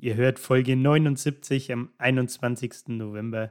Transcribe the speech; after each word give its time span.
Ihr 0.00 0.14
hört 0.14 0.38
Folge 0.38 0.76
79 0.76 1.72
am 1.72 1.90
21. 1.98 2.86
November. 2.86 3.50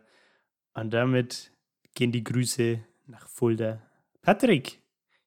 Und 0.74 0.94
damit 0.94 1.52
gehen 1.94 2.14
die 2.14 2.24
Grüße 2.24 2.80
nach 3.06 3.28
Fulda. 3.28 3.82
Patrick, 4.22 4.80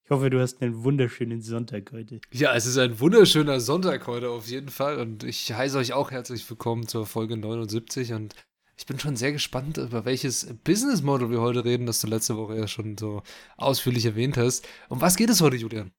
ich 0.02 0.10
hoffe, 0.10 0.30
du 0.30 0.41
hast 0.41 0.62
einen 0.62 0.83
wunderschönen 0.83 1.43
Sonntag 1.43 1.93
heute. 1.93 2.23
Ja, 2.33 2.55
es 2.55 2.65
ist 2.65 2.79
ein 2.79 3.01
wunderschöner 3.01 3.60
Sonntag 3.60 4.06
heute 4.06 4.30
auf 4.30 4.46
jeden 4.46 4.70
Fall. 4.70 4.98
Und 4.98 5.23
ich 5.23 5.52
heiße 5.52 5.77
euch 5.77 5.93
auch 5.93 6.10
herzlich 6.10 6.48
willkommen 6.48 6.88
zur 6.88 7.05
Folge 7.05 7.37
79. 7.37 8.15
Und 8.15 8.34
ich 8.79 8.87
bin 8.87 8.98
schon 8.98 9.16
sehr 9.16 9.32
gespannt, 9.32 9.77
über 9.77 10.07
welches 10.07 10.46
Business 10.65 11.02
Model 11.02 11.30
wir 11.30 11.43
heute 11.43 11.66
reden, 11.66 11.84
das 11.84 12.01
du 12.01 12.07
letzte 12.07 12.38
Woche 12.38 12.57
ja 12.57 12.66
schon 12.66 12.96
so 12.96 13.23
ausführlich 13.59 14.07
erwähnt 14.07 14.38
hast. 14.38 14.66
Um 14.88 15.02
was 15.02 15.16
geht 15.16 15.29
es 15.29 15.43
heute, 15.43 15.57
Julian? 15.57 15.93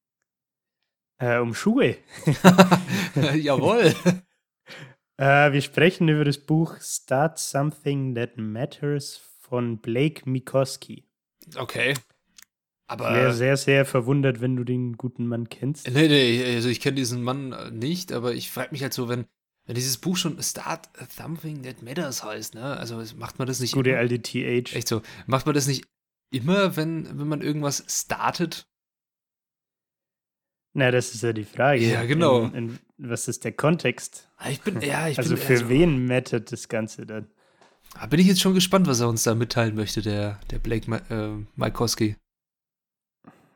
Äh, 1.19 1.38
um 1.38 1.53
Schuhe. 1.53 1.97
Jawohl. 3.35 3.94
Äh, 5.21 5.53
wir 5.53 5.61
sprechen 5.61 6.07
über 6.07 6.25
das 6.25 6.39
Buch 6.39 6.81
Start 6.81 7.38
Something 7.38 8.16
That 8.16 8.38
Matters 8.38 9.22
von 9.39 9.78
Blake 9.78 10.28
Mikoski. 10.28 11.03
Okay. 11.55 11.94
Aber. 12.88 13.11
Ich 13.11 13.16
wäre 13.17 13.33
sehr, 13.33 13.55
sehr 13.55 13.86
verwundert, 13.86 14.41
wenn 14.41 14.55
du 14.55 14.63
den 14.63 14.97
guten 14.97 15.28
Mann 15.28 15.47
kennst. 15.47 15.88
Nee, 15.88 16.08
nee, 16.08 16.55
also 16.55 16.69
ich 16.69 16.80
kenne 16.80 16.95
diesen 16.95 17.22
Mann 17.22 17.78
nicht, 17.78 18.11
aber 18.11 18.33
ich 18.33 18.50
frage 18.50 18.69
mich 18.72 18.81
halt 18.81 18.95
so, 18.95 19.09
wenn, 19.09 19.25
wenn 19.67 19.75
dieses 19.75 20.00
Buch 20.00 20.17
schon 20.17 20.41
Start 20.41 20.89
Something 21.16 21.61
That 21.61 21.83
Matters 21.83 22.23
heißt, 22.23 22.56
ne? 22.56 22.75
Also 22.78 23.00
macht 23.16 23.38
man 23.38 23.47
das 23.47 23.59
nicht 23.59 23.75
Gute 23.75 23.91
immer? 23.91 24.00
alte 24.00 24.23
TH. 24.23 24.73
Echt 24.73 24.88
so. 24.88 25.03
Macht 25.28 25.45
man 25.45 25.53
das 25.53 25.67
nicht 25.67 25.85
immer, 26.31 26.75
wenn, 26.78 27.19
wenn 27.19 27.28
man 27.28 27.41
irgendwas 27.41 27.85
startet? 27.88 28.70
Na, 30.73 30.89
das 30.91 31.14
ist 31.14 31.23
ja 31.23 31.33
die 31.33 31.44
Frage. 31.44 31.81
Ja, 31.81 32.05
genau. 32.05 32.44
In, 32.45 32.53
in, 32.53 32.80
was 32.97 33.27
ist 33.27 33.44
der 33.44 33.52
Kontext? 33.52 34.30
Ah, 34.38 34.50
Ich 34.50 34.61
bin, 34.61 34.80
ja, 34.81 35.08
ich 35.08 35.17
also 35.17 35.36
bin, 35.36 35.44
für 35.44 35.67
wen 35.69 36.05
mattert 36.08 36.52
das 36.52 36.69
Ganze 36.69 37.05
dann? 37.05 37.28
Da 37.94 38.05
bin 38.05 38.19
ich 38.22 38.28
jetzt 38.28 38.39
schon 38.39 38.53
gespannt, 38.53 38.88
was 38.88 39.02
er 39.02 39.09
uns 39.09 39.23
da 39.23 39.36
mitteilen 39.36 39.75
möchte, 39.75 40.02
der, 40.02 40.39
der 40.50 40.59
Blake 40.59 40.89
äh, 41.09 41.45
Malkowski. 41.55 42.16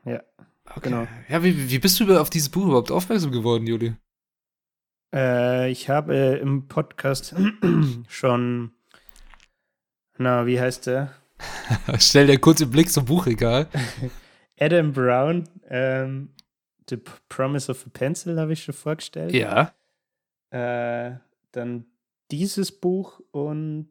Ja, 0.04 0.22
Okay. 0.68 0.80
genau. 0.90 1.06
Ja, 1.28 1.42
wie, 1.42 1.70
wie 1.70 1.78
bist 1.78 1.98
du 2.00 2.20
auf 2.20 2.28
dieses 2.28 2.48
Buch 2.48 2.66
überhaupt 2.66 2.90
aufmerksam 2.90 3.30
geworden, 3.32 3.66
Juli? 3.66 3.94
Äh, 5.14 5.70
ich 5.70 5.88
habe 5.88 6.14
äh, 6.14 6.38
im 6.38 6.68
Podcast 6.68 7.34
schon, 8.08 8.72
na, 10.18 10.44
wie 10.46 10.60
heißt 10.60 10.86
der? 10.86 11.14
Stell 11.98 12.26
dir 12.26 12.38
kurz 12.38 12.58
den 12.58 12.70
Blick 12.70 12.90
zum 12.90 13.04
Buchregal. 13.04 13.68
Adam 14.60 14.92
Brown, 14.92 15.48
ähm, 15.68 16.30
The 16.88 16.98
Promise 17.28 17.70
of 17.70 17.86
a 17.86 17.90
Pencil 17.92 18.38
habe 18.38 18.52
ich 18.52 18.62
schon 18.64 18.74
vorgestellt. 18.74 19.32
Ja. 19.34 19.74
Äh, 20.50 21.18
dann 21.52 21.86
dieses 22.30 22.72
Buch 22.72 23.20
und 23.32 23.88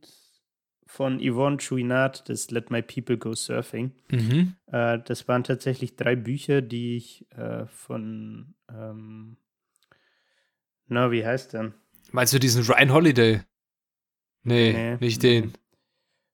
von 0.87 1.19
Yvonne 1.19 1.57
Chouinard, 1.57 2.29
das 2.29 2.51
Let 2.51 2.71
My 2.71 2.81
People 2.81 3.17
Go 3.17 3.33
Surfing. 3.33 3.91
Mhm. 4.11 4.55
Äh, 4.67 4.99
das 5.03 5.27
waren 5.27 5.43
tatsächlich 5.43 5.95
drei 5.95 6.15
Bücher, 6.15 6.61
die 6.61 6.95
ich 6.95 7.29
äh, 7.31 7.65
von, 7.65 8.53
ähm, 8.69 9.37
na, 10.87 11.11
wie 11.11 11.25
heißt 11.25 11.53
der? 11.53 11.73
Meinst 12.11 12.33
du 12.33 12.39
diesen 12.39 12.63
Ryan 12.63 12.93
Holiday? 12.93 13.41
Nee, 14.43 14.71
Nee. 14.73 14.97
nicht 14.99 15.23
den. 15.23 15.53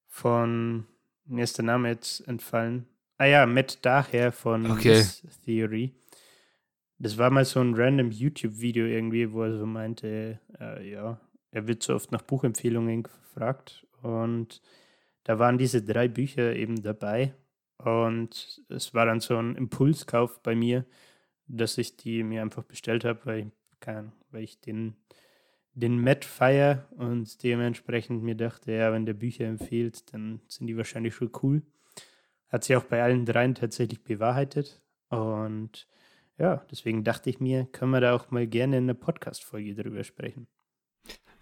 Von, 0.08 0.86
mir 1.26 1.44
ist 1.46 1.58
der 1.58 1.66
Name 1.66 1.90
jetzt 1.90 2.28
entfallen. 2.28 2.86
Ah 3.18 3.26
ja, 3.26 3.46
Matt 3.46 3.80
Daher 3.86 4.32
von 4.32 4.70
Okay. 4.70 5.04
Theory. 5.46 5.96
Das 7.02 7.18
war 7.18 7.32
mal 7.32 7.46
so 7.46 7.60
ein 7.60 7.74
random 7.74 8.12
YouTube-Video 8.12 8.86
irgendwie, 8.86 9.32
wo 9.34 9.42
er 9.42 9.58
so 9.58 9.66
meinte, 9.66 10.40
äh, 10.60 10.88
ja, 10.88 11.20
er 11.50 11.68
wird 11.68 11.82
so 11.82 11.96
oft 11.96 12.12
nach 12.12 12.22
Buchempfehlungen 12.22 13.02
gefragt. 13.02 13.88
Und 14.04 14.62
da 15.24 15.40
waren 15.40 15.58
diese 15.58 15.82
drei 15.82 16.08
Bücher 16.08 16.56
eben 16.56 16.84
dabei. 16.84 17.34
Und 17.78 18.62
es 18.70 18.94
war 18.94 19.08
dann 19.08 19.20
so 19.20 19.36
ein 19.36 19.56
Impulskauf 19.56 20.44
bei 20.44 20.54
mir, 20.54 20.86
dass 21.48 21.80
ich 21.80 21.98
die 21.98 22.22
mir 22.24 22.44
einfach 22.44 22.64
bestellt 22.64 23.04
habe, 23.04 23.26
weil, 23.26 23.40
ich- 23.48 23.80
keine 23.80 24.12
weil 24.30 24.44
ich 24.44 24.62
den, 24.62 24.96
den 25.74 26.00
Matt 26.00 26.24
feier 26.24 26.88
und 26.98 27.42
dementsprechend 27.44 28.22
mir 28.24 28.36
dachte, 28.36 28.74
ja, 28.74 28.94
wenn 28.94 29.08
der 29.08 29.16
Bücher 29.16 29.46
empfiehlt, 29.46 30.14
dann 30.14 30.42
sind 30.48 30.68
die 30.68 30.78
wahrscheinlich 30.78 31.16
schon 31.16 31.32
cool. 31.42 31.64
Hat 32.50 32.64
sich 32.64 32.76
auch 32.76 32.84
bei 32.84 33.02
allen 33.02 33.26
dreien 33.26 33.56
tatsächlich 33.56 34.04
bewahrheitet. 34.04 34.84
Und 35.10 35.88
ja, 36.42 36.66
deswegen 36.72 37.04
dachte 37.04 37.30
ich 37.30 37.40
mir, 37.40 37.68
können 37.72 37.92
wir 37.92 38.02
da 38.02 38.16
auch 38.16 38.32
mal 38.32 38.48
gerne 38.48 38.80
in 38.80 38.86
einer 38.86 38.96
Podcast-Folge 38.96 39.76
drüber 39.76 40.04
sprechen. 40.04 40.48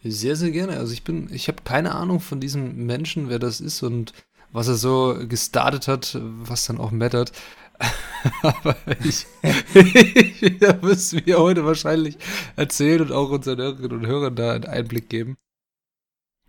Sehr, 0.03 0.35
sehr 0.35 0.51
gerne. 0.51 0.75
Also 0.75 0.91
ich 0.91 1.05
bin, 1.05 1.33
ich 1.33 1.47
habe 1.47 1.61
keine 1.63 1.95
Ahnung 1.95 2.19
von 2.19 2.41
diesem 2.41 2.85
Menschen, 2.85 3.29
wer 3.29 3.39
das 3.39 3.61
ist 3.61 3.81
und 3.81 4.13
was 4.51 4.67
er 4.67 4.75
so 4.75 5.17
gestartet 5.25 5.87
hat, 5.87 6.17
was 6.21 6.65
dann 6.65 6.79
auch 6.79 6.91
mattert. 6.91 7.31
Aber 8.41 8.75
ich, 9.05 9.25
ich 9.73 10.57
da 10.59 10.77
müssen 10.81 11.25
wir 11.25 11.39
heute 11.39 11.63
wahrscheinlich 11.63 12.17
erzählen 12.57 13.03
und 13.03 13.13
auch 13.13 13.29
unseren 13.29 13.59
Hörerinnen 13.59 13.99
und 13.99 14.05
Hörern 14.05 14.35
da 14.35 14.51
einen 14.51 14.65
Einblick 14.65 15.07
geben. 15.07 15.37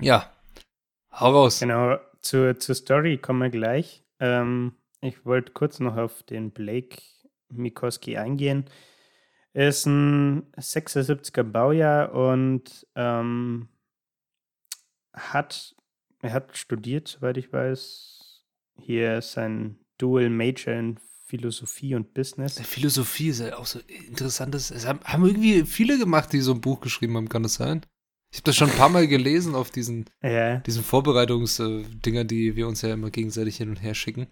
Ja, 0.01 0.29
hau 1.13 1.31
raus. 1.31 1.61
Genau, 1.61 1.99
zur, 2.21 2.59
zur 2.59 2.75
Story 2.75 3.19
kommen 3.19 3.43
wir 3.43 3.51
gleich. 3.51 4.03
Ähm, 4.19 4.73
ich 5.01 5.25
wollte 5.25 5.53
kurz 5.53 5.79
noch 5.79 5.97
auf 5.97 6.25
den 6.25 6.51
Blake 6.51 6.97
Mikoski 7.53 8.17
eingehen. 8.17 8.65
Er 9.53 9.69
ist 9.69 9.87
ein 9.87 10.53
76er 10.53 11.43
Baujahr 11.43 12.13
und 12.13 12.87
ähm, 12.95 13.69
hat, 15.13 15.75
er 16.21 16.33
hat 16.33 16.57
studiert, 16.57 17.09
soweit 17.09 17.37
ich 17.37 17.53
weiß, 17.53 18.45
hier 18.77 19.21
sein 19.23 19.81
Dual 19.99 20.31
Major 20.31 20.75
in 20.75 20.99
Philosophie 21.27 21.95
und 21.95 22.15
Business. 22.15 22.61
Philosophie 22.61 23.29
ist 23.29 23.41
ja 23.41 23.57
auch 23.57 23.67
so 23.67 23.79
interessantes. 24.09 24.71
Es 24.71 24.87
haben, 24.87 25.01
haben 25.05 25.25
irgendwie 25.25 25.65
viele 25.65 25.99
gemacht, 25.99 26.33
die 26.33 26.41
so 26.41 26.53
ein 26.53 26.61
Buch 26.61 26.81
geschrieben 26.81 27.17
haben, 27.17 27.29
kann 27.29 27.43
das 27.43 27.55
sein? 27.55 27.87
Ich 28.33 28.39
habe 28.39 28.45
das 28.45 28.57
schon 28.57 28.71
ein 28.71 28.77
paar 28.77 28.89
Mal 28.89 29.09
gelesen 29.09 29.55
auf 29.55 29.71
diesen 29.71 30.07
Ja, 30.23 30.59
diesen 30.59 30.85
Vorbereitungsdinger, 30.85 32.25
die 32.25 32.57
wir 32.57 32.69
uns 32.69 32.83
ja 32.83 32.93
immer 32.93 33.11
gegenseitig 33.11 33.57
hin 33.57 33.69
und 33.69 33.83
her 33.83 33.95
schicken. 33.95 34.29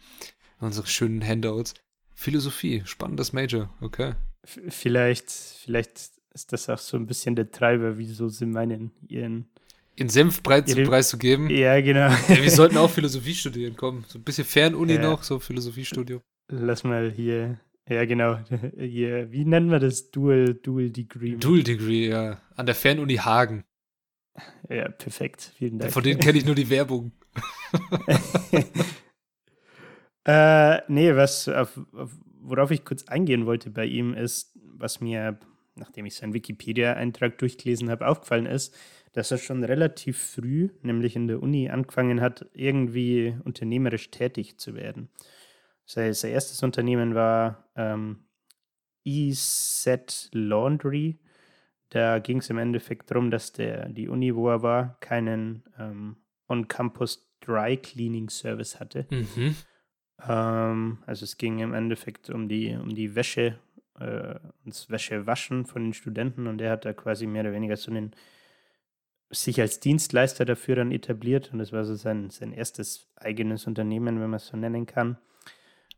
Unsere 0.60 0.86
schönen 0.86 1.24
Handouts. 1.24 1.74
Philosophie, 2.20 2.82
spannendes 2.84 3.32
Major, 3.32 3.70
okay. 3.80 4.14
vielleicht, 4.44 5.30
vielleicht 5.30 6.10
ist 6.34 6.52
das 6.52 6.68
auch 6.68 6.78
so 6.78 6.96
ein 6.96 7.06
bisschen 7.06 7.36
der 7.36 7.52
Treiber, 7.52 7.96
wieso 7.96 8.28
sie 8.28 8.44
meinen, 8.46 8.90
ihren. 9.06 9.48
In 9.94 10.08
Senf 10.08 10.42
breit, 10.42 10.68
Ihre- 10.68 10.82
preiszugeben. 10.82 11.48
Ja, 11.48 11.80
genau. 11.80 12.08
Ja, 12.28 12.42
wir 12.42 12.50
sollten 12.50 12.76
auch 12.76 12.90
Philosophie 12.90 13.34
studieren, 13.34 13.76
komm. 13.76 14.04
So 14.08 14.18
ein 14.18 14.24
bisschen 14.24 14.44
Fernuni 14.44 14.94
Ja. 14.94 15.02
noch, 15.02 15.22
so 15.22 15.38
Philosophiestudium. 15.38 16.20
Lass 16.50 16.82
mal 16.82 17.08
hier. 17.12 17.60
Ja, 17.88 18.04
genau. 18.04 18.38
Hier, 18.76 19.30
wie 19.32 19.44
nennen 19.44 19.70
wir 19.70 19.78
das? 19.78 20.10
Dual, 20.10 20.54
Dual 20.54 20.90
Degree. 20.90 21.36
Dual 21.36 21.62
Degree, 21.62 22.08
ja. 22.08 22.40
An 22.56 22.66
der 22.66 22.74
Fernuni 22.74 23.14
Hagen. 23.16 23.64
Ja, 24.68 24.88
perfekt. 24.88 25.52
Vielen 25.56 25.78
Dank. 25.78 25.92
Von 25.92 26.02
denen 26.02 26.20
kenne 26.20 26.38
ich 26.38 26.44
nur 26.44 26.54
die 26.56 26.68
Werbung. 26.68 27.12
äh, 30.28 30.82
nee, 30.88 31.16
was, 31.16 31.48
auf, 31.48 31.80
auf, 31.94 32.10
worauf 32.42 32.70
ich 32.70 32.84
kurz 32.84 33.04
eingehen 33.04 33.46
wollte 33.46 33.70
bei 33.70 33.86
ihm 33.86 34.12
ist, 34.12 34.58
was 34.76 35.00
mir, 35.00 35.38
nachdem 35.74 36.04
ich 36.04 36.16
seinen 36.16 36.34
Wikipedia-Eintrag 36.34 37.38
durchgelesen 37.38 37.88
habe, 37.88 38.06
aufgefallen 38.06 38.44
ist, 38.44 38.76
dass 39.14 39.30
er 39.30 39.38
schon 39.38 39.64
relativ 39.64 40.18
früh, 40.18 40.68
nämlich 40.82 41.16
in 41.16 41.28
der 41.28 41.42
Uni, 41.42 41.70
angefangen 41.70 42.20
hat, 42.20 42.44
irgendwie 42.52 43.38
unternehmerisch 43.42 44.10
tätig 44.10 44.58
zu 44.58 44.74
werden. 44.74 45.08
Sein, 45.86 46.12
sein 46.12 46.32
erstes 46.32 46.62
Unternehmen 46.62 47.14
war 47.14 47.70
ähm, 47.74 48.26
EZ 49.06 50.28
Laundry. 50.32 51.20
Da 51.88 52.18
ging 52.18 52.40
es 52.40 52.50
im 52.50 52.58
Endeffekt 52.58 53.10
darum, 53.10 53.30
dass 53.30 53.52
der, 53.52 53.88
die 53.88 54.08
Uni, 54.08 54.36
wo 54.36 54.50
er 54.50 54.62
war, 54.62 55.00
keinen 55.00 55.64
ähm, 55.78 56.16
On-Campus 56.48 57.32
Dry 57.40 57.78
Cleaning 57.78 58.28
Service 58.28 58.78
hatte. 58.78 59.06
Mhm. 59.08 59.56
Ähm, 60.26 60.98
also 61.06 61.24
es 61.24 61.36
ging 61.36 61.58
im 61.60 61.74
Endeffekt 61.74 62.30
um 62.30 62.48
die, 62.48 62.74
um 62.74 62.94
die 62.94 63.14
Wäsche, 63.14 63.58
äh, 63.98 64.34
ums 64.62 64.90
Wäschewaschen 64.90 65.66
von 65.66 65.84
den 65.84 65.94
Studenten 65.94 66.46
und 66.46 66.60
er 66.60 66.72
hat 66.72 66.84
da 66.84 66.92
quasi 66.92 67.26
mehr 67.26 67.42
oder 67.42 67.52
weniger 67.52 67.76
so 67.76 67.90
einen 67.90 68.14
sich 69.30 69.60
als 69.60 69.80
Dienstleister 69.80 70.44
dafür 70.44 70.76
dann 70.76 70.90
etabliert 70.92 71.52
und 71.52 71.58
das 71.58 71.72
war 71.72 71.84
so 71.84 71.94
sein, 71.94 72.30
sein 72.30 72.52
erstes 72.52 73.10
eigenes 73.16 73.66
Unternehmen, 73.66 74.20
wenn 74.20 74.30
man 74.30 74.38
es 74.38 74.46
so 74.46 74.56
nennen 74.56 74.86
kann. 74.86 75.18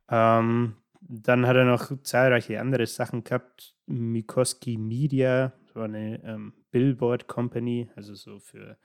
Ähm, 0.08 0.76
dann 1.00 1.46
hat 1.46 1.56
er 1.56 1.64
noch 1.64 1.92
zahlreiche 2.02 2.60
andere 2.60 2.86
Sachen 2.86 3.24
gehabt. 3.24 3.74
Mikoski 3.86 4.76
Media, 4.76 5.52
das 5.64 5.74
war 5.76 5.84
eine 5.84 6.22
ähm, 6.24 6.52
Billboard 6.70 7.28
Company, 7.28 7.88
also 7.94 8.14
so 8.14 8.40
für, 8.40 8.76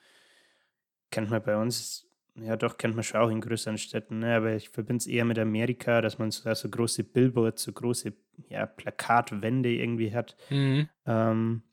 kennt 1.12 1.30
man 1.30 1.44
bei 1.44 1.58
uns, 1.58 2.08
ja 2.36 2.58
doch, 2.58 2.78
kennt 2.78 2.96
man 2.96 3.04
schon 3.04 3.22
auch 3.22 3.30
in 3.30 3.42
größeren 3.42 3.78
Städten, 3.78 4.20
ne? 4.20 4.36
aber 4.36 4.56
ich 4.56 4.70
verbinde 4.70 5.02
es 5.02 5.08
eher 5.08 5.26
mit 5.26 5.40
Amerika, 5.40 6.02
dass 6.02 6.20
man 6.20 6.32
so, 6.32 6.54
so 6.54 6.70
große 6.70 7.04
Billboards, 7.04 7.64
so 7.64 7.72
große 7.72 8.14
ja, 8.50 8.66
Plakatwände 8.66 9.70
irgendwie 9.70 10.14
hat. 10.14 10.36
Mhm. 10.50 10.90
Ähm, 11.06 11.64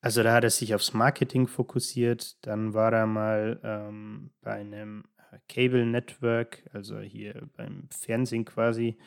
also 0.00 0.22
da 0.22 0.34
hat 0.34 0.44
er 0.44 0.50
sich 0.50 0.74
aufs 0.74 0.92
Marketing 0.92 1.46
fokussiert. 1.46 2.36
Dann 2.46 2.74
war 2.74 2.92
er 2.92 3.06
mal 3.06 3.58
ähm, 3.64 4.32
bei 4.42 4.52
einem 4.52 5.04
äh, 5.32 5.38
Cable 5.48 5.86
Network, 5.86 6.62
also 6.74 7.00
hier 7.00 7.48
beim 7.56 7.88
Fernsehen 7.90 8.44
quasi, 8.44 8.98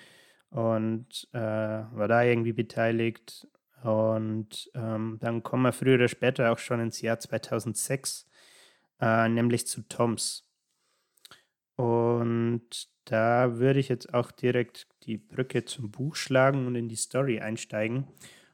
und 0.49 1.27
äh, 1.33 1.39
war 1.39 2.07
da 2.07 2.23
irgendwie 2.23 2.53
beteiligt. 2.53 3.47
Und 3.83 4.71
ähm, 4.73 5.17
dann 5.21 5.43
kommen 5.43 5.63
wir 5.63 5.71
früher 5.71 5.95
oder 5.95 6.07
später 6.07 6.51
auch 6.51 6.57
schon 6.57 6.79
ins 6.79 6.99
Jahr 7.01 7.19
2006, 7.19 8.26
äh, 8.99 9.29
nämlich 9.29 9.67
zu 9.67 9.81
Toms. 9.87 10.47
Und 11.75 12.89
da 13.05 13.57
würde 13.57 13.79
ich 13.79 13.89
jetzt 13.89 14.13
auch 14.13 14.31
direkt 14.31 14.87
die 15.03 15.17
Brücke 15.17 15.63
zum 15.65 15.91
Buch 15.91 16.15
schlagen 16.15 16.67
und 16.67 16.75
in 16.75 16.89
die 16.89 16.95
Story 16.95 17.39
einsteigen. 17.39 18.07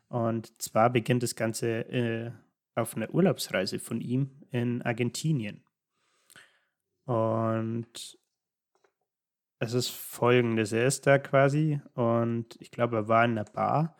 Und 0.10 0.62
zwar 0.62 0.90
beginnt 0.90 1.24
das 1.24 1.36
Ganze 1.36 1.90
äh, 1.90 2.32
auf 2.76 2.96
einer 2.96 3.14
Urlaubsreise 3.14 3.80
von 3.80 4.02
ihm 4.02 4.30
in 4.52 4.82
Argentinien. 4.82 5.64
Und 7.06 8.18
es 9.60 9.74
ist 9.74 9.90
folgendes: 9.90 10.72
Er 10.72 10.86
ist 10.86 11.08
da 11.08 11.18
quasi 11.18 11.82
und 11.94 12.56
ich 12.60 12.72
glaube, 12.72 12.98
er 12.98 13.08
war 13.08 13.26
in 13.26 13.32
einer 13.32 13.46
Bar 13.46 13.96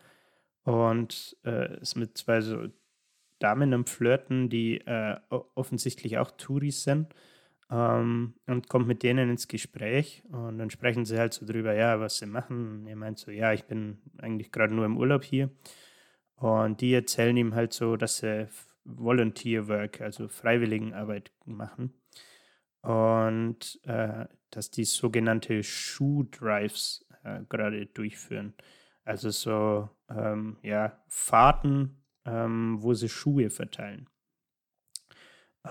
und 0.62 1.36
äh, 1.44 1.80
ist 1.80 1.96
mit 1.96 2.16
zwei 2.16 2.40
so 2.40 2.68
Damen 3.44 3.74
am 3.74 3.84
Flirten, 3.84 4.48
die 4.48 4.78
äh, 4.86 5.16
offensichtlich 5.28 6.16
auch 6.16 6.30
Touris 6.30 6.82
sind. 6.82 7.14
Ähm, 7.70 8.34
und 8.46 8.68
kommt 8.68 8.86
mit 8.86 9.02
denen 9.02 9.28
ins 9.28 9.48
Gespräch 9.48 10.22
und 10.30 10.58
dann 10.58 10.70
sprechen 10.70 11.04
sie 11.04 11.18
halt 11.18 11.34
so 11.34 11.44
drüber, 11.46 11.74
ja, 11.74 12.00
was 12.00 12.18
sie 12.18 12.26
machen. 12.26 12.86
Er 12.86 12.96
meint 12.96 13.18
so, 13.18 13.30
ja, 13.30 13.52
ich 13.52 13.64
bin 13.64 13.98
eigentlich 14.18 14.50
gerade 14.50 14.74
nur 14.74 14.86
im 14.86 14.96
Urlaub 14.96 15.24
hier. 15.24 15.50
Und 16.36 16.80
die 16.80 16.94
erzählen 16.94 17.36
ihm 17.36 17.54
halt 17.54 17.72
so, 17.74 17.96
dass 17.96 18.18
sie 18.18 18.48
Volunteer 18.84 19.68
Work, 19.68 20.00
also 20.00 20.28
Freiwilligenarbeit 20.28 21.30
machen. 21.44 21.92
Und 22.80 23.80
äh, 23.84 24.26
dass 24.50 24.70
die 24.70 24.84
sogenannte 24.84 25.62
Shoe 25.62 26.24
Drives 26.30 27.06
äh, 27.24 27.40
gerade 27.48 27.86
durchführen. 27.86 28.54
Also 29.04 29.30
so, 29.30 29.90
ähm, 30.08 30.56
ja, 30.62 31.02
Fahrten, 31.08 32.03
ähm, 32.24 32.78
wo 32.80 32.94
sie 32.94 33.08
Schuhe 33.08 33.50
verteilen. 33.50 34.08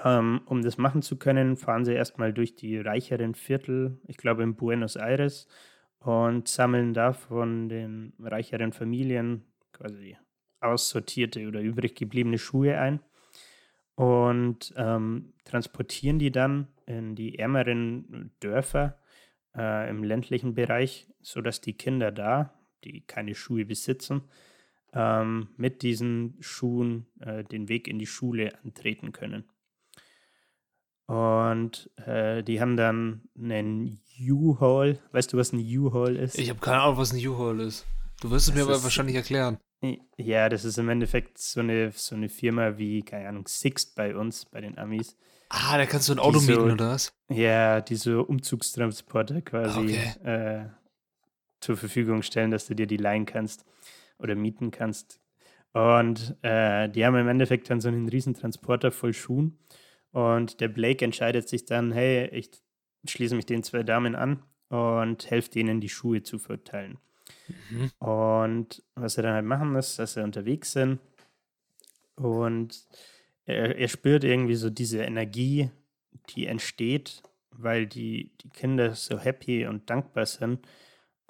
Ähm, 0.04 0.42
um 0.46 0.64
das 0.64 0.78
machen 0.78 1.02
zu 1.02 1.18
können, 1.18 1.56
fahren 1.56 1.86
sie 1.86 1.94
erstmal 1.94 2.34
durch 2.34 2.56
die 2.56 2.80
reicheren 2.80 3.36
Viertel, 3.36 4.00
ich 4.08 4.18
glaube 4.18 4.44
in 4.44 4.56
Buenos 4.56 4.96
Aires, 4.96 5.48
und 6.00 6.48
sammeln 6.48 6.94
da 6.94 7.14
von 7.14 7.70
den 7.70 8.14
reicheren 8.20 8.74
Familien 8.74 9.46
quasi 9.72 10.18
aussortierte 10.60 11.48
oder 11.48 11.62
übrig 11.62 11.96
gebliebene 11.96 12.38
Schuhe 12.38 12.78
ein 12.78 13.00
und 13.96 14.74
ähm, 14.76 15.34
transportieren 15.46 16.20
die 16.20 16.32
dann 16.32 16.68
in 16.86 17.16
die 17.16 17.38
ärmeren 17.38 18.32
Dörfer 18.40 19.00
äh, 19.56 19.90
im 19.90 20.04
ländlichen 20.04 20.56
Bereich, 20.56 21.08
sodass 21.22 21.62
die 21.62 21.74
Kinder 21.74 22.12
da, 22.12 22.54
die 22.84 23.02
keine 23.02 23.36
Schuhe 23.36 23.66
besitzen, 23.66 24.24
ähm, 24.94 25.50
mit 25.58 25.82
diesen 25.82 26.38
Schuhen 26.40 27.08
äh, 27.20 27.44
den 27.44 27.70
Weg 27.70 27.88
in 27.88 28.00
die 28.00 28.06
Schule 28.06 28.54
antreten 28.64 29.12
können. 29.12 29.46
Und 31.06 31.90
äh, 32.06 32.44
die 32.44 32.62
haben 32.62 32.78
dann 32.78 33.24
einen 33.38 34.02
U-Haul. 34.20 35.00
Weißt 35.12 35.34
du, 35.34 35.38
was 35.38 35.52
ein 35.52 35.60
U-Haul 35.60 36.16
ist? 36.16 36.38
Ich 36.38 36.50
habe 36.50 36.60
keine 36.60 36.82
Ahnung, 36.82 36.98
was 36.98 37.12
ein 37.12 37.28
U-Haul 37.28 37.60
ist. 37.62 37.86
Du 38.22 38.32
wirst 38.32 38.48
es 38.48 38.56
mir 38.56 38.64
aber 38.64 38.82
wahrscheinlich 38.84 39.16
erklären. 39.16 39.58
Ja, 40.16 40.48
das 40.48 40.64
ist 40.64 40.78
im 40.78 40.88
Endeffekt 40.88 41.38
so 41.38 41.60
eine, 41.60 41.92
so 41.92 42.16
eine 42.16 42.30
Firma 42.30 42.78
wie, 42.78 43.02
keine 43.02 43.28
Ahnung, 43.28 43.48
Sixt 43.48 43.96
bei 43.96 44.16
uns, 44.16 44.46
bei 44.46 44.62
den 44.62 44.78
Amis. 44.78 45.18
Ah, 45.50 45.78
da 45.78 45.86
kannst 45.86 46.08
du 46.08 46.14
ein 46.14 46.20
Auto 46.20 46.40
so, 46.40 46.52
mieten, 46.52 46.72
oder 46.72 46.92
was? 46.92 47.14
Ja, 47.30 47.82
die 47.82 47.98
so 47.98 48.22
Umzugstransporter 48.22 49.42
quasi 49.42 49.80
okay. 49.80 50.14
äh, 50.24 50.70
zur 51.60 51.76
Verfügung 51.76 52.22
stellen, 52.22 52.50
dass 52.50 52.66
du 52.66 52.76
dir 52.76 52.88
die 52.88 52.98
leihen 52.98 53.26
kannst 53.26 53.66
oder 54.24 54.36
mieten 54.36 54.72
kannst. 54.72 55.20
Und 55.74 56.38
äh, 56.42 56.90
die 56.90 57.06
haben 57.06 57.16
im 57.16 57.28
Endeffekt 57.28 57.70
dann 57.70 57.82
so 57.82 57.88
einen 57.88 58.08
riesen 58.10 58.34
Transporter 58.34 58.92
voll 58.92 59.14
Schuhen. 59.14 59.60
Und 60.12 60.62
der 60.62 60.68
Blake 60.68 61.04
entscheidet 61.04 61.50
sich 61.50 61.66
dann, 61.66 61.92
hey, 61.92 62.28
ich 62.30 62.52
schließe 63.08 63.36
mich 63.36 63.46
den 63.46 63.64
zwei 63.64 63.84
Damen 63.84 64.16
an 64.16 64.44
und 64.70 65.30
helfe 65.30 65.50
denen, 65.50 65.82
die 65.82 65.90
Schuhe 65.90 66.24
zu 66.24 66.38
verteilen. 66.38 67.00
Mhm. 67.70 67.92
Und 68.00 68.84
was 68.96 69.16
sie 69.16 69.24
dann 69.24 69.34
halt 69.34 69.46
machen, 69.46 69.76
ist, 69.76 69.98
dass 70.00 70.14
sie 70.14 70.24
unterwegs 70.24 70.72
sind 70.72 71.00
und 72.16 72.88
er, 73.46 73.78
er 73.78 73.88
spürt 73.88 74.24
irgendwie 74.24 74.56
so 74.56 74.70
diese 74.70 75.04
Energie, 75.04 75.70
die 76.30 76.46
entsteht, 76.48 77.24
weil 77.52 77.88
die, 77.88 78.32
die 78.42 78.50
Kinder 78.50 78.96
so 78.96 79.20
happy 79.20 79.66
und 79.66 79.90
dankbar 79.90 80.26
sind. 80.26 80.66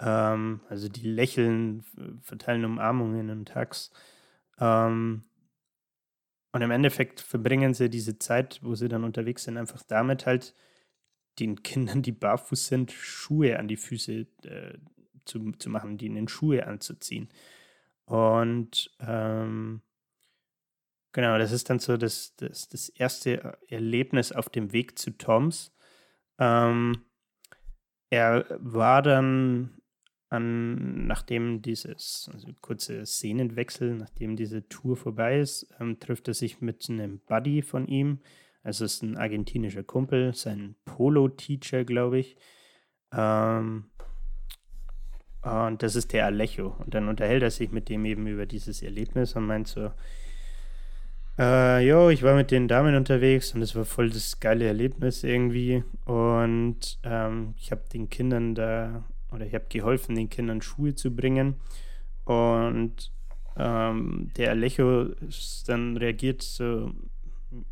Ähm, 0.00 0.60
also 0.68 0.88
die 0.88 1.08
lächeln, 1.08 1.84
verteilen 2.22 2.64
Umarmungen 2.64 3.30
und 3.30 3.54
Hugs. 3.54 3.90
Ähm, 4.58 5.24
und 6.52 6.62
im 6.62 6.70
Endeffekt 6.70 7.20
verbringen 7.20 7.74
sie 7.74 7.90
diese 7.90 8.18
Zeit, 8.18 8.60
wo 8.62 8.74
sie 8.74 8.88
dann 8.88 9.04
unterwegs 9.04 9.44
sind, 9.44 9.56
einfach 9.56 9.82
damit 9.82 10.26
halt 10.26 10.54
den 11.40 11.62
Kindern, 11.62 12.02
die 12.02 12.12
barfuß 12.12 12.68
sind, 12.68 12.92
Schuhe 12.92 13.58
an 13.58 13.68
die 13.68 13.76
Füße 13.76 14.26
äh, 14.44 14.78
zu, 15.24 15.52
zu 15.52 15.70
machen, 15.70 15.98
die 15.98 16.06
ihnen 16.06 16.28
Schuhe 16.28 16.66
anzuziehen. 16.66 17.28
Und 18.04 18.94
ähm, 19.00 19.82
genau, 21.12 21.38
das 21.38 21.52
ist 21.52 21.70
dann 21.70 21.78
so 21.78 21.96
das, 21.96 22.36
das, 22.36 22.68
das 22.68 22.88
erste 22.88 23.58
Erlebnis 23.68 24.32
auf 24.32 24.48
dem 24.48 24.72
Weg 24.72 24.98
zu 24.98 25.16
Toms. 25.16 25.74
Ähm, 26.38 27.04
er 28.10 28.46
war 28.60 29.02
dann 29.02 29.80
an, 30.34 31.06
nachdem 31.06 31.62
dieses, 31.62 32.30
also 32.32 32.48
kurze 32.60 33.06
Szenenwechsel, 33.06 33.94
nachdem 33.94 34.36
diese 34.36 34.68
Tour 34.68 34.96
vorbei 34.96 35.40
ist, 35.40 35.66
ähm, 35.80 35.98
trifft 36.00 36.28
er 36.28 36.34
sich 36.34 36.60
mit 36.60 36.88
einem 36.88 37.20
Buddy 37.26 37.62
von 37.62 37.86
ihm. 37.86 38.20
Also 38.62 38.84
es 38.84 38.94
ist 38.94 39.02
ein 39.02 39.16
argentinischer 39.16 39.82
Kumpel, 39.82 40.34
sein 40.34 40.74
Polo-Teacher, 40.84 41.84
glaube 41.84 42.18
ich. 42.18 42.36
Ähm, 43.12 43.86
und 45.42 45.82
das 45.82 45.94
ist 45.94 46.12
der 46.12 46.26
Alejo. 46.26 46.74
Und 46.78 46.94
dann 46.94 47.08
unterhält 47.08 47.42
er 47.42 47.50
sich 47.50 47.70
mit 47.70 47.88
dem 47.88 48.04
eben 48.06 48.26
über 48.26 48.46
dieses 48.46 48.82
Erlebnis 48.82 49.36
und 49.36 49.46
meint 49.46 49.68
so, 49.68 49.90
äh, 51.38 51.86
jo, 51.86 52.10
ich 52.10 52.22
war 52.22 52.34
mit 52.34 52.50
den 52.50 52.68
Damen 52.68 52.94
unterwegs 52.94 53.54
und 53.54 53.62
es 53.62 53.74
war 53.74 53.84
voll 53.84 54.08
das 54.08 54.40
geile 54.40 54.66
Erlebnis 54.66 55.24
irgendwie. 55.24 55.82
Und 56.04 56.98
ähm, 57.02 57.54
ich 57.58 57.70
habe 57.72 57.82
den 57.92 58.08
Kindern 58.08 58.54
da, 58.54 59.04
oder 59.34 59.46
ich 59.46 59.54
habe 59.54 59.66
geholfen, 59.68 60.14
den 60.14 60.30
Kindern 60.30 60.62
Schuhe 60.62 60.94
zu 60.94 61.14
bringen. 61.14 61.56
Und 62.24 63.12
ähm, 63.56 64.30
der 64.36 64.50
Alejo 64.50 65.10
dann 65.66 65.96
reagiert 65.96 66.42
so, 66.42 66.92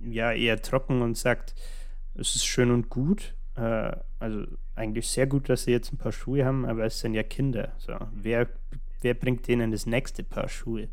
ja, 0.01 0.33
eher 0.33 0.61
trocken 0.61 1.03
und 1.03 1.17
sagt, 1.17 1.55
es 2.15 2.37
ist 2.37 2.45
schön 2.45 2.71
und 2.71 2.89
gut, 2.89 3.35
äh, 3.57 3.93
also 4.19 4.45
eigentlich 4.75 5.09
sehr 5.09 5.27
gut, 5.27 5.49
dass 5.49 5.65
sie 5.65 5.73
jetzt 5.73 5.93
ein 5.93 5.99
paar 5.99 6.13
Schuhe 6.13 6.45
haben, 6.45 6.65
aber 6.65 6.85
es 6.85 7.01
sind 7.01 7.15
ja 7.15 7.23
Kinder. 7.23 7.73
So, 7.79 7.95
wer, 8.13 8.49
wer 9.01 9.15
bringt 9.15 9.49
denen 9.49 9.71
das 9.71 9.87
nächste 9.87 10.23
Paar 10.23 10.49
Schuhe? 10.49 10.89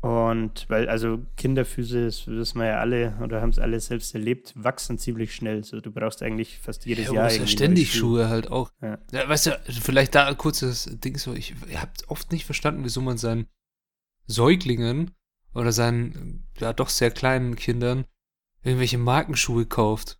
Und 0.00 0.64
weil, 0.68 0.88
also 0.88 1.20
Kinderfüße, 1.36 2.06
das 2.06 2.26
wissen 2.26 2.58
wir 2.58 2.68
ja 2.68 2.80
alle 2.80 3.18
oder 3.22 3.42
haben 3.42 3.50
es 3.50 3.58
alle 3.58 3.78
selbst 3.80 4.14
erlebt, 4.14 4.54
wachsen 4.56 4.96
ziemlich 4.96 5.34
schnell. 5.34 5.62
So, 5.62 5.80
du 5.80 5.90
brauchst 5.90 6.22
eigentlich 6.22 6.58
fast 6.58 6.86
jedes 6.86 7.08
ja, 7.08 7.12
Jahr. 7.12 7.30
Ja, 7.30 7.46
ständig 7.46 7.92
Schuhe. 7.92 8.00
Schuhe 8.00 8.28
halt 8.30 8.50
auch. 8.50 8.72
Ja. 8.80 8.98
ja. 9.12 9.28
weißt 9.28 9.46
du, 9.46 9.60
vielleicht 9.68 10.14
da 10.14 10.26
ein 10.26 10.38
kurzes 10.38 10.88
Ding 11.04 11.18
so, 11.18 11.34
ich, 11.34 11.54
ich 11.68 11.78
habe 11.78 11.92
oft 12.08 12.32
nicht 12.32 12.46
verstanden, 12.46 12.82
wieso 12.82 13.02
man 13.02 13.18
seinen 13.18 13.46
Säuglingen 14.26 15.10
oder 15.52 15.72
seinen, 15.72 16.48
ja 16.58 16.72
doch 16.72 16.88
sehr 16.88 17.10
kleinen 17.10 17.56
Kindern 17.56 18.06
irgendwelche 18.62 18.98
Markenschuhe 18.98 19.66
kauft. 19.66 20.18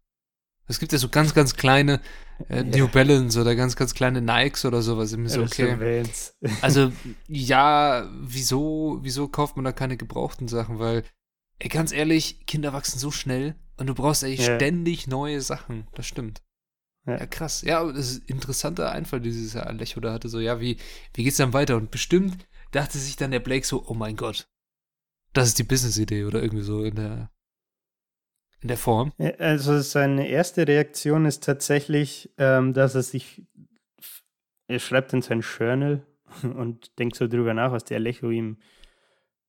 Es 0.70 0.78
gibt 0.78 0.92
ja 0.92 0.98
so 0.98 1.08
ganz, 1.08 1.34
ganz 1.34 1.56
kleine 1.56 2.00
äh, 2.48 2.62
New 2.62 2.88
Balance 2.88 3.40
oder 3.40 3.56
ganz, 3.56 3.74
ganz 3.74 3.92
kleine 3.92 4.22
Nikes 4.22 4.64
oder 4.64 4.82
sowas. 4.82 5.12
Ich 5.12 5.28
so, 5.30 5.42
okay. 5.42 6.04
also, 6.62 6.92
ja, 7.26 8.08
wieso, 8.20 9.00
wieso 9.02 9.28
kauft 9.28 9.56
man 9.56 9.64
da 9.64 9.72
keine 9.72 9.96
gebrauchten 9.96 10.48
Sachen? 10.48 10.78
Weil 10.78 11.02
Ey, 11.58 11.68
ganz 11.68 11.92
ehrlich, 11.92 12.46
Kinder 12.46 12.72
wachsen 12.72 12.98
so 12.98 13.10
schnell 13.10 13.54
und 13.76 13.86
du 13.86 13.94
brauchst 13.94 14.24
eigentlich 14.24 14.46
Ja. 14.46 14.56
ständig 14.56 15.06
neue 15.06 15.40
Sachen. 15.42 15.86
Das 15.94 16.06
stimmt. 16.06 16.42
Ja. 17.06 17.18
Ja, 17.18 17.26
krass. 17.26 17.62
Ja, 17.62 17.84
das 17.84 18.10
ist 18.12 18.22
ein 18.22 18.34
interessanter 18.36 18.90
Einfall, 18.92 19.20
dieses 19.20 19.56
Alecho 19.56 20.00
da 20.00 20.12
hatte. 20.12 20.28
So, 20.28 20.40
ja, 20.40 20.60
wie, 20.60 20.78
wie 21.14 21.24
geht's 21.24 21.36
dann 21.36 21.52
weiter? 21.52 21.76
Und 21.76 21.90
bestimmt 21.90 22.46
dachte 22.70 22.96
sich 22.98 23.16
dann 23.16 23.32
der 23.32 23.40
Blake 23.40 23.66
so, 23.66 23.84
oh 23.86 23.94
mein 23.94 24.16
Gott, 24.16 24.48
das 25.32 25.48
ist 25.48 25.58
die 25.58 25.64
Business-Idee 25.64 26.24
oder 26.24 26.42
irgendwie 26.42 26.62
so 26.64 26.84
in 26.84 26.94
der, 26.94 27.30
in 28.62 28.68
der 28.68 28.76
Form. 28.76 29.12
Also 29.38 29.80
seine 29.80 30.28
erste 30.28 30.66
Reaktion 30.68 31.24
ist 31.24 31.44
tatsächlich, 31.44 32.30
ähm, 32.38 32.74
dass 32.74 32.94
er 32.94 33.02
sich, 33.02 33.42
er 34.66 34.78
schreibt 34.78 35.12
in 35.12 35.22
sein 35.22 35.40
Journal 35.40 36.06
und 36.42 36.98
denkt 36.98 37.16
so 37.16 37.26
drüber 37.26 37.54
nach, 37.54 37.72
was 37.72 37.84
der 37.84 37.96
Alecho 37.96 38.30
ihm 38.30 38.58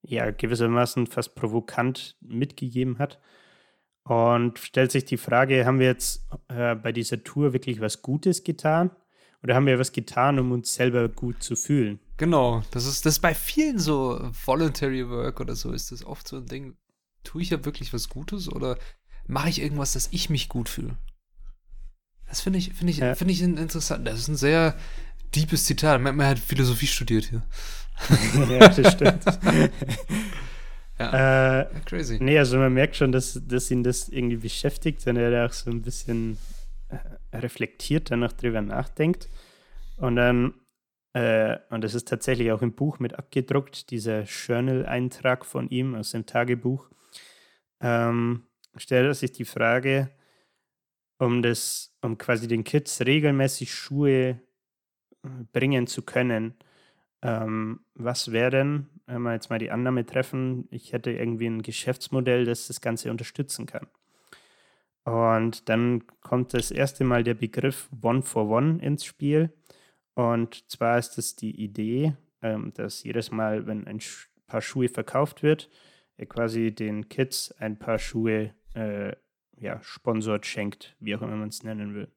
ja 0.03 0.31
gewissermaßen 0.31 1.07
fast 1.07 1.35
provokant 1.35 2.17
mitgegeben 2.21 2.99
hat. 2.99 3.19
Und 4.03 4.57
stellt 4.57 4.91
sich 4.91 5.05
die 5.05 5.17
Frage, 5.17 5.65
haben 5.65 5.79
wir 5.79 5.87
jetzt 5.87 6.27
äh, 6.47 6.75
bei 6.75 6.91
dieser 6.91 7.23
Tour 7.23 7.53
wirklich 7.53 7.81
was 7.81 8.01
Gutes 8.01 8.43
getan? 8.43 8.89
Oder 9.43 9.55
haben 9.55 9.65
wir 9.65 9.79
was 9.79 9.91
getan, 9.91 10.39
um 10.39 10.51
uns 10.51 10.73
selber 10.73 11.07
gut 11.09 11.43
zu 11.43 11.55
fühlen? 11.55 11.99
Genau, 12.17 12.63
das 12.71 12.85
ist 12.85 13.05
das 13.05 13.15
ist 13.15 13.19
bei 13.19 13.33
vielen 13.33 13.79
so 13.79 14.19
Voluntary 14.45 15.09
Work 15.09 15.39
oder 15.39 15.55
so 15.55 15.71
ist 15.71 15.91
das 15.91 16.05
oft 16.05 16.27
so 16.27 16.37
ein 16.37 16.45
Ding. 16.45 16.75
Tue 17.23 17.41
ich 17.41 17.49
ja 17.51 17.63
wirklich 17.65 17.93
was 17.93 18.09
Gutes 18.09 18.51
oder 18.51 18.77
mache 19.27 19.49
ich 19.49 19.61
irgendwas, 19.61 19.93
dass 19.93 20.09
ich 20.11 20.29
mich 20.29 20.49
gut 20.49 20.69
fühle? 20.69 20.95
Das 22.27 22.41
finde 22.41 22.59
ich, 22.59 22.73
finde 22.73 22.91
ich, 22.91 22.97
Ja. 22.97 23.15
finde 23.15 23.33
ich 23.33 23.41
in- 23.41 23.57
interessant. 23.57 24.07
Das 24.07 24.19
ist 24.19 24.27
ein 24.29 24.37
sehr 24.37 24.75
deepes 25.35 25.65
Zitat. 25.65 26.01
Man, 26.01 26.15
man 26.15 26.27
hat 26.27 26.39
Philosophie 26.39 26.87
studiert 26.87 27.25
hier. 27.25 27.41
ja, 28.49 28.67
das 28.69 28.93
stimmt. 28.93 29.23
Ja, 30.99 31.61
äh, 31.61 31.65
crazy. 31.85 32.19
Nee, 32.21 32.37
also 32.37 32.57
man 32.59 32.73
merkt 32.73 32.95
schon, 32.95 33.11
dass, 33.11 33.39
dass 33.47 33.71
ihn 33.71 33.83
das 33.83 34.07
irgendwie 34.09 34.35
beschäftigt 34.37 35.05
und 35.07 35.17
er 35.17 35.31
da 35.31 35.45
auch 35.47 35.53
so 35.53 35.71
ein 35.71 35.81
bisschen 35.81 36.37
äh, 36.89 37.37
reflektiert 37.37 38.11
danach 38.11 38.33
drüber 38.33 38.61
nachdenkt. 38.61 39.27
Und 39.97 40.15
dann, 40.17 40.53
äh, 41.13 41.57
und 41.71 41.83
das 41.83 41.95
ist 41.95 42.07
tatsächlich 42.07 42.51
auch 42.51 42.61
im 42.61 42.73
Buch 42.73 42.99
mit 42.99 43.17
abgedruckt, 43.17 43.89
dieser 43.89 44.23
Journal-Eintrag 44.23 45.43
von 45.45 45.69
ihm 45.69 45.95
aus 45.95 46.11
dem 46.11 46.27
Tagebuch, 46.27 46.87
ähm, 47.79 48.43
stellt 48.77 49.15
sich 49.15 49.31
die 49.31 49.45
Frage, 49.45 50.11
um 51.17 51.41
das, 51.41 51.95
um 52.01 52.17
quasi 52.17 52.47
den 52.47 52.63
Kids 52.63 53.01
regelmäßig 53.01 53.73
Schuhe 53.73 54.41
äh, 55.23 55.29
bringen 55.51 55.87
zu 55.87 56.01
können, 56.01 56.55
ähm, 57.21 57.81
was 57.93 58.31
wäre 58.31 58.51
denn, 58.51 58.89
wenn 59.05 59.21
wir 59.21 59.33
jetzt 59.33 59.49
mal 59.49 59.59
die 59.59 59.71
Annahme 59.71 60.05
treffen, 60.05 60.67
ich 60.71 60.93
hätte 60.93 61.11
irgendwie 61.11 61.47
ein 61.47 61.61
Geschäftsmodell, 61.61 62.45
das 62.45 62.67
das 62.67 62.81
Ganze 62.81 63.11
unterstützen 63.11 63.65
kann. 63.65 63.87
Und 65.03 65.69
dann 65.69 66.05
kommt 66.21 66.53
das 66.53 66.71
erste 66.71 67.03
Mal 67.03 67.23
der 67.23 67.33
Begriff 67.33 67.89
One 68.01 68.21
for 68.21 68.49
One 68.49 68.81
ins 68.81 69.05
Spiel. 69.05 69.51
Und 70.13 70.69
zwar 70.69 70.97
ist 70.99 71.17
es 71.17 71.35
die 71.35 71.59
Idee, 71.63 72.15
ähm, 72.41 72.71
dass 72.75 73.03
jedes 73.03 73.31
Mal, 73.31 73.67
wenn 73.67 73.87
ein 73.87 73.99
Paar 74.47 74.61
Schuhe 74.61 74.89
verkauft 74.89 75.43
wird, 75.43 75.69
er 76.17 76.25
quasi 76.25 76.73
den 76.73 77.09
Kids 77.09 77.51
ein 77.53 77.79
Paar 77.79 77.97
Schuhe 77.97 78.53
äh, 78.73 79.13
ja, 79.57 79.81
sponsort, 79.83 80.45
schenkt, 80.45 80.95
wie 80.99 81.15
auch 81.15 81.21
immer 81.21 81.35
man 81.35 81.49
es 81.49 81.63
nennen 81.63 81.93
will. 81.93 82.07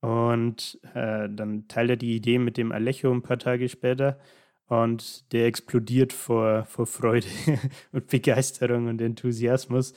Und 0.00 0.80
äh, 0.94 1.28
dann 1.28 1.68
teilt 1.68 1.90
er 1.90 1.96
die 1.96 2.16
Idee 2.16 2.38
mit 2.38 2.56
dem 2.56 2.72
Alecho 2.72 3.12
ein 3.12 3.22
paar 3.22 3.38
Tage 3.38 3.68
später 3.68 4.18
und 4.66 5.30
der 5.32 5.46
explodiert 5.46 6.12
vor, 6.12 6.64
vor 6.64 6.86
Freude 6.86 7.26
und 7.92 8.06
Begeisterung 8.06 8.86
und 8.86 9.00
Enthusiasmus, 9.00 9.92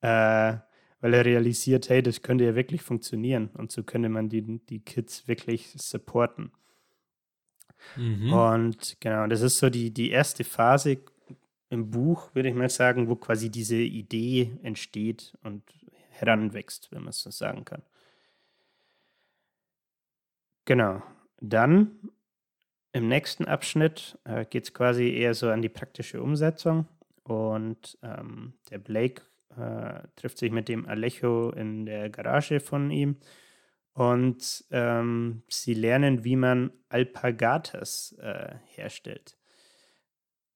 äh, 0.00 0.56
weil 1.00 1.14
er 1.14 1.24
realisiert, 1.24 1.88
hey, 1.90 2.02
das 2.02 2.22
könnte 2.22 2.44
ja 2.44 2.54
wirklich 2.54 2.82
funktionieren 2.82 3.50
und 3.54 3.72
so 3.72 3.82
könnte 3.82 4.08
man 4.08 4.28
die, 4.28 4.60
die 4.64 4.80
Kids 4.80 5.28
wirklich 5.28 5.74
supporten. 5.76 6.52
Mhm. 7.96 8.32
Und 8.32 8.96
genau, 9.00 9.26
das 9.26 9.42
ist 9.42 9.58
so 9.58 9.68
die, 9.68 9.92
die 9.92 10.10
erste 10.10 10.44
Phase 10.44 10.98
im 11.72 11.90
Buch, 11.90 12.34
würde 12.34 12.50
ich 12.50 12.54
mal 12.54 12.68
sagen, 12.68 13.08
wo 13.08 13.16
quasi 13.16 13.48
diese 13.50 13.76
Idee 13.76 14.58
entsteht 14.62 15.38
und 15.42 15.62
heranwächst, 16.10 16.92
wenn 16.92 17.00
man 17.00 17.08
es 17.08 17.22
so 17.22 17.30
sagen 17.30 17.64
kann. 17.64 17.82
Genau. 20.66 21.02
Dann 21.40 22.10
im 22.92 23.08
nächsten 23.08 23.46
Abschnitt 23.46 24.18
äh, 24.24 24.44
geht 24.44 24.64
es 24.64 24.74
quasi 24.74 25.08
eher 25.14 25.32
so 25.32 25.48
an 25.48 25.62
die 25.62 25.70
praktische 25.70 26.22
Umsetzung. 26.22 26.86
Und 27.22 27.98
ähm, 28.02 28.52
der 28.70 28.78
Blake 28.78 29.22
äh, 29.56 30.06
trifft 30.16 30.36
sich 30.36 30.52
mit 30.52 30.68
dem 30.68 30.86
Alecho 30.86 31.52
in 31.52 31.86
der 31.86 32.10
Garage 32.10 32.60
von 32.60 32.90
ihm. 32.90 33.16
Und 33.94 34.66
ähm, 34.70 35.42
sie 35.48 35.72
lernen, 35.72 36.22
wie 36.22 36.36
man 36.36 36.70
Alpagatas 36.90 38.14
äh, 38.20 38.56
herstellt. 38.66 39.38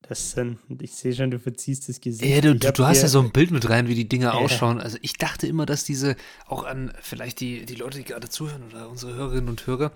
Das 0.02 0.32
sind, 0.32 0.58
ich 0.80 0.92
sehe 0.94 1.14
schon, 1.14 1.30
du 1.30 1.38
verziehst 1.40 1.88
das 1.88 2.00
Gesicht. 2.00 2.30
Ja, 2.30 2.40
du, 2.40 2.54
du, 2.54 2.86
hast 2.86 3.02
ja 3.02 3.08
so 3.08 3.20
ein 3.20 3.32
Bild 3.32 3.50
mit 3.50 3.68
rein, 3.68 3.88
wie 3.88 3.94
die 3.94 4.08
Dinger 4.08 4.28
Ja. 4.28 4.34
ausschauen. 4.34 4.80
Also 4.80 4.98
ich 5.02 5.14
dachte 5.14 5.46
immer, 5.46 5.66
dass 5.66 5.84
diese, 5.84 6.16
auch 6.46 6.62
an 6.64 6.92
vielleicht 7.00 7.40
die, 7.40 7.64
die 7.64 7.74
Leute, 7.74 7.98
die 7.98 8.04
gerade 8.04 8.28
zuhören 8.28 8.62
oder 8.70 8.88
unsere 8.88 9.14
Hörerinnen 9.14 9.48
und 9.48 9.66
Hörer, 9.66 9.92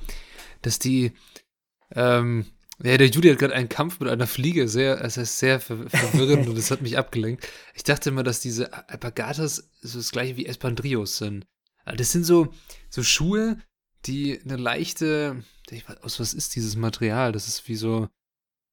dass 0.62 0.80
die, 0.80 1.12
ähm, 1.94 2.46
ja, 2.82 2.96
der 2.96 3.08
Juli 3.08 3.28
hat 3.28 3.38
gerade 3.38 3.54
einen 3.54 3.68
Kampf 3.68 4.00
mit 4.00 4.08
einer 4.08 4.26
Fliege, 4.26 4.66
sehr, 4.66 5.04
es 5.04 5.16
ist 5.16 5.38
sehr 5.38 5.60
ver 5.60 5.88
verwirrend 5.88 6.48
und 6.48 6.56
das 6.56 6.70
hat 6.70 6.80
mich 6.82 6.96
abgelenkt. 6.98 7.46
Ich 7.74 7.84
dachte 7.84 8.08
immer, 8.08 8.22
dass 8.22 8.40
diese 8.40 8.88
Alpagatas 8.88 9.70
so 9.80 9.98
das 9.98 10.10
gleiche 10.10 10.36
wie 10.36 10.46
Espandrillos 10.46 11.18
sind. 11.18 11.46
Also 11.84 11.98
Das 11.98 12.10
sind 12.10 12.24
so, 12.24 12.52
so 12.88 13.02
Schuhe, 13.02 13.58
die 14.06 14.40
eine 14.42 14.56
leichte, 14.56 15.44
ich 15.70 15.88
weiß, 15.88 15.98
aus 15.98 16.18
was 16.18 16.32
ist 16.34 16.56
dieses 16.56 16.74
Material? 16.74 17.32
Das 17.32 17.48
ist 17.48 17.68
wie 17.68 17.76
so, 17.76 18.08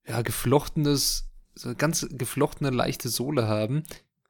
ja, 0.07 0.21
geflochtenes, 0.21 1.29
so 1.55 1.73
ganz 1.75 2.07
geflochtene 2.11 2.69
leichte 2.69 3.09
Sohle 3.09 3.47
haben. 3.47 3.83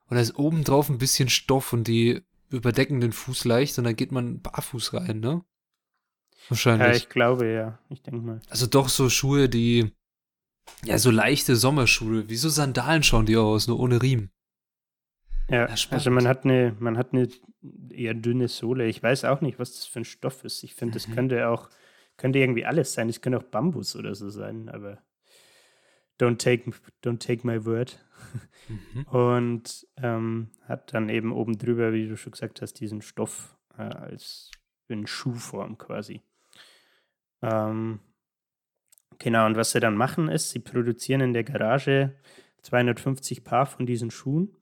Und 0.09 0.15
da 0.15 0.19
ist 0.21 0.37
oben 0.37 0.63
drauf 0.63 0.89
ein 0.89 0.97
bisschen 0.97 1.29
Stoff 1.29 1.73
und 1.73 1.87
die 1.87 2.21
überdecken 2.49 3.01
den 3.01 3.11
Fuß 3.11 3.43
leicht 3.45 3.77
und 3.77 3.83
dann 3.83 3.95
geht 3.95 4.11
man 4.11 4.41
barfuß 4.41 4.93
rein, 4.93 5.19
ne? 5.19 5.43
Ja, 5.43 6.49
Wahrscheinlich. 6.49 6.97
ich 7.03 7.09
glaube, 7.09 7.51
ja. 7.51 7.79
Ich 7.89 8.01
denke 8.03 8.21
mal. 8.21 8.39
also 8.49 8.67
doch 8.67 8.87
so 8.87 9.09
Schuhe, 9.09 9.49
die, 9.49 9.91
ja, 10.85 10.97
so 10.97 11.11
leichte 11.11 11.57
Sommerschuhe, 11.57 12.29
wie 12.29 12.37
so 12.37 12.47
Sandalen 12.47 13.03
schauen 13.03 13.25
die 13.25 13.35
aus, 13.35 13.67
nur 13.67 13.79
ohne 13.79 14.01
Riemen. 14.01 14.31
Ja, 15.49 15.67
Ja, 15.67 15.75
also 15.91 16.09
man 16.11 16.27
hat 16.27 16.45
eine, 16.45 16.75
man 16.79 16.97
hat 16.97 17.13
eine 17.13 17.27
eher 17.89 18.13
dünne 18.13 18.47
Sohle. 18.47 18.85
Ich 18.87 19.03
weiß 19.03 19.25
auch 19.25 19.41
nicht, 19.41 19.59
was 19.59 19.73
das 19.73 19.85
für 19.85 19.99
ein 19.99 20.05
Stoff 20.05 20.43
ist. 20.45 20.63
Ich 20.63 20.73
finde, 20.75 20.93
das 20.93 21.07
Mhm. 21.07 21.15
könnte 21.15 21.49
auch, 21.49 21.69
könnte 22.15 22.39
irgendwie 22.39 22.65
alles 22.65 22.93
sein. 22.93 23.09
Es 23.09 23.19
könnte 23.21 23.39
auch 23.39 23.43
Bambus 23.43 23.95
oder 23.95 24.15
so 24.15 24.29
sein, 24.29 24.69
aber 24.69 24.99
don't 26.19 26.37
take, 26.37 26.71
don't 27.03 27.19
take 27.19 27.45
my 27.45 27.63
word. 27.65 27.99
Mhm. 28.67 29.03
Und 29.03 29.87
ähm, 29.97 30.49
hat 30.67 30.93
dann 30.93 31.09
eben 31.09 31.31
oben 31.31 31.57
drüber, 31.57 31.93
wie 31.93 32.07
du 32.07 32.17
schon 32.17 32.31
gesagt 32.31 32.61
hast, 32.61 32.73
diesen 32.79 33.01
Stoff 33.01 33.55
äh, 33.77 33.83
als 33.83 34.51
in 34.87 35.07
Schuhform 35.07 35.77
quasi. 35.77 36.21
Ähm, 37.41 37.99
genau, 39.19 39.45
und 39.45 39.55
was 39.55 39.71
sie 39.71 39.79
dann 39.79 39.95
machen 39.95 40.27
ist, 40.29 40.49
sie 40.49 40.59
produzieren 40.59 41.21
in 41.21 41.33
der 41.33 41.43
Garage 41.43 42.15
250 42.63 43.43
Paar 43.43 43.65
von 43.65 43.85
diesen 43.85 44.11
Schuhen. 44.11 44.55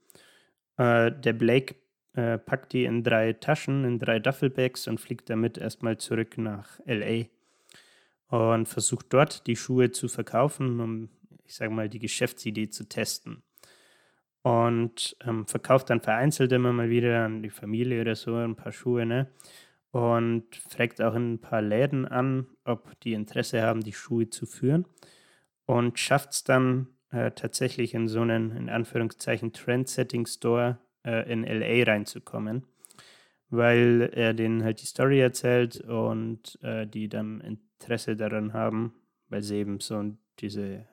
Äh, 0.77 1.11
der 1.11 1.33
Blake 1.33 1.75
äh, 2.13 2.37
packt 2.37 2.73
die 2.73 2.85
in 2.85 3.03
drei 3.03 3.33
Taschen, 3.33 3.85
in 3.85 3.99
drei 3.99 4.19
Duffelbags 4.19 4.87
und 4.87 4.99
fliegt 4.99 5.29
damit 5.29 5.57
erstmal 5.57 5.97
zurück 5.97 6.37
nach 6.37 6.79
LA 6.85 7.25
und 8.27 8.67
versucht 8.67 9.07
dort 9.09 9.47
die 9.47 9.55
Schuhe 9.55 9.91
zu 9.91 10.07
verkaufen, 10.07 10.79
um, 10.79 11.09
ich 11.45 11.55
sage 11.55 11.71
mal, 11.71 11.89
die 11.89 11.99
Geschäftsidee 11.99 12.69
zu 12.69 12.87
testen. 12.87 13.43
Und 14.41 15.17
ähm, 15.25 15.47
verkauft 15.47 15.89
dann 15.89 16.01
vereinzelt 16.01 16.51
immer 16.51 16.71
mal 16.71 16.89
wieder 16.89 17.25
an 17.25 17.41
die 17.41 17.49
Familie 17.49 18.01
oder 18.01 18.15
so 18.15 18.35
ein 18.35 18.55
paar 18.55 18.71
Schuhe, 18.71 19.05
ne? 19.05 19.31
Und 19.89 20.55
fragt 20.55 21.01
auch 21.01 21.15
in 21.15 21.33
ein 21.33 21.41
paar 21.41 21.61
Läden 21.61 22.05
an, 22.05 22.47
ob 22.63 22.99
die 22.99 23.13
Interesse 23.13 23.61
haben, 23.61 23.81
die 23.81 23.93
Schuhe 23.93 24.29
zu 24.29 24.45
führen. 24.45 24.85
Und 25.65 25.97
schafft 25.97 26.33
es 26.33 26.43
dann 26.43 26.89
äh, 27.11 27.31
tatsächlich 27.31 27.93
in 27.93 28.07
so 28.07 28.21
einen, 28.21 28.55
in 28.55 28.69
Anführungszeichen, 28.69 29.53
Trendsetting-Store 29.53 30.77
äh, 31.05 31.31
in 31.31 31.43
LA 31.43 31.83
reinzukommen, 31.89 32.67
weil 33.49 34.11
er 34.13 34.33
denen 34.33 34.63
halt 34.63 34.81
die 34.81 34.85
Story 34.85 35.21
erzählt 35.21 35.81
und 35.81 36.59
äh, 36.61 36.85
die 36.85 37.07
dann 37.07 37.41
Interesse 37.41 38.15
daran 38.15 38.53
haben, 38.53 38.93
weil 39.29 39.41
sie 39.41 39.57
eben 39.57 39.79
so 39.79 40.03
diese 40.39 40.85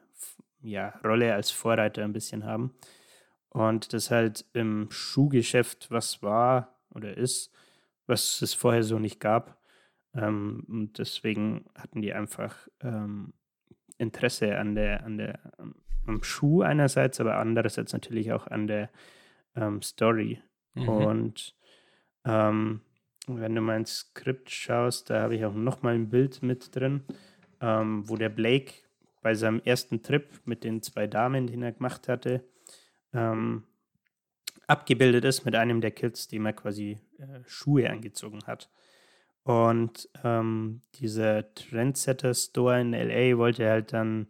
ja, 0.61 0.95
Rolle 1.05 1.35
als 1.35 1.51
Vorreiter 1.51 2.05
ein 2.05 2.13
bisschen 2.13 2.45
haben. 2.45 2.75
Und 3.49 3.93
das 3.93 4.11
halt 4.11 4.47
im 4.55 4.91
Schuhgeschäft 4.91 5.91
was 5.91 6.23
war 6.23 6.79
oder 6.91 7.17
ist, 7.17 7.53
was 8.07 8.41
es 8.41 8.55
vorher 8.55 8.83
so 8.83 8.99
nicht 8.99 9.21
gab. 9.21 9.61
Ähm, 10.15 10.65
und 10.69 10.99
deswegen 10.99 11.67
hatten 11.75 12.01
die 12.01 12.13
einfach 12.13 12.57
ähm, 12.81 13.35
Interesse 13.99 14.59
an 14.59 14.75
der, 14.75 15.05
an 15.05 15.19
der, 15.19 15.39
am 16.07 16.23
Schuh 16.23 16.63
einerseits, 16.63 17.21
aber 17.21 17.39
andererseits 17.39 17.93
natürlich 17.93 18.33
auch 18.33 18.47
an 18.47 18.67
der 18.67 18.91
ähm, 19.55 19.83
Story. 19.83 20.43
Mhm. 20.75 20.89
Und 20.89 21.57
ähm, 22.25 22.81
wenn 23.27 23.55
du 23.55 23.61
mein 23.61 23.87
Skript 23.87 24.51
schaust, 24.51 25.11
da 25.11 25.23
habe 25.23 25.37
ich 25.37 25.45
auch 25.45 25.55
nochmal 25.55 25.95
ein 25.95 26.09
Bild 26.09 26.43
mit 26.43 26.75
drin, 26.75 27.05
ähm, 27.61 28.09
wo 28.09 28.17
der 28.17 28.31
Blake 28.31 28.73
bei 29.23 29.35
seinem 29.35 29.61
ersten 29.65 30.03
Trip 30.03 30.29
mit 30.45 30.65
den 30.65 30.83
zwei 30.83 31.07
Damen, 31.07 31.47
den 31.47 31.63
er 31.63 31.73
gemacht 31.73 32.09
hatte, 32.09 32.45
ähm, 33.15 33.65
abgebildet 34.67 35.25
ist 35.25 35.45
mit 35.45 35.55
einem 35.55 35.81
der 35.81 35.91
Kids, 35.91 36.29
dem 36.29 36.47
er 36.47 36.53
quasi 36.53 36.99
äh, 37.19 37.41
Schuhe 37.47 37.89
angezogen 37.91 38.41
hat. 38.47 38.71
Und 39.45 40.09
ähm, 40.23 40.83
dieser 40.95 41.53
Trendsetter-Store 41.55 42.81
in 42.81 42.93
LA 42.93 43.37
wollte 43.39 43.69
halt 43.69 43.93
dann 43.93 44.29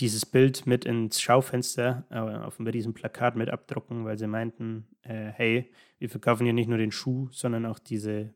dieses 0.00 0.24
Bild 0.24 0.66
mit 0.66 0.84
ins 0.84 1.20
Schaufenster 1.20 2.04
äh, 2.10 2.18
auf 2.18 2.60
riesen 2.60 2.94
Plakat 2.94 3.34
mit 3.34 3.50
abdrucken, 3.50 4.04
weil 4.04 4.16
sie 4.16 4.28
meinten, 4.28 4.86
äh, 5.02 5.32
hey, 5.34 5.72
wir 5.98 6.08
verkaufen 6.08 6.46
ja 6.46 6.52
nicht 6.52 6.68
nur 6.68 6.78
den 6.78 6.92
Schuh, 6.92 7.28
sondern 7.32 7.66
auch 7.66 7.80
diese, 7.80 8.32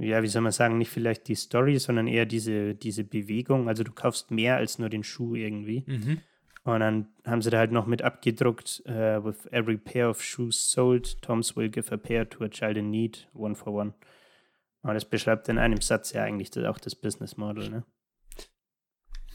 ja, 0.00 0.22
wie 0.22 0.28
soll 0.28 0.42
man 0.42 0.52
sagen, 0.52 0.78
nicht 0.78 0.90
vielleicht 0.90 1.28
die 1.28 1.34
Story, 1.34 1.78
sondern 1.78 2.06
eher 2.06 2.26
diese, 2.26 2.74
diese 2.74 3.04
Bewegung. 3.04 3.68
Also 3.68 3.84
du 3.84 3.92
kaufst 3.92 4.30
mehr 4.30 4.56
als 4.56 4.78
nur 4.78 4.88
den 4.88 5.04
Schuh 5.04 5.34
irgendwie. 5.34 5.84
Mhm. 5.86 6.18
Und 6.62 6.80
dann 6.80 7.08
haben 7.24 7.42
sie 7.42 7.50
da 7.50 7.58
halt 7.58 7.72
noch 7.72 7.86
mit 7.86 8.02
abgedruckt, 8.02 8.82
uh, 8.86 9.24
with 9.24 9.46
every 9.50 9.78
pair 9.78 10.10
of 10.10 10.22
shoes 10.22 10.70
sold, 10.70 11.20
Toms 11.22 11.56
will 11.56 11.70
give 11.70 11.92
a 11.92 11.96
pair 11.96 12.28
to 12.28 12.44
a 12.44 12.48
child 12.48 12.76
in 12.76 12.90
need, 12.90 13.28
one 13.32 13.54
for 13.54 13.72
one. 13.72 13.94
Und 14.82 14.94
das 14.94 15.04
beschreibt 15.04 15.48
in 15.48 15.58
einem 15.58 15.80
Satz 15.80 16.12
ja 16.12 16.22
eigentlich 16.22 16.56
auch 16.66 16.78
das 16.78 16.94
Business 16.94 17.36
Model, 17.36 17.70
ne? 17.70 17.84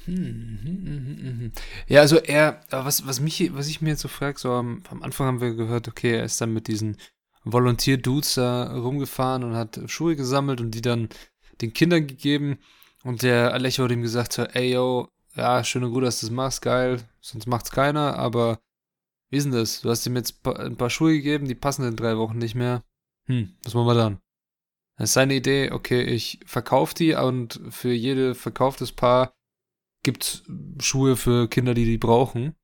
Hm, 0.06 0.14
mhm, 0.14 0.84
mhm, 0.84 1.40
mhm. 1.40 1.52
Ja, 1.88 2.02
also 2.02 2.18
er, 2.18 2.62
was, 2.70 3.08
was 3.08 3.20
mich, 3.20 3.56
was 3.56 3.68
ich 3.68 3.82
mir 3.82 3.90
jetzt 3.90 4.02
so 4.02 4.08
frage, 4.08 4.38
so 4.40 4.52
am, 4.52 4.84
am 4.90 5.02
Anfang 5.02 5.26
haben 5.28 5.42
wir 5.42 5.56
gehört, 5.56 5.88
okay, 5.88 6.18
er 6.18 6.26
ist 6.26 6.40
dann 6.42 6.54
mit 6.54 6.68
diesen 6.68 6.98
Volunteer-Dudes 7.46 8.36
da 8.36 8.74
rumgefahren 8.78 9.44
und 9.44 9.56
hat 9.56 9.80
Schuhe 9.88 10.16
gesammelt 10.16 10.62
und 10.62 10.72
die 10.72 10.82
dann 10.82 11.10
den 11.62 11.74
Kindern 11.74 12.08
gegeben. 12.08 12.58
Und 13.04 13.22
der 13.22 13.54
Alecho 13.54 13.84
hat 13.84 13.92
ihm 13.92 14.02
gesagt, 14.02 14.34
so, 14.34 14.44
ey, 14.44 14.74
yo, 14.74 15.10
ja, 15.36 15.64
schön 15.64 15.84
und 15.84 15.94
gut, 15.94 16.04
dass 16.04 16.20
du 16.20 16.28
das 16.28 16.34
machst, 16.34 16.62
geil, 16.62 17.02
sonst 17.22 17.46
macht's 17.48 17.72
keiner, 17.72 18.18
aber 18.18 18.60
wie 19.30 19.38
ist 19.38 19.44
denn 19.44 19.52
das? 19.52 19.82
Du 19.82 19.90
hast 19.90 20.06
ihm 20.06 20.16
jetzt 20.16 20.46
ein 20.48 20.78
paar 20.78 20.90
Schuhe 20.90 21.14
gegeben, 21.14 21.48
die 21.48 21.56
passen 21.56 21.86
in 21.86 21.96
drei 21.96 22.18
Wochen 22.18 22.38
nicht 22.38 22.56
mehr. 22.56 22.84
Hm, 23.28 23.56
was 23.64 23.74
machen 23.74 23.88
wir 23.88 23.96
dann? 23.96 24.20
Das 24.98 25.10
ist 25.10 25.14
seine 25.14 25.36
Idee, 25.36 25.72
okay, 25.72 26.04
ich 26.04 26.40
verkaufe 26.46 26.96
die 26.96 27.14
und 27.14 27.60
für 27.70 27.92
jede 27.92 28.34
verkauftes 28.34 28.92
Paar 28.92 29.34
gibt's 30.04 30.44
Schuhe 30.80 31.18
für 31.18 31.50
Kinder, 31.50 31.74
die 31.74 31.86
die 31.86 31.98
brauchen. 31.98 32.56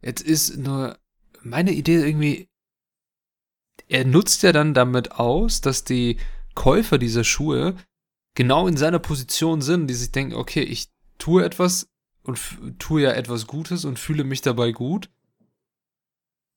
Jetzt 0.00 0.22
ist 0.22 0.56
nur 0.56 0.98
meine 1.42 1.72
Idee 1.72 1.96
irgendwie, 1.96 2.48
er 3.90 4.04
nutzt 4.04 4.42
ja 4.44 4.52
dann 4.52 4.72
damit 4.72 5.12
aus, 5.12 5.60
dass 5.60 5.82
die 5.82 6.16
Käufer 6.54 6.96
dieser 6.96 7.24
Schuhe 7.24 7.74
genau 8.34 8.68
in 8.68 8.76
seiner 8.76 9.00
Position 9.00 9.62
sind, 9.62 9.88
die 9.88 9.94
sich 9.94 10.12
denken, 10.12 10.34
okay, 10.34 10.62
ich 10.62 10.88
tue 11.18 11.44
etwas 11.44 11.88
und 12.22 12.38
tue 12.78 13.02
ja 13.02 13.10
etwas 13.12 13.48
Gutes 13.48 13.84
und 13.84 13.98
fühle 13.98 14.22
mich 14.22 14.42
dabei 14.42 14.70
gut 14.70 15.10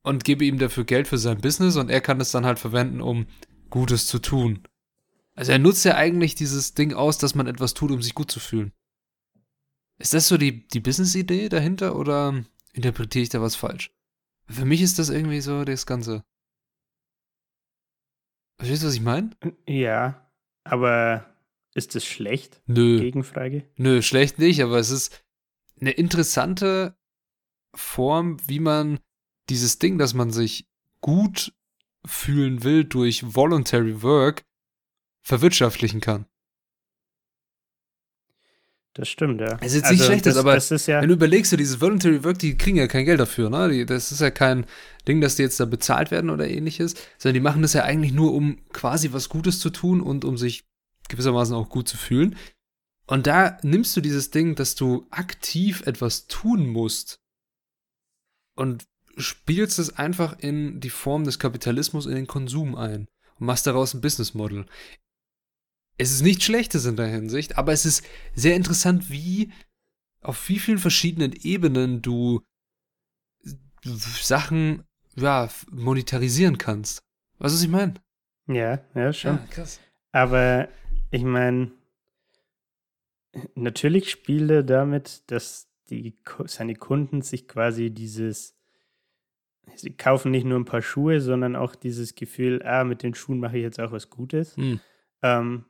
und 0.04 0.24
gebe 0.24 0.46
ihm 0.46 0.60
dafür 0.60 0.84
Geld 0.84 1.08
für 1.08 1.18
sein 1.18 1.42
Business 1.42 1.76
und 1.76 1.90
er 1.90 2.02
kann 2.02 2.22
es 2.22 2.30
dann 2.32 2.46
halt 2.46 2.60
verwenden, 2.60 3.02
um 3.02 3.26
Gutes 3.72 4.06
zu 4.06 4.20
tun. 4.20 4.68
Also 5.34 5.54
er 5.54 5.60
nutzt 5.60 5.84
ja 5.86 5.96
eigentlich 5.96 6.36
dieses 6.36 6.76
Ding 6.76 6.94
aus, 6.94 7.18
dass 7.18 7.34
man 7.34 7.48
etwas 7.48 7.74
tut, 7.74 7.90
um 7.90 8.04
sich 8.04 8.14
gut 8.14 8.30
zu 8.30 8.40
fühlen. 8.40 8.72
Ist 9.98 10.14
das 10.14 10.28
so 10.28 10.38
die, 10.38 10.68
die 10.68 10.82
Business-Idee 10.82 11.50
dahinter 11.50 11.96
oder 11.96 12.46
interpretiere 12.74 13.24
ich 13.24 13.30
da 13.30 13.42
was 13.42 13.56
falsch? 13.56 13.92
Für 14.48 14.66
mich 14.66 14.84
ist 14.84 15.00
das 15.00 15.10
irgendwie 15.10 15.42
so 15.42 15.64
das 15.64 15.88
Ganze. 15.88 16.24
Verstehst 18.64 18.84
du, 18.84 18.88
was 18.88 18.94
ich 18.94 19.02
meine? 19.02 19.30
Ja, 19.68 20.32
aber 20.64 21.36
ist 21.74 21.96
das 21.96 22.06
schlecht? 22.06 22.62
Nö. 22.66 22.98
Gegenfrage. 22.98 23.70
Nö, 23.76 24.02
schlecht 24.02 24.40
nicht, 24.40 24.64
aber 24.64 24.78
es 24.78 24.90
ist 24.90 25.22
eine 25.82 25.92
interessante 25.92 26.98
Form, 27.76 28.38
wie 28.48 28.62
man 28.62 29.02
dieses 29.50 29.80
Ding, 29.80 29.98
dass 29.98 30.14
man 30.14 30.32
sich 30.32 30.70
gut 31.02 31.54
fühlen 32.06 32.64
will 32.64 32.86
durch 32.86 33.36
Voluntary 33.36 34.02
Work, 34.02 34.46
verwirtschaftlichen 35.24 36.00
kann. 36.00 36.26
Das 38.96 39.10
stimmt, 39.10 39.42
ja. 39.42 39.58
Es 39.60 39.74
ist 39.74 39.76
jetzt 39.76 39.92
nicht 39.92 40.02
Also, 40.02 40.06
schlecht, 40.06 40.26
das, 40.28 40.38
aber 40.38 40.54
das 40.54 40.70
ist 40.70 40.86
ja, 40.86 41.02
wenn 41.02 41.10
du 41.10 41.16
überlegst, 41.16 41.50
so 41.50 41.58
dieses 41.58 41.82
Voluntary 41.82 42.24
Work, 42.24 42.38
die 42.38 42.56
kriegen 42.56 42.78
ja 42.78 42.88
kein 42.88 43.06
Geld 43.06 43.20
dafür, 43.20 43.50
ne? 43.50 43.70
Die, 43.70 43.86
das 43.86 44.12
ist 44.12 44.22
ja 44.22 44.30
kein 44.30 44.66
Ding, 45.08 45.20
dass 45.20 45.36
die 45.36 45.42
jetzt 45.42 45.60
da 45.60 45.66
bezahlt 45.66 46.12
werden 46.12 46.30
oder 46.30 46.48
ähnliches, 46.48 46.94
sondern 47.18 47.34
die 47.34 47.40
machen 47.40 47.64
das 47.64 47.74
ja 47.74 47.84
eigentlich 47.84 48.14
nur, 48.14 48.34
um 48.34 48.60
quasi 48.72 49.12
was 49.12 49.30
Gutes 49.30 49.60
zu 49.60 49.72
tun 49.72 50.00
und 50.00 50.26
um 50.26 50.38
sich 50.38 50.66
gewissermaßen 51.10 51.56
auch 51.56 51.70
gut 51.70 51.90
zu 51.90 51.98
fühlen. 51.98 52.36
Und 53.08 53.26
da 53.26 53.58
nimmst 53.64 53.98
du 53.98 54.02
dieses 54.02 54.30
Ding, 54.30 54.56
dass 54.56 54.76
du 54.76 55.08
aktiv 55.10 55.82
etwas 55.88 56.28
tun 56.28 56.68
musst 56.68 57.20
und 58.56 58.86
spielst 59.18 59.80
es 59.80 59.98
einfach 59.98 60.38
in 60.40 60.80
die 60.80 60.90
Form 60.90 61.24
des 61.24 61.40
Kapitalismus, 61.40 62.06
in 62.06 62.16
den 62.16 62.28
Konsum 62.28 62.76
ein 62.76 63.08
und 63.40 63.48
machst 63.48 63.68
daraus 63.68 63.94
ein 63.94 64.02
Business 64.02 64.34
Model. 64.34 64.66
Es 65.98 66.12
ist 66.12 66.22
nichts 66.22 66.46
Schlechtes 66.46 66.86
in 66.86 66.96
der 66.96 67.08
Hinsicht, 67.08 67.58
aber 67.58 67.72
es 67.72 67.86
ist 67.86 68.06
sehr 68.34 68.56
interessant, 68.56 69.10
wie 69.10 69.52
auf 70.22 70.50
wie 70.50 70.60
vielen 70.60 70.80
verschiedenen 70.80 71.34
Ebenen 71.34 72.02
du 72.02 72.42
Sachen 73.84 74.84
ja, 75.16 75.50
monetarisieren 75.70 76.58
kannst. 76.58 77.04
Weißt 77.40 77.54
du, 77.54 77.58
was 77.58 77.64
ich 77.64 77.70
meine? 77.70 77.94
ja, 78.48 78.80
ja, 78.96 79.14
schon. 79.14 79.40
krass. 79.50 79.80
Aber 80.12 80.70
ich 81.12 81.24
meine, 81.24 81.72
natürlich 83.56 84.10
spielt 84.10 84.50
er 84.52 84.64
damit, 84.64 85.24
dass 85.28 85.70
die, 85.90 86.18
seine 86.46 86.76
Kunden 86.76 87.22
sich 87.22 87.48
quasi 87.48 87.90
dieses, 87.90 88.56
sie 89.76 89.96
kaufen 89.96 90.32
nicht 90.32 90.46
nur 90.46 90.60
ein 90.60 90.66
paar 90.66 90.82
Schuhe, 90.82 91.22
sondern 91.22 91.56
auch 91.56 91.76
dieses 91.76 92.16
Gefühl, 92.16 92.62
ah, 92.64 92.84
mit 92.84 93.04
den 93.04 93.16
Schuhen 93.16 93.40
mache 93.40 93.58
ich 93.58 93.64
jetzt 93.64 93.80
auch 93.80 93.92
was 93.92 94.10
Gutes. 94.10 94.56
Hm. 94.56 94.80
Ähm, 95.22 95.66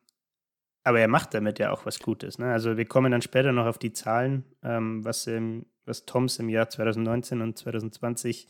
aber 0.83 0.99
er 0.99 1.07
macht 1.07 1.33
damit 1.33 1.59
ja 1.59 1.71
auch 1.71 1.85
was 1.85 1.99
Gutes. 1.99 2.37
Ne? 2.37 2.51
Also 2.51 2.77
wir 2.77 2.85
kommen 2.85 3.11
dann 3.11 3.21
später 3.21 3.51
noch 3.51 3.65
auf 3.65 3.77
die 3.77 3.93
Zahlen, 3.93 4.43
ähm, 4.63 5.03
was, 5.05 5.27
im, 5.27 5.65
was 5.85 6.05
Toms 6.05 6.39
im 6.39 6.49
Jahr 6.49 6.69
2019 6.69 7.41
und 7.41 7.57
2020 7.57 8.47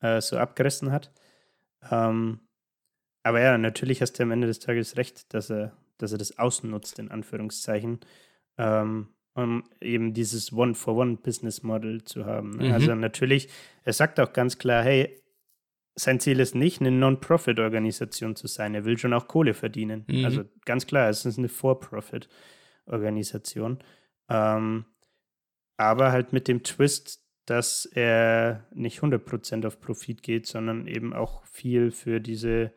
äh, 0.00 0.20
so 0.20 0.38
abgerissen 0.38 0.92
hat. 0.92 1.12
Ähm, 1.90 2.40
aber 3.22 3.40
ja, 3.40 3.58
natürlich 3.58 4.00
hast 4.02 4.12
du 4.12 4.22
am 4.22 4.30
Ende 4.30 4.46
des 4.46 4.60
Tages 4.60 4.96
recht, 4.96 5.32
dass 5.34 5.50
er, 5.50 5.72
dass 5.98 6.12
er 6.12 6.18
das 6.18 6.38
ausnutzt, 6.38 6.98
in 6.98 7.10
Anführungszeichen, 7.10 8.00
ähm, 8.58 9.08
um 9.34 9.64
eben 9.80 10.14
dieses 10.14 10.52
One-for-One-Business-Model 10.52 12.04
zu 12.04 12.24
haben. 12.26 12.50
Ne? 12.50 12.68
Mhm. 12.68 12.72
Also 12.72 12.94
natürlich, 12.94 13.48
er 13.82 13.94
sagt 13.94 14.20
auch 14.20 14.32
ganz 14.32 14.58
klar, 14.58 14.84
hey, 14.84 15.20
sein 15.96 16.20
Ziel 16.20 16.38
ist 16.40 16.54
nicht, 16.54 16.80
eine 16.80 16.90
Non-Profit-Organisation 16.90 18.36
zu 18.36 18.46
sein. 18.46 18.74
Er 18.74 18.84
will 18.84 18.98
schon 18.98 19.14
auch 19.14 19.28
Kohle 19.28 19.54
verdienen. 19.54 20.04
Mhm. 20.08 20.24
Also 20.24 20.44
ganz 20.64 20.86
klar, 20.86 21.08
es 21.08 21.24
ist 21.24 21.38
eine 21.38 21.48
For-Profit-Organisation. 21.48 23.78
Ähm, 24.28 24.84
aber 25.76 26.12
halt 26.12 26.32
mit 26.32 26.46
dem 26.48 26.62
Twist, 26.62 27.20
dass 27.46 27.84
er 27.84 28.66
nicht 28.72 29.00
100% 29.00 29.66
auf 29.66 29.80
Profit 29.80 30.22
geht, 30.22 30.46
sondern 30.46 30.86
eben 30.86 31.12
auch 31.12 31.44
viel 31.46 31.90
für 31.90 32.20
diese, 32.20 32.72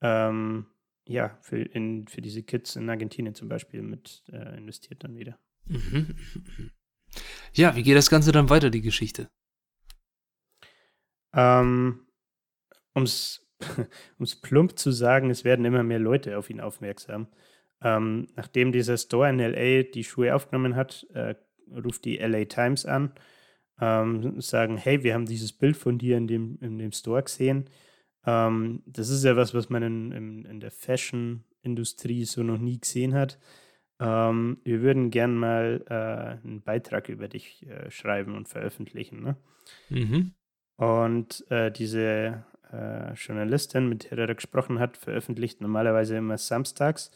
ähm, 0.00 0.66
ja, 1.06 1.38
für, 1.40 1.62
in, 1.62 2.08
für 2.08 2.20
diese 2.20 2.42
Kids 2.42 2.74
in 2.76 2.90
Argentinien 2.90 3.34
zum 3.34 3.48
Beispiel 3.48 3.82
mit 3.82 4.22
äh, 4.32 4.56
investiert 4.56 5.04
dann 5.04 5.16
wieder. 5.16 5.38
Mhm. 5.66 6.16
Ja, 7.52 7.76
wie 7.76 7.84
geht 7.84 7.96
das 7.96 8.10
Ganze 8.10 8.32
dann 8.32 8.50
weiter, 8.50 8.70
die 8.70 8.82
Geschichte? 8.82 9.30
Ähm, 11.32 12.03
um 12.94 13.02
es 13.04 13.46
plump 14.42 14.78
zu 14.78 14.90
sagen, 14.90 15.30
es 15.30 15.44
werden 15.44 15.64
immer 15.64 15.82
mehr 15.82 15.98
Leute 15.98 16.38
auf 16.38 16.50
ihn 16.50 16.60
aufmerksam. 16.60 17.28
Ähm, 17.82 18.28
nachdem 18.36 18.72
dieser 18.72 18.96
Store 18.96 19.28
in 19.28 19.38
LA 19.38 19.82
die 19.82 20.04
Schuhe 20.04 20.34
aufgenommen 20.34 20.74
hat, 20.74 21.06
äh, 21.12 21.34
ruft 21.84 22.04
die 22.04 22.16
LA 22.16 22.44
Times 22.46 22.86
an, 22.86 23.12
ähm, 23.80 24.40
sagen, 24.40 24.76
hey, 24.76 25.02
wir 25.02 25.14
haben 25.14 25.26
dieses 25.26 25.52
Bild 25.52 25.76
von 25.76 25.98
dir 25.98 26.16
in 26.16 26.26
dem, 26.26 26.58
in 26.60 26.78
dem 26.78 26.92
Store 26.92 27.22
gesehen. 27.22 27.68
Ähm, 28.26 28.82
das 28.86 29.10
ist 29.10 29.24
ja 29.24 29.36
was, 29.36 29.54
was 29.54 29.68
man 29.68 29.82
in, 29.82 30.12
in, 30.12 30.44
in 30.44 30.60
der 30.60 30.70
Fashion-Industrie 30.70 32.24
so 32.24 32.42
noch 32.42 32.58
nie 32.58 32.80
gesehen 32.80 33.14
hat. 33.14 33.38
Ähm, 34.00 34.58
wir 34.64 34.80
würden 34.82 35.10
gern 35.10 35.36
mal 35.36 35.84
äh, 35.88 36.46
einen 36.46 36.62
Beitrag 36.62 37.08
über 37.08 37.28
dich 37.28 37.66
äh, 37.66 37.90
schreiben 37.90 38.34
und 38.34 38.48
veröffentlichen. 38.48 39.22
Ne? 39.22 39.36
Mhm. 39.88 40.32
Und 40.76 41.44
äh, 41.50 41.70
diese 41.70 42.44
äh, 42.74 43.12
Journalistin, 43.14 43.88
mit 43.88 44.10
der 44.10 44.18
er 44.18 44.34
gesprochen 44.34 44.78
hat, 44.78 44.96
veröffentlicht 44.96 45.60
normalerweise 45.60 46.16
immer 46.16 46.38
samstags. 46.38 47.10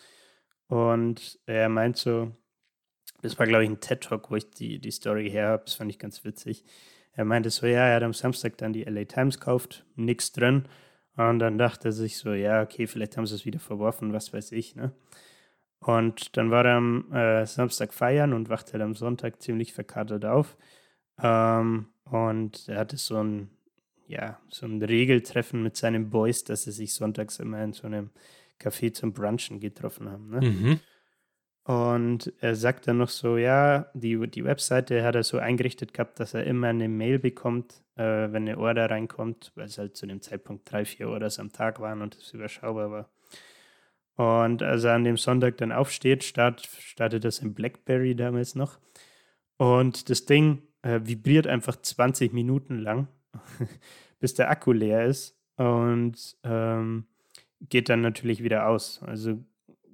Und 0.68 1.38
er 1.46 1.68
meint 1.68 1.96
so, 1.96 2.32
das 3.22 3.38
war, 3.38 3.46
glaube 3.46 3.64
ich, 3.64 3.70
ein 3.70 3.80
TED-Talk, 3.80 4.30
wo 4.30 4.36
ich 4.36 4.50
die, 4.50 4.78
die 4.78 4.90
Story 4.90 5.30
her 5.30 5.48
habe. 5.48 5.64
Das 5.64 5.74
fand 5.74 5.90
ich 5.90 5.98
ganz 5.98 6.24
witzig. 6.24 6.64
Er 7.12 7.24
meinte 7.24 7.50
so, 7.50 7.66
ja, 7.66 7.86
er 7.86 7.96
hat 7.96 8.02
am 8.02 8.12
Samstag 8.12 8.56
dann 8.58 8.72
die 8.72 8.84
LA 8.84 9.04
Times 9.04 9.40
gekauft, 9.40 9.84
nichts 9.96 10.32
drin. 10.32 10.68
Und 11.16 11.40
dann 11.40 11.58
dachte 11.58 11.88
er 11.88 11.92
sich 11.92 12.18
so, 12.18 12.32
ja, 12.32 12.62
okay, 12.62 12.86
vielleicht 12.86 13.16
haben 13.16 13.26
sie 13.26 13.34
es 13.34 13.44
wieder 13.44 13.58
verworfen, 13.58 14.12
was 14.12 14.32
weiß 14.32 14.52
ich, 14.52 14.76
ne? 14.76 14.92
Und 15.80 16.36
dann 16.36 16.50
war 16.50 16.64
er 16.64 16.76
am 16.76 17.12
äh, 17.12 17.46
Samstag 17.46 17.94
feiern 17.94 18.32
und 18.32 18.48
wachte 18.48 18.72
halt 18.72 18.82
am 18.82 18.94
Sonntag 18.94 19.40
ziemlich 19.42 19.72
verkatert 19.72 20.24
auf. 20.24 20.56
Ähm, 21.20 21.86
und 22.04 22.68
er 22.68 22.78
hatte 22.78 22.96
so 22.96 23.16
ein, 23.16 23.50
ja, 24.08 24.40
so 24.48 24.66
ein 24.66 24.82
Regeltreffen 24.82 25.62
mit 25.62 25.76
seinen 25.76 26.10
Boys, 26.10 26.42
dass 26.44 26.64
sie 26.64 26.72
sich 26.72 26.94
sonntags 26.94 27.38
immer 27.38 27.62
in 27.62 27.72
so 27.72 27.86
einem 27.86 28.10
Café 28.58 28.92
zum 28.92 29.12
Brunchen 29.12 29.60
getroffen 29.60 30.10
haben. 30.10 30.30
Ne? 30.30 30.40
Mhm. 30.40 30.80
Und 31.64 32.32
er 32.40 32.56
sagt 32.56 32.88
dann 32.88 32.96
noch 32.96 33.10
so, 33.10 33.36
ja, 33.36 33.90
die, 33.92 34.26
die 34.28 34.44
Webseite 34.44 35.04
hat 35.04 35.14
er 35.14 35.22
so 35.22 35.36
eingerichtet 35.36 35.92
gehabt, 35.92 36.18
dass 36.18 36.32
er 36.32 36.44
immer 36.44 36.68
eine 36.68 36.88
Mail 36.88 37.18
bekommt, 37.18 37.82
äh, 37.96 38.02
wenn 38.02 38.48
eine 38.48 38.56
Order 38.56 38.90
reinkommt, 38.90 39.52
weil 39.54 39.66
es 39.66 39.76
halt 39.76 39.94
zu 39.94 40.06
dem 40.06 40.22
Zeitpunkt 40.22 40.72
drei, 40.72 40.86
vier 40.86 41.10
Orders 41.10 41.38
am 41.38 41.52
Tag 41.52 41.78
waren 41.78 42.00
und 42.00 42.16
es 42.16 42.32
überschaubar 42.32 42.90
war. 42.90 43.10
Und 44.16 44.62
als 44.62 44.84
er 44.84 44.94
an 44.94 45.04
dem 45.04 45.18
Sonntag 45.18 45.58
dann 45.58 45.70
aufsteht, 45.70 46.24
start, 46.24 46.66
startet 46.80 47.24
das 47.24 47.40
in 47.40 47.52
BlackBerry 47.52 48.16
damals 48.16 48.54
noch. 48.54 48.78
Und 49.58 50.08
das 50.08 50.24
Ding 50.24 50.62
äh, 50.80 51.00
vibriert 51.04 51.46
einfach 51.46 51.76
20 51.76 52.32
Minuten 52.32 52.78
lang, 52.78 53.08
bis 54.20 54.34
der 54.34 54.50
Akku 54.50 54.72
leer 54.72 55.06
ist 55.06 55.36
und 55.56 56.36
ähm, 56.44 57.06
geht 57.60 57.88
dann 57.88 58.00
natürlich 58.00 58.42
wieder 58.42 58.68
aus. 58.68 59.02
Also 59.02 59.44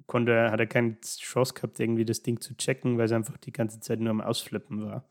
konnte, 0.07 0.51
hat 0.51 0.59
er 0.59 0.67
keine 0.67 0.99
Chance 1.01 1.53
gehabt, 1.53 1.79
irgendwie 1.79 2.05
das 2.05 2.21
Ding 2.21 2.39
zu 2.39 2.55
checken, 2.55 2.97
weil 2.97 3.05
es 3.05 3.11
einfach 3.11 3.37
die 3.37 3.51
ganze 3.51 3.79
Zeit 3.79 3.99
nur 3.99 4.11
am 4.11 4.21
Ausflippen 4.21 4.85
war. 4.85 5.07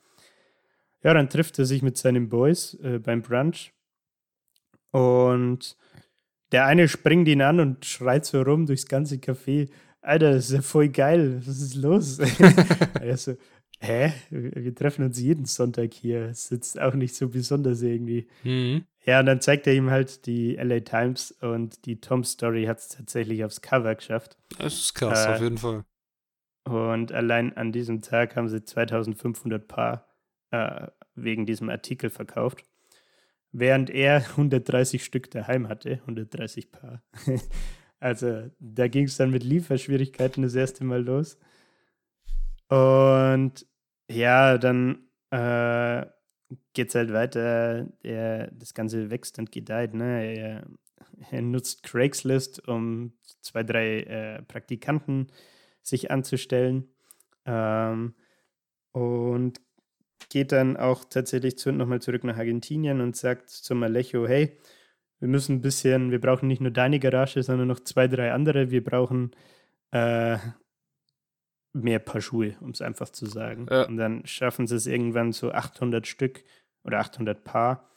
Ja, 1.03 1.13
dann 1.13 1.29
trifft 1.29 1.59
er 1.59 1.67
sich 1.67 1.83
mit 1.83 1.99
seinen 1.99 2.29
Boys 2.29 2.75
äh, 2.83 2.99
beim 2.99 3.23
Brunch 3.23 3.73
und 4.91 5.77
der 6.53 6.67
eine 6.67 6.89
springt 6.89 7.29
ihn 7.29 7.43
an 7.43 7.59
und 7.59 7.85
schreit 7.85 8.25
so 8.25 8.41
rum 8.41 8.67
durchs 8.67 8.87
ganze 8.87 9.17
Café. 9.17 9.69
Alter, 10.01 10.33
das 10.33 10.47
ist 10.47 10.53
ja 10.53 10.63
voll 10.63 10.89
geil. 10.89 11.43
Was 11.45 11.61
ist 11.61 11.75
los? 11.75 12.19
er 13.01 13.17
so, 13.17 13.35
hä? 13.85 14.13
Wir 14.31 14.75
treffen 14.75 15.05
uns 15.05 15.21
jeden 15.21 15.45
Sonntag 15.45 15.95
hier. 15.95 16.29
Ist 16.31 16.51
jetzt 16.51 16.81
auch 16.81 16.95
nicht 16.95 17.15
so 17.15 17.29
besonders 17.29 17.83
irgendwie. 17.83 18.27
Mhm. 18.43 18.85
Ja, 19.07 19.21
und 19.21 19.27
dann 19.27 19.41
zeigt 19.41 19.67
er 19.67 19.75
ihm 19.75 19.91
halt 19.91 20.27
die 20.27 20.57
LA 20.57 20.81
Times 20.81 21.31
und 21.31 21.85
die 21.85 22.01
Tom 22.01 22.25
Story 22.25 22.65
hat 22.65 22.79
es 22.79 22.89
tatsächlich 22.89 23.45
aufs 23.45 23.61
Cover 23.61 23.95
geschafft. 23.95 24.39
Das 24.59 24.75
ist 24.75 24.95
krass, 24.95 25.27
Äh, 25.27 25.29
auf 25.35 25.41
jeden 25.41 25.59
Fall. 25.59 25.85
Und 26.65 27.13
allein 27.13 27.55
an 27.57 27.73
diesem 27.73 28.01
Tag 28.01 28.37
haben 28.37 28.49
sie 28.49 28.65
2500 28.65 29.69
Paar 29.69 30.09
äh, 30.51 30.87
wegen 31.15 31.45
diesem 31.45 31.69
Artikel 31.69 32.09
verkauft. 32.09 32.65
Während 33.53 33.91
er 33.91 34.17
130 34.17 35.05
Stück 35.05 35.31
daheim 35.31 35.69
hatte, 35.69 36.01
130 36.01 36.73
Paar. 36.73 37.03
also 38.01 38.51
da 38.59 38.89
ging 38.89 39.05
es 39.05 39.19
dann 39.19 39.31
mit 39.31 39.45
Lieferschwierigkeiten 39.45 40.43
das 40.43 40.55
erste 40.55 40.83
Mal 40.85 41.03
los. 41.05 41.39
Und 42.69 43.67
ja, 44.11 44.59
dann 44.59 45.09
äh, 45.31 46.07
geht 46.73 46.89
es 46.89 46.95
halt 46.95 47.13
weiter. 47.13 47.89
Er, 48.03 48.51
das 48.53 48.75
Ganze 48.75 49.11
wächst 49.11 49.39
und 49.39 49.53
gedeiht. 49.53 49.95
Ne? 49.95 50.37
Er, 50.37 50.67
er 51.31 51.43
nutzt 51.43 51.83
Craigslist, 51.83 52.67
um 52.69 53.15
zwei, 53.41 53.63
drei 53.63 54.01
äh, 54.01 54.43
Praktikanten 54.43 55.29
sich 55.83 56.11
anzustellen. 56.11 56.89
Ähm, 57.47 58.15
und 58.93 59.61
geht 60.31 60.53
dann 60.53 60.77
auch 60.77 61.05
tatsächlich 61.05 61.59
zu, 61.59 61.73
nochmal 61.73 62.01
zurück 62.01 62.25
nach 62.25 62.39
Argentinien 62.39 63.01
und 63.01 63.17
sagt 63.17 63.51
zum 63.51 63.83
Alejo, 63.83 64.27
hey, 64.27 64.59
wir 65.21 65.29
müssen 65.29 65.57
ein 65.57 65.61
bisschen, 65.61 66.11
wir 66.11 66.21
brauchen 66.21 66.49
nicht 66.49 66.61
nur 66.61 66.71
deine 66.71 66.99
Garage, 66.99 67.43
sondern 67.43 67.69
noch 67.69 67.81
zwei, 67.81 68.09
drei 68.09 68.33
andere. 68.33 68.71
Wir 68.71 68.85
brauchen 68.85 69.33
äh, 69.91 70.39
mehr 71.75 71.99
Paar 71.99 72.21
Schuhe, 72.21 72.57
um 72.61 72.71
es 72.71 72.81
einfach 72.81 73.11
zu 73.11 73.27
sagen. 73.27 73.67
Ja. 73.71 73.83
Und 73.87 73.97
dann 73.97 74.25
schaffen 74.27 74.67
sie 74.67 74.77
es 74.77 74.87
irgendwann 74.87 75.33
so 75.33 75.53
800 75.53 76.07
Stück 76.07 76.45
oder 76.85 77.01
800 77.01 77.45
Paar 77.45 77.91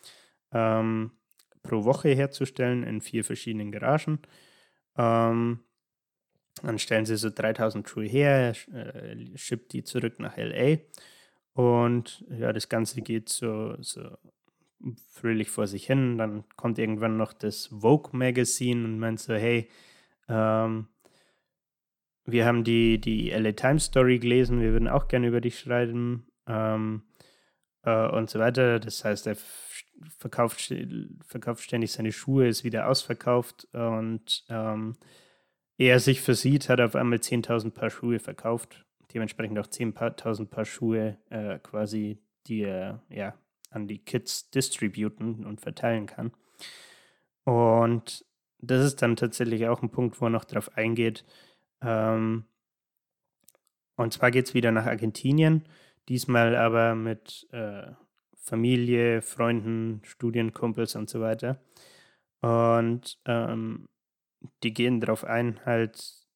ähm, 0.51 1.11
pro 1.61 1.83
Woche 1.85 2.09
herzustellen 2.09 2.83
in 2.83 3.01
vier 3.01 3.23
verschiedenen 3.23 3.71
Garagen. 3.71 4.19
Ähm, 4.97 5.59
dann 6.63 6.79
stellen 6.79 7.05
sie 7.05 7.17
so 7.17 7.29
3000 7.29 7.87
Schuhe 7.87 8.05
her, 8.05 8.55
äh, 8.73 9.37
schippt 9.37 9.73
die 9.73 9.83
zurück 9.83 10.19
nach 10.19 10.37
LA. 10.37 10.77
Und 11.53 12.25
ja, 12.29 12.51
das 12.51 12.69
Ganze 12.69 13.01
geht 13.01 13.29
so, 13.29 13.75
so 13.81 14.17
fröhlich 15.11 15.49
vor 15.49 15.67
sich 15.67 15.85
hin. 15.85 16.17
Dann 16.17 16.43
kommt 16.55 16.79
irgendwann 16.79 17.17
noch 17.17 17.33
das 17.33 17.67
Vogue 17.67 18.17
Magazine 18.17 18.85
und 18.85 18.97
meint 18.97 19.19
so, 19.19 19.33
hey, 19.33 19.69
ähm, 20.29 20.87
wir 22.27 22.45
haben 22.45 22.63
die, 22.63 22.99
die 22.99 23.29
LA 23.29 23.53
Times 23.53 23.85
Story 23.85 24.19
gelesen, 24.19 24.61
wir 24.61 24.73
würden 24.73 24.89
auch 24.89 25.07
gerne 25.07 25.27
über 25.27 25.41
dich 25.41 25.57
schreiben 25.57 26.27
ähm, 26.45 27.03
äh, 27.83 28.07
und 28.09 28.29
so 28.29 28.37
weiter. 28.37 28.79
Das 28.79 29.03
heißt, 29.03 29.27
er 29.27 29.37
verkauft, 30.17 30.73
verkauft 31.25 31.63
ständig 31.63 31.93
seine 31.93 32.11
Schuhe, 32.11 32.47
ist 32.47 32.65
wieder 32.65 32.89
ausverkauft 32.89 33.67
und 33.73 34.45
ähm, 34.49 34.97
er 35.77 35.99
sich 35.99 36.21
versieht, 36.21 36.69
hat 36.69 36.81
auf 36.81 36.95
einmal 36.95 37.19
10.000 37.19 37.71
Paar 37.71 37.89
Schuhe 37.89 38.19
verkauft. 38.19 38.85
Dementsprechend 39.13 39.57
auch 39.59 39.67
10.000 39.67 40.47
Paar 40.47 40.65
Schuhe 40.65 41.17
äh, 41.29 41.59
quasi, 41.59 42.19
die 42.47 42.63
er 42.63 43.03
ja, 43.09 43.35
an 43.69 43.87
die 43.87 43.99
Kids 43.99 44.49
distributen 44.49 45.45
und 45.45 45.61
verteilen 45.61 46.07
kann. 46.07 46.33
Und 47.45 48.25
das 48.59 48.85
ist 48.85 49.01
dann 49.01 49.15
tatsächlich 49.15 49.67
auch 49.67 49.81
ein 49.81 49.91
Punkt, 49.91 50.19
wo 50.19 50.25
er 50.25 50.31
noch 50.31 50.45
drauf 50.45 50.75
eingeht. 50.75 51.23
Ähm, 51.81 52.45
und 53.95 54.13
zwar 54.13 54.31
geht 54.31 54.47
es 54.47 54.53
wieder 54.53 54.71
nach 54.71 54.85
Argentinien, 54.85 55.67
diesmal 56.07 56.55
aber 56.55 56.95
mit 56.95 57.47
äh, 57.51 57.91
Familie, 58.35 59.21
Freunden, 59.21 60.01
Studienkumpels 60.03 60.95
und 60.95 61.09
so 61.09 61.19
weiter. 61.19 61.59
Und 62.41 63.19
ähm, 63.25 63.89
die 64.63 64.73
gehen 64.73 65.01
darauf 65.01 65.23
ein, 65.23 65.59
halt, 65.65 66.27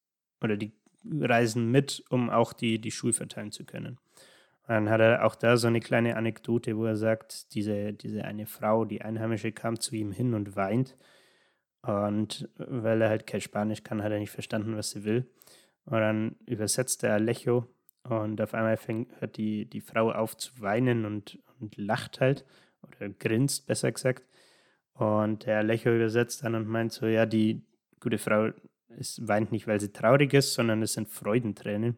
oder 0.42 0.58
die 0.58 0.74
reisen 1.04 1.72
mit, 1.72 2.04
um 2.10 2.30
auch 2.30 2.54
die, 2.54 2.80
die 2.80 2.92
Schuhe 2.92 3.14
verteilen 3.14 3.52
zu 3.52 3.66
können. 3.66 3.98
Dann 4.68 4.90
hat 4.90 5.02
er 5.02 5.26
auch 5.26 5.36
da 5.36 5.58
so 5.58 5.68
eine 5.68 5.80
kleine 5.80 6.16
Anekdote, 6.16 6.78
wo 6.78 6.86
er 6.86 6.96
sagt, 6.96 7.54
diese, 7.54 7.94
diese 7.94 8.24
eine 8.26 8.46
Frau, 8.46 8.86
die 8.86 9.02
Einheimische, 9.02 9.52
kam 9.52 9.80
zu 9.80 9.96
ihm 9.96 10.12
hin 10.12 10.34
und 10.34 10.56
weint. 10.56 10.96
Und 11.82 12.48
weil 12.58 13.02
er 13.02 13.10
halt 13.10 13.26
kein 13.26 13.42
Spanisch 13.42 13.84
kann, 13.84 14.04
hat 14.04 14.12
er 14.12 14.20
nicht 14.20 14.32
verstanden, 14.32 14.78
was 14.78 14.92
sie 14.92 15.04
will. 15.04 15.30
Und 15.86 16.00
dann 16.00 16.36
übersetzt 16.46 17.04
er 17.04 17.14
Alejo 17.14 17.68
und 18.04 18.40
auf 18.40 18.54
einmal 18.54 18.78
fängt, 18.78 19.20
hört 19.20 19.38
die, 19.38 19.66
die 19.66 19.82
Frau 19.82 20.12
auf 20.12 20.38
zu 20.38 20.62
weinen 20.62 21.06
und, 21.06 21.40
und 21.60 21.78
lacht 21.78 22.20
halt 22.20 22.46
oder 22.84 23.10
grinst, 23.10 23.66
besser 23.66 23.92
gesagt. 23.92 24.26
Und 24.94 25.46
der 25.46 25.60
Alejo 25.60 25.96
übersetzt 25.96 26.44
dann 26.44 26.56
und 26.56 26.68
meint 26.68 26.92
so, 26.92 27.08
ja, 27.08 27.26
die 27.26 27.66
gute 28.00 28.20
Frau 28.20 28.52
ist, 28.90 29.28
weint 29.28 29.52
nicht, 29.52 29.68
weil 29.68 29.80
sie 29.80 29.92
traurig 29.92 30.34
ist, 30.34 30.54
sondern 30.54 30.84
es 30.84 30.94
sind 30.94 31.10
Freudentränen, 31.10 31.98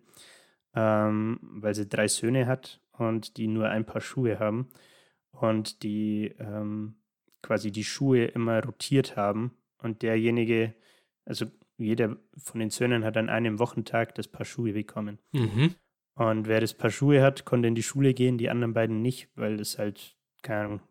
ähm, 0.76 1.40
weil 1.42 1.76
sie 1.76 1.90
drei 1.90 2.08
Söhne 2.08 2.48
hat 2.48 2.82
und 2.94 3.38
die 3.38 3.48
nur 3.48 3.68
ein 3.68 3.86
paar 3.86 4.02
Schuhe 4.02 4.40
haben 4.40 4.70
und 5.32 5.84
die 5.84 6.36
ähm, 6.40 6.96
quasi 7.42 7.72
die 7.72 7.84
Schuhe 7.84 8.26
immer 8.26 8.64
rotiert 8.64 9.18
haben 9.18 9.58
und 9.84 10.02
derjenige, 10.02 10.74
also 11.26 11.46
jeder 11.78 12.18
von 12.38 12.60
den 12.60 12.70
Söhnen 12.70 13.04
hat 13.04 13.18
an 13.18 13.30
einem 13.30 13.60
Wochentag 13.60 14.16
das 14.16 14.28
Paar 14.28 14.46
Schuhe 14.46 14.74
bekommen. 14.74 15.20
Mhm. 15.32 15.76
Und 16.16 16.48
wer 16.48 16.62
das 16.62 16.74
Paar 16.74 16.92
Schuhe 16.92 17.22
hat, 17.22 17.46
konnte 17.46 17.68
in 17.68 17.76
die 17.76 17.84
Schule 17.84 18.14
gehen, 18.14 18.38
die 18.38 18.50
anderen 18.50 18.74
beiden 18.74 19.02
nicht, 19.02 19.30
weil 19.36 19.58
das 19.58 19.78
halt, 19.78 20.16
keine 20.42 20.60
Ahnung, 20.62 20.82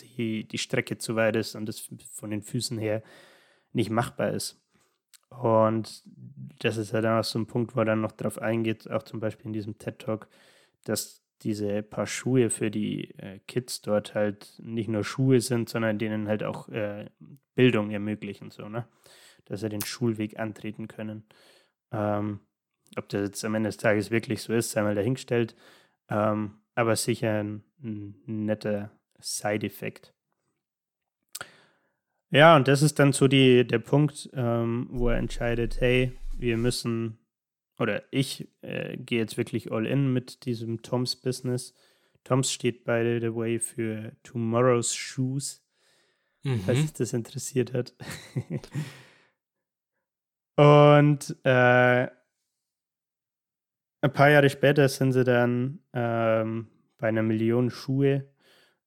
die, 0.00 0.46
die 0.46 0.58
Strecke 0.58 0.98
zu 0.98 1.16
weit 1.16 1.36
ist 1.36 1.54
und 1.54 1.66
das 1.66 1.90
von 2.12 2.30
den 2.30 2.42
Füßen 2.42 2.78
her 2.78 3.02
nicht 3.72 3.90
machbar 3.90 4.30
ist. 4.30 4.62
Und 5.30 6.02
das 6.60 6.76
ist 6.76 6.92
halt 6.92 7.04
auch 7.04 7.24
so 7.24 7.38
ein 7.38 7.46
Punkt, 7.46 7.76
wo 7.76 7.80
er 7.80 7.86
dann 7.86 8.00
noch 8.00 8.12
drauf 8.12 8.38
eingeht, 8.38 8.90
auch 8.90 9.02
zum 9.02 9.20
Beispiel 9.20 9.46
in 9.46 9.52
diesem 9.52 9.78
TED-Talk, 9.78 10.28
dass 10.84 11.22
diese 11.42 11.82
paar 11.82 12.06
Schuhe 12.06 12.50
für 12.50 12.70
die 12.70 13.10
äh, 13.18 13.40
Kids 13.46 13.80
dort 13.80 14.14
halt 14.14 14.54
nicht 14.58 14.88
nur 14.88 15.04
Schuhe 15.04 15.40
sind, 15.40 15.68
sondern 15.68 15.98
denen 15.98 16.28
halt 16.28 16.42
auch 16.42 16.68
äh, 16.68 17.06
Bildung 17.54 17.90
ermöglichen, 17.90 18.50
so, 18.50 18.68
ne? 18.68 18.88
Dass 19.44 19.60
sie 19.60 19.68
den 19.68 19.80
Schulweg 19.80 20.38
antreten 20.38 20.88
können. 20.88 21.24
Ähm, 21.92 22.40
ob 22.96 23.08
das 23.08 23.28
jetzt 23.28 23.44
am 23.44 23.54
Ende 23.54 23.68
des 23.68 23.76
Tages 23.76 24.10
wirklich 24.10 24.42
so 24.42 24.52
ist, 24.52 24.70
sei 24.70 24.82
mal 24.82 24.94
dahingestellt. 24.94 25.54
Ähm, 26.08 26.60
aber 26.74 26.96
sicher 26.96 27.40
ein, 27.40 27.64
ein 27.82 28.14
netter 28.26 28.90
Side-Effekt. 29.20 30.14
Ja, 32.30 32.56
und 32.56 32.68
das 32.68 32.82
ist 32.82 32.98
dann 32.98 33.12
so 33.12 33.26
die, 33.26 33.66
der 33.66 33.78
Punkt, 33.78 34.28
ähm, 34.34 34.88
wo 34.90 35.08
er 35.08 35.16
entscheidet, 35.16 35.80
hey, 35.80 36.12
wir 36.36 36.56
müssen 36.56 37.18
oder 37.78 38.02
ich 38.10 38.48
äh, 38.62 38.96
gehe 38.96 39.18
jetzt 39.18 39.36
wirklich 39.36 39.70
all 39.72 39.86
in 39.86 40.12
mit 40.12 40.44
diesem 40.44 40.82
Toms 40.82 41.16
Business. 41.16 41.74
Toms 42.24 42.52
steht, 42.52 42.84
by 42.84 43.18
the 43.20 43.34
way, 43.34 43.58
für 43.58 44.12
Tomorrow's 44.22 44.94
Shoes, 44.94 45.64
mhm. 46.42 46.60
falls 46.60 46.80
sich 46.80 46.92
das 46.92 47.12
interessiert 47.12 47.72
hat. 47.72 47.94
Und 50.56 51.36
äh, 51.44 52.08
ein 54.00 54.12
paar 54.12 54.30
Jahre 54.30 54.50
später 54.50 54.88
sind 54.88 55.12
sie 55.12 55.24
dann 55.24 55.80
ähm, 55.92 56.68
bei 56.98 57.08
einer 57.08 57.22
Million 57.22 57.70
Schuhe 57.70 58.28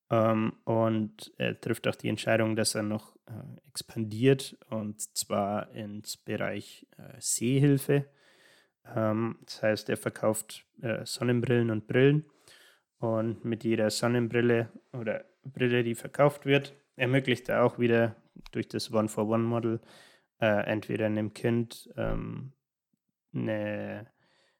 ähm, 0.09 0.53
und 0.65 1.33
er 1.37 1.59
trifft 1.59 1.87
auch 1.87 1.95
die 1.95 2.09
Entscheidung, 2.09 2.55
dass 2.57 2.75
er 2.75 2.83
noch 2.83 3.15
äh, 3.27 3.31
expandiert 3.69 4.57
und 4.69 5.01
zwar 5.17 5.71
ins 5.71 6.17
Bereich 6.17 6.87
äh, 6.97 7.19
Sehhilfe. 7.19 8.05
Ähm, 8.95 9.37
das 9.45 9.63
heißt, 9.63 9.89
er 9.89 9.97
verkauft 9.97 10.65
äh, 10.81 11.05
Sonnenbrillen 11.05 11.69
und 11.69 11.87
Brillen 11.87 12.25
und 12.99 13.45
mit 13.45 13.63
jeder 13.63 13.89
Sonnenbrille 13.89 14.69
oder 14.93 15.25
Brille, 15.43 15.83
die 15.83 15.95
verkauft 15.95 16.45
wird, 16.45 16.75
ermöglicht 16.95 17.49
er 17.49 17.63
auch 17.63 17.79
wieder 17.79 18.15
durch 18.51 18.67
das 18.67 18.91
One-for-One-Model 18.93 19.79
äh, 20.39 20.65
entweder 20.65 21.05
einem 21.05 21.33
Kind 21.33 21.89
ähm, 21.97 22.53
eine 23.33 24.07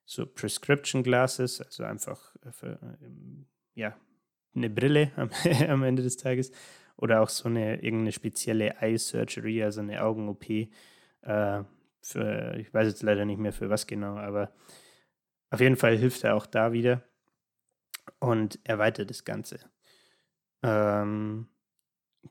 so 0.06 0.26
Prescription 0.26 1.04
Glasses, 1.04 1.62
also 1.62 1.84
einfach 1.84 2.36
für, 2.52 2.80
ähm, 3.02 3.46
ja, 3.76 3.96
eine 4.56 4.70
Brille 4.70 5.12
am, 5.16 5.30
am, 5.70 5.84
Ende 5.84 6.04
des 6.04 6.18
Tages 6.18 6.52
oder 6.98 7.22
auch 7.22 7.30
so 7.30 7.48
eine 7.48 7.76
irgendeine 7.76 8.12
spezielle 8.12 8.76
Eye 8.82 8.98
Surgery, 8.98 9.64
also 9.64 9.82
eine 9.82 10.04
Augen-OP. 10.04 10.50
Äh, 10.50 11.64
für, 12.02 12.56
ich 12.58 12.74
weiß 12.74 12.88
jetzt 12.88 13.04
leider 13.04 13.26
nicht 13.26 13.40
mehr 13.40 13.54
für 13.54 13.70
was 13.70 13.88
genau, 13.88 14.18
aber 14.18 14.54
auf 15.50 15.60
jeden 15.60 15.76
Fall 15.76 15.98
hilft 15.98 16.24
er 16.24 16.36
auch 16.36 16.46
da 16.46 16.72
wieder 16.72 17.04
und 18.20 18.60
erweitert 18.64 19.10
das 19.10 19.26
Ganze. 19.26 19.60
Ähm, 20.64 21.48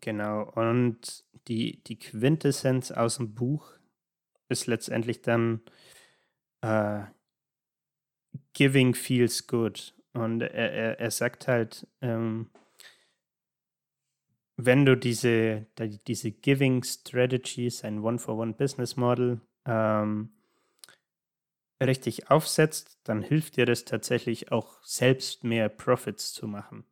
genau, 0.01 0.51
und 0.51 1.25
die, 1.49 1.83
die 1.85 1.99
Quintessenz 1.99 2.91
aus 2.91 3.17
dem 3.17 3.35
Buch 3.35 3.73
ist 4.49 4.67
letztendlich 4.67 5.23
dann 5.23 5.61
äh, 6.63 7.03
Giving 8.53 8.95
feels 8.95 9.47
good. 9.47 9.95
Und 10.13 10.41
er, 10.41 10.51
er, 10.51 11.01
er 11.01 11.11
sagt 11.11 11.47
halt, 11.47 11.87
ähm, 12.01 12.51
wenn 14.57 14.85
du 14.85 14.97
diese, 14.97 15.67
diese 16.07 16.33
Giving 16.33 16.83
Strategies, 16.83 17.85
ein 17.85 18.01
One-for-One-Business 18.01 18.97
Model, 18.97 19.41
ähm, 19.67 20.31
richtig 21.83 22.31
aufsetzt, 22.31 22.99
dann 23.05 23.23
hilft 23.23 23.57
dir 23.57 23.67
das 23.67 23.85
tatsächlich 23.85 24.53
auch 24.53 24.83
selbst 24.83 25.45
mehr 25.45 25.69
Profits 25.69 26.33
zu 26.33 26.47
machen. 26.47 26.85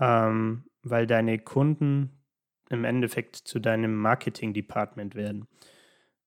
Ähm, 0.00 0.64
weil 0.82 1.06
deine 1.06 1.38
Kunden 1.38 2.22
im 2.68 2.84
Endeffekt 2.84 3.36
zu 3.36 3.58
deinem 3.58 3.96
Marketing-Department 3.96 5.14
werden 5.14 5.48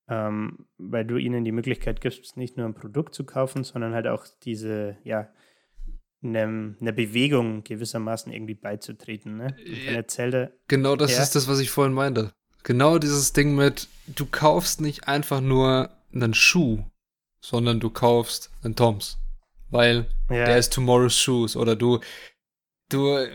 ähm, 0.10 0.65
weil 0.78 1.06
du 1.06 1.17
ihnen 1.17 1.45
die 1.45 1.52
Möglichkeit 1.52 2.02
gibst, 2.02 2.36
nicht 2.36 2.58
nur 2.58 2.65
ein 2.65 2.74
Produkt 2.74 3.13
zu 3.13 3.24
kaufen, 3.24 3.63
sondern 3.63 3.93
halt 3.93 4.08
auch 4.08 4.26
diese, 4.43 4.98
ja, 5.04 5.30
eine, 6.22 6.76
eine 6.82 6.93
Bewegung 6.93 7.63
gewissermaßen 7.63 8.34
irgendwie 8.34 8.56
beizutreten. 8.56 9.38
Ne? 9.38 9.56
Erzählte, 9.88 10.60
genau 10.67 10.95
das 10.95 11.15
ja. 11.15 11.24
ist 11.24 11.36
das, 11.36 11.48
was 11.48 11.60
ich 11.60 11.69
vorhin 11.69 11.93
meinte. 11.93 12.34
Genau 12.63 13.00
dieses 13.00 13.34
Ding 13.34 13.56
mit, 13.56 13.88
du 14.08 14.26
kaufst 14.26 14.82
nicht 14.82 15.08
einfach 15.08 15.41
nur 15.41 15.89
einen 16.13 16.34
Schuh, 16.34 16.84
sondern 17.41 17.80
du 17.80 17.89
kaufst 17.89 18.52
einen 18.63 18.76
Toms. 18.76 19.17
Weil 19.69 20.08
ja. 20.30 20.45
der 20.45 20.58
ist 20.58 20.74
Tomorrow's 20.74 21.17
Shoes 21.17 21.56
oder 21.56 21.76
du, 21.76 22.00
du, 22.89 23.28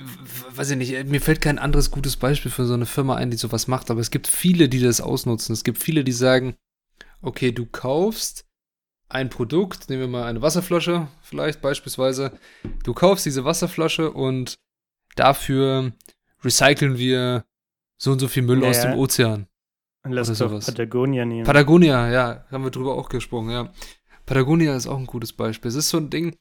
weiß 0.51 0.71
ich 0.71 0.77
nicht, 0.77 1.07
mir 1.07 1.21
fällt 1.21 1.41
kein 1.41 1.59
anderes 1.59 1.91
gutes 1.91 2.17
Beispiel 2.17 2.51
für 2.51 2.67
so 2.67 2.75
eine 2.75 2.87
Firma 2.87 3.15
ein, 3.17 3.31
die 3.31 3.37
sowas 3.37 3.69
macht, 3.69 3.91
aber 3.91 4.01
es 4.01 4.11
gibt 4.11 4.27
viele, 4.27 4.69
die 4.69 4.81
das 4.81 5.01
ausnutzen. 5.01 5.53
Es 5.53 5.65
gibt 5.65 5.79
viele, 5.79 6.05
die 6.05 6.13
sagen, 6.13 6.57
okay, 7.23 7.53
du 7.53 7.67
kaufst 7.67 8.45
ein 9.09 9.31
Produkt, 9.31 9.89
nehmen 9.89 10.03
wir 10.03 10.09
mal 10.09 10.25
eine 10.25 10.43
Wasserflasche 10.43 11.09
vielleicht 11.23 11.61
beispielsweise, 11.61 12.33
du 12.83 12.95
kaufst 12.95 13.27
diese 13.27 13.45
Wasserflasche 13.45 14.11
und 14.11 14.57
dafür 15.15 15.93
recyceln 16.43 16.99
wir 16.99 17.45
so 18.05 18.12
und 18.12 18.19
so 18.19 18.29
viel 18.29 18.43
Müll 18.43 18.59
naja. 18.59 18.71
aus 18.71 18.81
dem 18.83 18.93
Ozean. 18.95 19.47
Lass 20.07 20.29
oder 20.29 20.37
sowas. 20.37 20.67
Patagonia 20.67 21.25
nehmen. 21.25 21.47
Patagonia, 21.47 22.11
ja, 22.11 22.45
haben 22.51 22.62
wir 22.62 22.71
drüber 22.71 22.95
auch 22.97 23.09
gesprochen, 23.09 23.51
ja. 23.51 23.73
Patagonia 24.27 24.77
ist 24.77 24.87
auch 24.87 24.99
ein 24.99 25.07
gutes 25.07 25.33
Beispiel. 25.33 25.71
Es 25.71 25.75
ist 25.75 25.88
so 25.88 25.97
ein 25.97 26.11
Ding, 26.11 26.37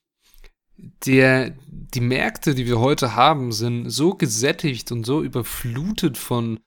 der, 1.06 1.56
die 1.68 2.02
Märkte, 2.02 2.54
die 2.54 2.66
wir 2.66 2.80
heute 2.80 3.16
haben, 3.16 3.54
sind 3.54 3.90
so 3.90 4.16
gesättigt 4.16 4.92
und 4.92 5.06
so 5.06 5.24
überflutet 5.24 6.18
von 6.18 6.60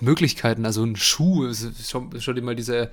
Möglichkeiten. 0.00 0.66
Also 0.66 0.82
ein 0.82 0.96
Schuh, 0.96 1.52
schau, 1.52 2.10
schau 2.18 2.32
dir 2.32 2.42
mal 2.42 2.56
diese, 2.56 2.90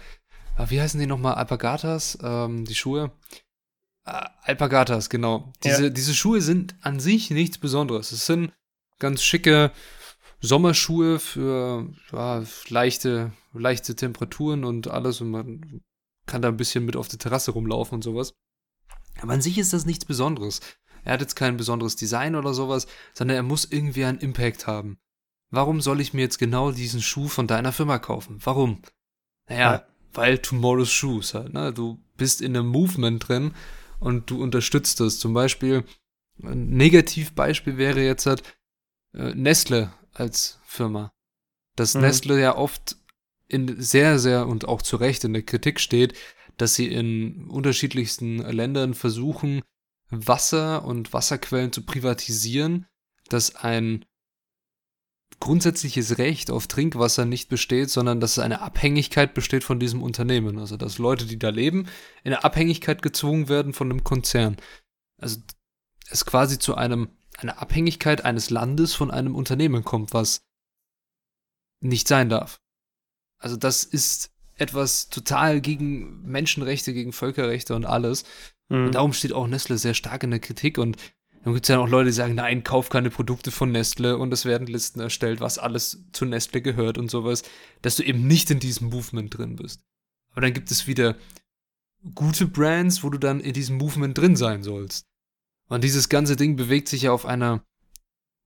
ah, 0.56 0.70
wie 0.70 0.80
heißen 0.80 1.00
die 1.00 1.08
nochmal, 1.08 1.34
Alpagatas, 1.34 2.20
ähm, 2.22 2.66
die 2.66 2.76
Schuhe? 2.76 3.12
Äh, 4.06 4.22
Alpagatas, 4.44 5.10
genau. 5.10 5.52
Diese, 5.64 5.86
ja. 5.86 5.90
diese 5.90 6.14
Schuhe 6.14 6.42
sind 6.42 6.76
an 6.82 7.00
sich 7.00 7.32
nichts 7.32 7.58
Besonderes. 7.58 8.12
Es 8.12 8.28
sind 8.28 8.54
ganz 9.00 9.24
schicke 9.24 9.72
Sommerschuhe 10.42 11.20
für 11.20 11.90
ja, 12.12 12.44
leichte, 12.70 13.32
leichte 13.54 13.96
Temperaturen 13.96 14.64
und 14.64 14.88
alles 14.88 15.22
und 15.22 15.32
man 15.32 15.82
kann 16.26 16.42
da 16.42 16.48
ein 16.48 16.58
bisschen 16.58 16.86
mit 16.86 16.96
auf 16.96 17.08
der 17.08 17.20
Terrasse 17.20 17.52
rumlaufen 17.52 17.96
und 17.96 18.02
sowas. 18.04 18.34
Aber 19.22 19.34
an 19.34 19.42
sich 19.42 19.58
ist 19.58 19.74
das 19.74 19.86
nichts 19.86 20.06
Besonderes. 20.06 20.62
Er 21.04 21.14
hat 21.14 21.22
jetzt 21.22 21.36
kein 21.36 21.58
besonderes 21.58 21.96
Design 21.96 22.36
oder 22.36 22.54
sowas, 22.54 22.88
sondern 23.14 23.38
er 23.38 23.44
muss 23.44 23.66
irgendwie 23.66 24.06
einen 24.06 24.20
Impact 24.20 24.68
haben. 24.68 24.98
Warum 25.52 25.80
soll 25.80 26.02
ich 26.02 26.14
mir 26.14 26.22
jetzt 26.22 26.40
genau 26.40 26.72
diesen 26.72 27.02
Schuh 27.02 27.28
von 27.28 27.48
deiner 27.48 27.72
Firma 27.72 28.00
kaufen? 28.00 28.40
Warum? 28.44 28.82
Naja, 29.48 29.74
ja. 29.74 29.88
weil 30.14 30.40
Tomorrow's 30.40 30.92
Shoes 30.92 31.34
halt, 31.34 31.54
ne? 31.54 31.72
Du 31.72 32.04
bist 32.18 32.42
in 32.42 32.58
einem 32.58 32.68
Movement 32.68 33.28
drin 33.28 33.54
und 34.00 34.30
du 34.30 34.42
unterstützt 34.42 35.00
das. 35.00 35.20
Zum 35.20 35.34
Beispiel, 35.34 35.86
ein 36.44 36.70
Negativbeispiel 36.70 37.78
wäre 37.78 38.02
jetzt 38.02 38.26
halt 38.26 38.42
äh, 39.14 39.34
Nestle 39.36 39.94
als 40.16 40.60
Firma. 40.66 41.12
Dass 41.76 41.94
mhm. 41.94 42.02
Nestle 42.02 42.40
ja 42.40 42.56
oft 42.56 42.98
in 43.48 43.80
sehr, 43.82 44.18
sehr 44.20 44.48
und 44.48 44.68
auch 44.68 44.82
zu 44.82 44.98
Recht 44.98 45.24
in 45.24 45.34
der 45.34 45.44
Kritik 45.44 45.80
steht, 45.80 46.16
dass 46.58 46.76
sie 46.76 46.88
in 46.88 47.48
unterschiedlichsten 47.50 48.38
Ländern 48.38 48.94
versuchen, 48.94 49.62
Wasser 50.10 50.86
und 50.86 51.14
Wasserquellen 51.14 51.72
zu 51.72 51.86
privatisieren, 51.86 52.88
dass 53.30 53.56
ein 53.56 54.06
grundsätzliches 55.40 56.18
Recht 56.18 56.50
auf 56.50 56.68
Trinkwasser 56.68 57.26
nicht 57.26 57.50
besteht, 57.50 57.90
sondern 57.90 58.20
dass 58.20 58.40
eine 58.40 58.62
Abhängigkeit 58.62 59.34
besteht 59.34 59.64
von 59.64 59.80
diesem 59.80 60.02
Unternehmen. 60.02 60.60
Also 60.60 60.78
dass 60.78 60.98
Leute, 60.98 61.26
die 61.26 61.38
da 61.38 61.50
leben, 61.50 61.88
in 62.24 62.34
eine 62.34 62.44
Abhängigkeit 62.44 63.02
gezwungen 63.02 63.50
werden 63.50 63.74
von 63.74 63.92
einem 63.92 64.04
Konzern. 64.04 64.58
Also 65.20 65.40
es 66.10 66.26
quasi 66.26 66.58
zu 66.60 66.76
einem 66.76 67.10
einer 67.38 67.62
Abhängigkeit 67.62 68.24
eines 68.24 68.50
Landes 68.50 68.94
von 68.94 69.12
einem 69.12 69.36
Unternehmen 69.36 69.84
kommt, 69.84 70.14
was 70.14 70.42
nicht 71.82 72.08
sein 72.08 72.30
darf. 72.30 72.60
Also 73.38 73.58
das 73.58 73.84
ist 73.84 74.32
etwas 74.56 75.10
total 75.10 75.62
gegen 75.62 76.22
Menschenrechte, 76.24 76.94
gegen 76.94 77.12
Völkerrechte 77.12 77.76
und 77.76 77.86
alles. 77.86 78.24
Mhm. 78.70 78.86
Und 78.86 78.96
darum 78.96 79.14
steht 79.14 79.34
auch 79.34 79.48
Nestle 79.48 79.78
sehr 79.78 79.94
stark 79.94 80.24
in 80.24 80.32
der 80.32 80.40
Kritik 80.40 80.78
und 80.78 80.98
dann 81.44 81.54
gibt 81.54 81.66
es 81.66 81.70
ja 81.70 81.78
auch 81.78 81.88
Leute, 81.88 82.10
die 82.10 82.14
sagen, 82.16 82.34
nein, 82.34 82.64
kauf 82.64 82.90
keine 82.90 83.12
Produkte 83.12 83.52
von 83.52 83.72
Nestle 83.72 84.18
und 84.18 84.34
es 84.34 84.46
werden 84.46 84.66
Listen 84.66 85.00
erstellt, 85.00 85.42
was 85.42 85.60
alles 85.60 86.04
zu 86.12 86.26
Nestle 86.26 86.60
gehört 86.60 86.98
und 86.98 87.12
sowas, 87.12 87.44
dass 87.84 87.98
du 87.98 88.04
eben 88.04 88.26
nicht 88.26 88.50
in 88.50 88.60
diesem 88.60 88.90
Movement 88.90 89.38
drin 89.38 89.56
bist. 89.56 89.84
Aber 90.32 90.42
dann 90.42 90.54
gibt 90.54 90.72
es 90.72 90.88
wieder 90.88 91.16
gute 92.16 92.48
Brands, 92.48 93.04
wo 93.04 93.12
du 93.12 93.20
dann 93.20 93.42
in 93.42 93.54
diesem 93.54 93.78
Movement 93.78 94.18
drin 94.18 94.36
sein 94.36 94.64
sollst. 94.64 95.06
Und 95.68 95.84
dieses 95.84 96.10
ganze 96.10 96.36
Ding 96.36 96.56
bewegt 96.56 96.88
sich 96.88 97.04
ja 97.04 97.12
auf 97.12 97.26
einer 97.26 97.66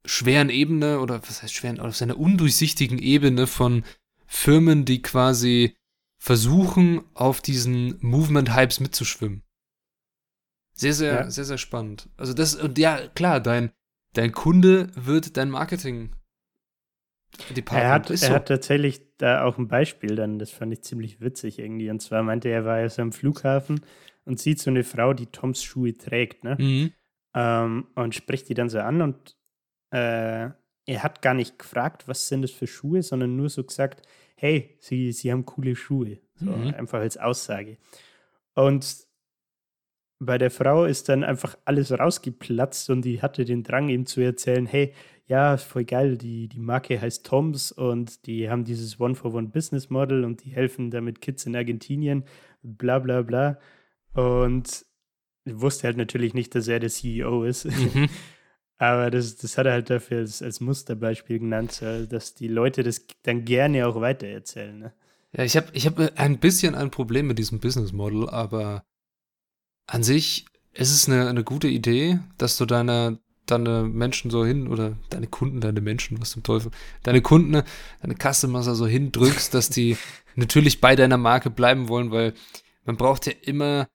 schweren 0.05 0.49
Ebene 0.49 0.99
oder 0.99 1.21
was 1.21 1.43
heißt 1.43 1.53
schweren, 1.53 1.79
auf 1.79 2.01
einer 2.01 2.17
undurchsichtigen 2.17 2.97
Ebene 2.97 3.47
von 3.47 3.83
Firmen, 4.25 4.85
die 4.85 5.01
quasi 5.01 5.75
versuchen, 6.17 7.03
auf 7.13 7.41
diesen 7.41 7.97
Movement-Hypes 8.01 8.79
mitzuschwimmen. 8.79 9.43
Sehr, 10.73 10.93
sehr, 10.93 11.13
ja. 11.13 11.29
sehr, 11.29 11.45
sehr 11.45 11.57
spannend. 11.57 12.09
Also 12.15 12.33
das, 12.33 12.55
und 12.55 12.77
ja, 12.77 13.07
klar, 13.09 13.41
dein, 13.41 13.71
dein 14.13 14.31
Kunde 14.31 14.91
wird 14.95 15.35
dein 15.35 15.49
Marketing. 15.49 16.13
Er 17.69 17.89
hat, 17.89 18.09
er 18.09 18.17
so. 18.17 18.29
hat 18.29 18.47
tatsächlich 18.47 19.01
da 19.17 19.43
auch 19.43 19.57
ein 19.57 19.67
Beispiel 19.67 20.15
dann, 20.15 20.39
das 20.39 20.51
fand 20.51 20.73
ich 20.73 20.81
ziemlich 20.81 21.21
witzig 21.21 21.59
irgendwie. 21.59 21.89
Und 21.89 22.01
zwar 22.01 22.23
meinte 22.23 22.49
er, 22.49 22.59
er 22.59 22.65
war 22.65 22.81
jetzt 22.81 22.99
am 22.99 23.11
Flughafen 23.11 23.81
und 24.25 24.39
sieht 24.39 24.59
so 24.59 24.69
eine 24.69 24.83
Frau, 24.83 25.13
die 25.13 25.27
Toms 25.27 25.63
Schuhe 25.63 25.97
trägt, 25.97 26.43
ne? 26.43 26.55
Mhm. 26.59 26.93
Ähm, 27.33 27.87
und 27.95 28.15
spricht 28.15 28.49
die 28.49 28.53
dann 28.53 28.69
so 28.69 28.79
an 28.79 29.01
und 29.01 29.37
äh, 29.91 30.49
er 30.85 31.03
hat 31.03 31.21
gar 31.21 31.35
nicht 31.35 31.59
gefragt, 31.59 32.07
was 32.07 32.27
sind 32.27 32.41
das 32.41 32.51
für 32.51 32.65
Schuhe, 32.65 33.03
sondern 33.03 33.35
nur 33.35 33.49
so 33.49 33.63
gesagt, 33.63 34.01
hey, 34.35 34.75
sie, 34.79 35.11
sie 35.11 35.31
haben 35.31 35.45
coole 35.45 35.75
Schuhe. 35.75 36.19
So 36.35 36.51
mhm. 36.51 36.73
einfach 36.73 36.99
als 36.99 37.17
Aussage. 37.17 37.77
Und 38.55 39.07
bei 40.19 40.37
der 40.37 40.51
Frau 40.51 40.85
ist 40.85 41.07
dann 41.09 41.23
einfach 41.23 41.57
alles 41.65 41.91
rausgeplatzt 41.91 42.89
und 42.89 43.03
die 43.03 43.21
hatte 43.21 43.45
den 43.45 43.63
Drang, 43.63 43.89
ihm 43.89 44.05
zu 44.05 44.21
erzählen, 44.21 44.65
hey, 44.65 44.93
ja, 45.27 45.57
voll 45.57 45.85
geil, 45.85 46.17
die, 46.17 46.47
die 46.47 46.59
Marke 46.59 46.99
heißt 46.99 47.25
Toms 47.25 47.71
und 47.71 48.25
die 48.25 48.49
haben 48.49 48.65
dieses 48.65 48.99
One-for-One-Business-Model 48.99 50.25
und 50.25 50.43
die 50.43 50.49
helfen 50.49 50.89
damit 50.89 51.21
Kids 51.21 51.45
in 51.45 51.55
Argentinien, 51.55 52.25
bla 52.63 52.99
bla 52.99 53.21
bla. 53.21 53.59
Und 54.13 54.85
wusste 55.53 55.87
halt 55.87 55.97
natürlich 55.97 56.33
nicht, 56.33 56.55
dass 56.55 56.67
er 56.67 56.79
der 56.79 56.89
CEO 56.89 57.43
ist. 57.43 57.65
Mhm. 57.65 58.09
Aber 58.77 59.11
das, 59.11 59.35
das 59.35 59.57
hat 59.57 59.65
er 59.65 59.73
halt 59.73 59.89
dafür 59.89 60.19
als, 60.19 60.41
als 60.41 60.61
Musterbeispiel 60.61 61.39
genannt, 61.39 61.81
dass 61.81 62.33
die 62.33 62.47
Leute 62.47 62.81
das 62.81 63.05
dann 63.23 63.43
gerne 63.43 63.85
auch 63.85 63.99
weitererzählen. 63.99 64.79
Ne? 64.79 64.93
Ja, 65.35 65.43
ich 65.43 65.57
habe 65.57 65.67
ich 65.73 65.85
hab 65.85 65.99
ein 66.17 66.39
bisschen 66.39 66.75
ein 66.75 66.89
Problem 66.89 67.27
mit 67.27 67.37
diesem 67.37 67.59
Business 67.59 67.91
Model, 67.91 68.29
aber 68.29 68.83
an 69.85 70.01
sich 70.01 70.45
ist 70.73 70.91
es 70.91 71.07
eine, 71.07 71.27
eine 71.27 71.43
gute 71.43 71.67
Idee, 71.67 72.19
dass 72.37 72.57
du 72.57 72.65
deine, 72.65 73.19
deine 73.45 73.83
Menschen 73.83 74.31
so 74.31 74.45
hin 74.45 74.67
oder 74.67 74.97
deine 75.09 75.27
Kunden, 75.27 75.61
deine 75.61 75.81
Menschen, 75.81 76.21
was 76.21 76.31
zum 76.31 76.43
Teufel, 76.43 76.71
deine 77.03 77.21
Kunden, 77.21 77.63
deine 78.01 78.15
Customers 78.15 78.65
so 78.65 78.87
hindrückst, 78.87 79.53
dass 79.53 79.69
die 79.69 79.97
natürlich 80.35 80.79
bei 80.79 80.95
deiner 80.95 81.17
Marke 81.17 81.49
bleiben 81.49 81.89
wollen, 81.89 82.11
weil 82.11 82.33
man 82.85 82.97
braucht 82.97 83.25
ja 83.25 83.33
immer, 83.41 83.87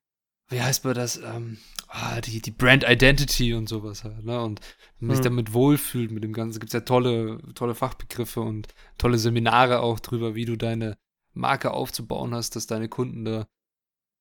wie 0.54 0.62
heißt 0.62 0.84
man 0.84 0.94
das, 0.94 1.16
ähm, 1.16 1.58
ah, 1.88 2.20
die, 2.20 2.40
die 2.40 2.50
Brand 2.50 2.84
Identity 2.84 3.54
und 3.54 3.68
sowas 3.68 4.04
halt, 4.04 4.24
ne? 4.24 4.40
Und 4.40 4.60
man 5.00 5.16
sich 5.16 5.24
hm. 5.24 5.36
damit 5.36 5.52
wohlfühlt 5.52 6.10
mit 6.10 6.22
dem 6.22 6.32
Ganzen. 6.32 6.60
Gibt 6.60 6.70
es 6.70 6.74
ja 6.74 6.80
tolle, 6.80 7.42
tolle 7.54 7.74
Fachbegriffe 7.74 8.40
und 8.40 8.68
tolle 8.96 9.18
Seminare 9.18 9.80
auch 9.80 10.00
drüber, 10.00 10.34
wie 10.34 10.44
du 10.44 10.56
deine 10.56 10.96
Marke 11.32 11.72
aufzubauen 11.72 12.34
hast, 12.34 12.56
dass 12.56 12.66
deine 12.66 12.88
Kunden 12.88 13.24
da 13.24 13.48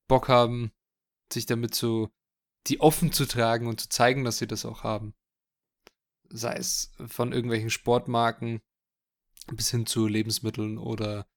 Bock 0.07 0.27
haben, 0.27 0.71
sich 1.31 1.45
damit 1.45 1.75
zu, 1.75 2.09
die 2.67 2.81
offen 2.81 3.11
zu 3.11 3.25
tragen 3.25 3.67
und 3.67 3.79
zu 3.79 3.89
zeigen, 3.89 4.23
dass 4.23 4.39
sie 4.39 4.47
das 4.47 4.65
auch 4.65 4.83
haben. 4.83 5.13
Sei 6.29 6.55
es 6.55 6.91
von 7.07 7.31
irgendwelchen 7.31 7.69
Sportmarken 7.69 8.61
bis 9.51 9.69
hin 9.69 9.85
zu 9.85 10.07
Lebensmitteln 10.07 10.77
oder 10.77 11.27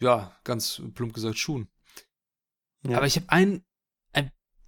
ja, 0.00 0.34
ganz 0.44 0.82
plump 0.94 1.12
gesagt 1.12 1.38
Schuhen. 1.38 1.68
Ja. 2.84 2.96
Aber 2.96 3.06
ich 3.06 3.16
habe 3.16 3.28
ein, 3.28 3.62
ein 3.62 3.71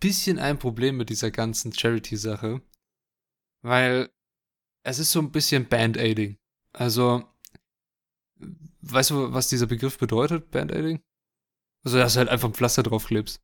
bisschen 0.04 0.38
ein 0.38 0.58
Problem 0.58 0.98
mit 0.98 1.08
dieser 1.08 1.30
ganzen 1.30 1.72
Charity-Sache, 1.72 2.60
weil 3.62 4.10
es 4.82 4.98
ist 4.98 5.10
so 5.10 5.18
ein 5.18 5.32
bisschen 5.32 5.66
Band-Aiding. 5.66 6.36
Also, 6.74 7.24
weißt 8.82 9.10
du, 9.10 9.32
was 9.32 9.48
dieser 9.48 9.66
Begriff 9.66 9.96
bedeutet, 9.96 10.50
Band-Aiding? 10.50 11.02
Also, 11.84 11.96
dass 11.96 12.12
du 12.12 12.18
halt 12.18 12.28
einfach 12.28 12.48
ein 12.48 12.54
Pflaster 12.54 12.82
draufklebst. 12.82 13.40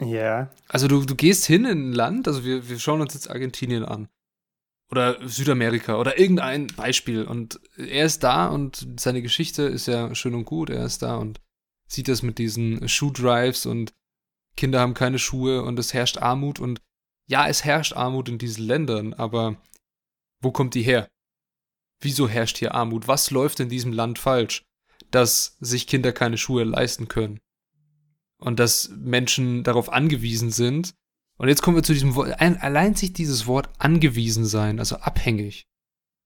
Ja. 0.00 0.52
Also, 0.68 0.86
du, 0.86 1.04
du 1.04 1.16
gehst 1.16 1.46
hin 1.46 1.64
in 1.64 1.90
ein 1.90 1.92
Land, 1.92 2.28
also 2.28 2.44
wir, 2.44 2.68
wir 2.68 2.78
schauen 2.78 3.00
uns 3.00 3.14
jetzt 3.14 3.28
Argentinien 3.28 3.84
an. 3.84 4.08
Oder 4.88 5.28
Südamerika 5.28 5.98
oder 5.98 6.16
irgendein 6.16 6.68
Beispiel. 6.68 7.24
Und 7.24 7.58
er 7.76 8.06
ist 8.06 8.22
da 8.22 8.46
und 8.46 8.86
seine 9.00 9.20
Geschichte 9.20 9.64
ist 9.64 9.86
ja 9.86 10.14
schön 10.14 10.36
und 10.36 10.44
gut. 10.44 10.70
Er 10.70 10.84
ist 10.84 11.02
da 11.02 11.16
und 11.16 11.40
sieht 11.88 12.06
das 12.06 12.22
mit 12.22 12.38
diesen 12.38 12.88
Shoe-Drives 12.88 13.66
und 13.66 13.92
Kinder 14.56 14.80
haben 14.80 14.94
keine 14.94 15.18
Schuhe 15.18 15.62
und 15.62 15.78
es 15.78 15.94
herrscht 15.94 16.18
Armut 16.18 16.58
und 16.58 16.80
ja, 17.28 17.48
es 17.48 17.64
herrscht 17.64 17.94
Armut 17.94 18.28
in 18.28 18.38
diesen 18.38 18.64
Ländern, 18.64 19.12
aber 19.12 19.56
wo 20.40 20.50
kommt 20.52 20.74
die 20.74 20.82
her? 20.82 21.08
Wieso 22.00 22.28
herrscht 22.28 22.58
hier 22.58 22.74
Armut? 22.74 23.08
Was 23.08 23.30
läuft 23.30 23.60
in 23.60 23.68
diesem 23.68 23.92
Land 23.92 24.18
falsch, 24.18 24.62
dass 25.10 25.56
sich 25.60 25.86
Kinder 25.86 26.12
keine 26.12 26.38
Schuhe 26.38 26.64
leisten 26.64 27.08
können? 27.08 27.40
Und 28.38 28.60
dass 28.60 28.90
Menschen 28.90 29.64
darauf 29.64 29.90
angewiesen 29.90 30.50
sind. 30.50 30.94
Und 31.38 31.48
jetzt 31.48 31.62
kommen 31.62 31.76
wir 31.76 31.82
zu 31.82 31.94
diesem 31.94 32.14
Wort. 32.14 32.38
Allein 32.38 32.94
sich 32.94 33.14
dieses 33.14 33.46
Wort 33.46 33.70
angewiesen 33.78 34.44
sein, 34.44 34.78
also 34.78 34.96
abhängig 34.96 35.66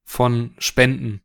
von 0.05 0.55
Spenden, 0.59 1.23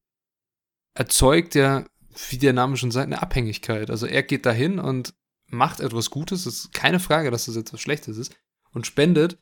erzeugt 0.94 1.56
ja 1.56 1.86
wie 2.30 2.38
der 2.38 2.54
Name 2.54 2.78
schon 2.78 2.92
sagt, 2.92 3.08
eine 3.08 3.22
Abhängigkeit. 3.22 3.90
Also 3.90 4.06
er 4.06 4.24
geht 4.24 4.46
dahin 4.46 4.80
und 4.80 5.14
macht 5.48 5.80
etwas 5.80 6.10
Gutes, 6.10 6.46
es 6.46 6.66
ist 6.66 6.74
keine 6.74 7.00
Frage, 7.00 7.32
dass 7.32 7.46
das 7.46 7.56
etwas 7.56 7.82
Schlechtes 7.82 8.18
ist, 8.18 8.36
und 8.72 8.86
spendet 8.86 9.38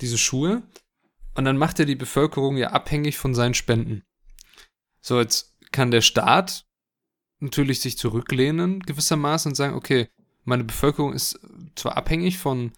diese 0.00 0.18
Schuhe. 0.18 0.62
Und 1.34 1.44
dann 1.44 1.56
macht 1.56 1.78
er 1.78 1.86
die 1.86 1.96
Bevölkerung 1.96 2.56
ja 2.56 2.70
abhängig 2.70 3.16
von 3.16 3.34
seinen 3.34 3.54
Spenden. 3.54 4.02
So, 5.00 5.18
jetzt 5.18 5.56
kann 5.70 5.90
der 5.90 6.02
Staat 6.02 6.66
natürlich 7.40 7.80
sich 7.80 7.96
zurücklehnen 7.96 8.80
gewissermaßen 8.80 9.50
und 9.50 9.56
sagen, 9.56 9.74
okay, 9.74 10.08
meine 10.44 10.64
Bevölkerung 10.64 11.12
ist 11.12 11.40
zwar 11.74 11.96
abhängig 11.96 12.38
von 12.38 12.72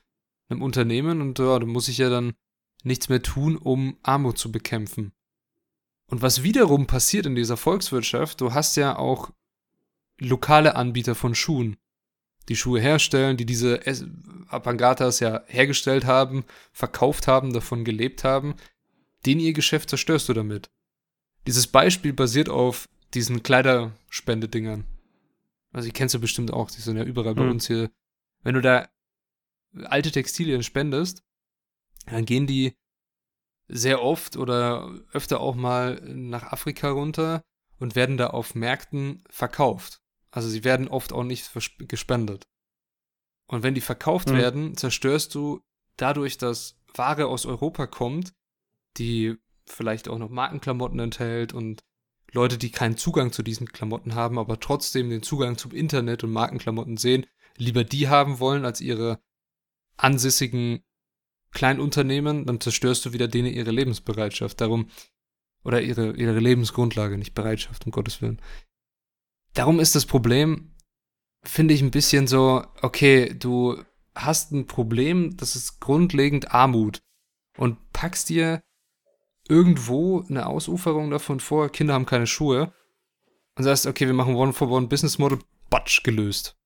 einem 0.48 0.62
Unternehmen 0.62 1.20
und 1.20 1.38
ja, 1.38 1.58
da 1.58 1.66
muss 1.66 1.88
ich 1.88 1.98
ja 1.98 2.10
dann 2.10 2.34
nichts 2.82 3.08
mehr 3.08 3.22
tun, 3.22 3.56
um 3.56 3.98
Armut 4.02 4.38
zu 4.38 4.52
bekämpfen. 4.52 5.12
Und 6.06 6.22
was 6.22 6.42
wiederum 6.42 6.87
passiert 6.87 7.26
in 7.26 7.34
dieser 7.34 7.56
Volkswirtschaft, 7.56 8.40
du 8.40 8.52
hast 8.52 8.76
ja 8.76 8.96
auch 8.96 9.30
lokale 10.18 10.76
Anbieter 10.76 11.14
von 11.14 11.34
Schuhen, 11.34 11.76
die 12.48 12.57
Schuhe 12.57 12.80
herstellen, 12.80 13.37
die 13.37 13.46
diese 13.46 13.80
Apangatas 14.48 15.20
ja 15.20 15.42
hergestellt 15.46 16.04
haben, 16.04 16.44
verkauft 16.72 17.26
haben, 17.26 17.52
davon 17.52 17.85
gelebt 17.85 18.24
haben, 18.24 18.54
den 19.26 19.40
ihr 19.40 19.52
Geschäft 19.52 19.90
zerstörst 19.90 20.28
du 20.28 20.35
damit. 20.35 20.70
Dieses 21.46 21.66
Beispiel 21.66 22.12
basiert 22.12 22.48
auf 22.48 22.88
diesen 23.14 23.42
Kleiderspendedingern. 23.42 24.85
Also, 25.72 25.87
die 25.87 25.92
kennst 25.92 26.14
du 26.14 26.20
bestimmt 26.20 26.52
auch, 26.52 26.70
die 26.70 26.80
sind 26.80 26.96
ja 26.96 27.04
überall 27.04 27.35
bei 27.35 27.44
mhm. 27.44 27.52
uns 27.52 27.66
hier. 27.66 27.90
Wenn 28.42 28.54
du 28.54 28.61
da 28.61 28.88
alte 29.85 30.11
Textilien 30.11 30.62
spendest, 30.62 31.22
dann 32.07 32.24
gehen 32.24 32.46
die 32.46 32.74
sehr 33.66 34.02
oft 34.02 34.37
oder 34.37 34.92
öfter 35.12 35.40
auch 35.40 35.54
mal 35.54 36.00
nach 36.04 36.44
Afrika 36.52 36.90
runter 36.90 37.42
und 37.78 37.96
werden 37.96 38.16
da 38.16 38.28
auf 38.28 38.54
Märkten 38.54 39.24
verkauft. 39.30 40.00
Also 40.35 40.49
sie 40.49 40.64
werden 40.64 40.88
oft 40.88 41.12
auch 41.12 41.23
nicht 41.23 41.49
gespendet. 41.79 42.49
Und 43.47 43.62
wenn 43.62 43.75
die 43.75 43.81
verkauft 43.81 44.31
mhm. 44.31 44.37
werden, 44.37 44.77
zerstörst 44.77 45.33
du 45.37 45.61
dadurch, 45.97 46.38
dass 46.38 46.77
Ware 46.92 47.27
aus 47.27 47.47
Europa 47.47 47.87
kommt, 47.87 48.35
die 48.97 49.37
vielleicht 49.64 50.09
auch 50.09 50.18
noch 50.18 50.31
Markenklamotten 50.31 50.99
enthält 50.99 51.53
und 51.53 51.85
Leute, 52.33 52.59
die 52.59 52.73
keinen 52.73 52.97
Zugang 52.97 53.31
zu 53.31 53.44
diesen 53.44 53.68
Klamotten 53.68 54.16
haben, 54.16 54.40
aber 54.40 54.59
trotzdem 54.59 55.09
den 55.09 55.23
Zugang 55.23 55.57
zum 55.57 55.70
Internet 55.70 56.25
und 56.25 56.33
Markenklamotten 56.33 56.97
sehen, 56.97 57.27
lieber 57.57 57.85
die 57.85 58.09
haben 58.09 58.40
wollen 58.40 58.64
als 58.64 58.81
ihre 58.81 59.20
ansässigen 59.97 60.83
Kleinunternehmen, 61.53 62.44
dann 62.44 62.61
zerstörst 62.61 63.05
du 63.05 63.12
wieder 63.12 63.29
denen 63.29 63.55
ihre 63.55 63.70
Lebensbereitschaft. 63.70 64.61
Darum, 64.61 64.90
oder 65.62 65.81
ihre, 65.81 66.16
ihre 66.16 66.40
Lebensgrundlage, 66.40 67.18
nicht 67.18 67.35
Bereitschaft, 67.35 67.87
um 67.87 67.92
Gottes 67.92 68.20
Willen. 68.20 68.40
Darum 69.55 69.79
ist 69.81 69.95
das 69.95 70.05
Problem, 70.05 70.75
finde 71.45 71.75
ich, 71.75 71.83
ein 71.83 71.90
bisschen 71.90 72.27
so, 72.27 72.64
okay, 72.83 73.35
du 73.35 73.83
hast 74.14 74.53
ein 74.53 74.67
Problem, 74.67 75.37
das 75.37 75.57
ist 75.57 75.81
grundlegend 75.81 76.53
Armut 76.53 77.03
und 77.57 77.79
packst 77.93 78.29
dir 78.29 78.62
irgendwo 79.49 80.25
eine 80.29 80.47
Ausuferung 80.47 81.11
davon 81.11 81.40
vor, 81.40 81.69
Kinder 81.69 81.95
haben 81.95 82.07
keine 82.07 82.27
Schuhe 82.27 82.73
und 83.57 83.64
sagst, 83.64 83.87
okay, 83.87 84.07
wir 84.07 84.14
machen 84.14 84.35
One-for-One-Business-Model, 84.35 85.38
batsch, 85.71 86.03
gelöst. 86.03 86.57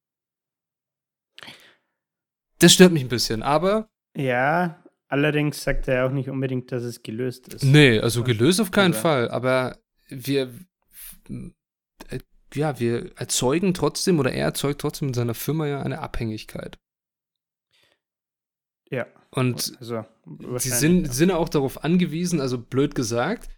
Das 2.58 2.72
stört 2.72 2.92
mich 2.92 3.02
ein 3.02 3.08
bisschen, 3.08 3.42
aber 3.42 3.88
ja, 4.16 4.82
allerdings 5.08 5.62
sagt 5.62 5.88
er 5.88 6.06
auch 6.06 6.10
nicht 6.10 6.28
unbedingt, 6.28 6.72
dass 6.72 6.82
es 6.82 7.02
gelöst 7.02 7.52
ist. 7.52 7.62
Nee, 7.62 8.00
also 8.00 8.24
gelöst 8.24 8.60
auf 8.60 8.70
keinen 8.70 8.94
Fall, 8.94 9.30
aber 9.30 9.78
wir, 10.08 10.52
ja, 12.54 12.80
wir 12.80 13.16
erzeugen 13.16 13.74
trotzdem 13.74 14.18
oder 14.18 14.32
er 14.32 14.46
erzeugt 14.46 14.80
trotzdem 14.80 15.08
in 15.08 15.14
seiner 15.14 15.34
Firma 15.34 15.66
ja 15.66 15.82
eine 15.82 16.00
Abhängigkeit. 16.00 16.78
Ja. 18.90 19.06
Und 19.30 19.76
also, 19.78 20.04
sie 20.56 20.70
sind, 20.70 21.06
ja. 21.06 21.12
sind 21.12 21.30
auch 21.30 21.48
darauf 21.48 21.84
angewiesen, 21.84 22.40
also 22.40 22.58
blöd 22.58 22.94
gesagt, 22.94 23.50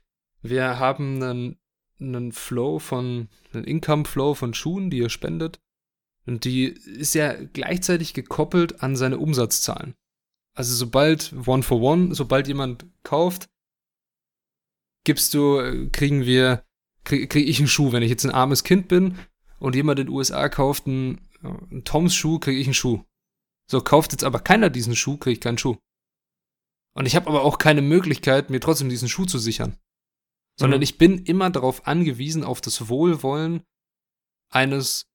wir 0.42 0.78
haben 0.78 1.22
einen, 1.22 1.58
einen 2.00 2.32
Flow 2.32 2.78
von, 2.78 3.28
einen 3.52 3.64
Income-Flow 3.64 4.34
von 4.34 4.54
Schuhen, 4.54 4.90
die 4.90 5.00
er 5.00 5.10
spendet. 5.10 5.60
Und 6.26 6.44
die 6.44 6.64
ist 6.64 7.14
ja 7.14 7.34
gleichzeitig 7.34 8.14
gekoppelt 8.14 8.82
an 8.82 8.96
seine 8.96 9.18
Umsatzzahlen. 9.18 9.94
Also 10.54 10.74
sobald 10.74 11.32
One 11.46 11.62
for 11.62 11.80
One, 11.80 12.14
sobald 12.14 12.48
jemand 12.48 12.86
kauft, 13.02 13.48
gibst 15.04 15.32
du, 15.34 15.88
kriegen 15.92 16.26
wir, 16.26 16.64
kriege 17.10 17.26
krieg 17.26 17.48
ich 17.48 17.58
einen 17.58 17.68
Schuh. 17.68 17.92
Wenn 17.92 18.02
ich 18.02 18.10
jetzt 18.10 18.24
ein 18.24 18.30
armes 18.30 18.64
Kind 18.64 18.88
bin 18.88 19.18
und 19.58 19.74
jemand 19.74 19.98
in 19.98 20.06
den 20.06 20.14
USA 20.14 20.48
kauft 20.48 20.86
einen, 20.86 21.20
einen 21.42 21.84
Toms 21.84 22.14
Schuh, 22.14 22.38
kriege 22.38 22.58
ich 22.58 22.66
einen 22.66 22.74
Schuh. 22.74 23.04
So, 23.66 23.80
kauft 23.80 24.12
jetzt 24.12 24.24
aber 24.24 24.40
keiner 24.40 24.70
diesen 24.70 24.96
Schuh, 24.96 25.16
kriege 25.16 25.34
ich 25.34 25.40
keinen 25.40 25.58
Schuh. 25.58 25.76
Und 26.94 27.06
ich 27.06 27.16
habe 27.16 27.28
aber 27.28 27.42
auch 27.42 27.58
keine 27.58 27.82
Möglichkeit, 27.82 28.50
mir 28.50 28.60
trotzdem 28.60 28.88
diesen 28.88 29.08
Schuh 29.08 29.26
zu 29.26 29.38
sichern. 29.38 29.76
Sondern 30.56 30.80
mhm. 30.80 30.84
ich 30.84 30.98
bin 30.98 31.24
immer 31.24 31.50
darauf 31.50 31.86
angewiesen, 31.86 32.44
auf 32.44 32.60
das 32.60 32.88
Wohlwollen 32.88 33.62
eines 34.50 35.06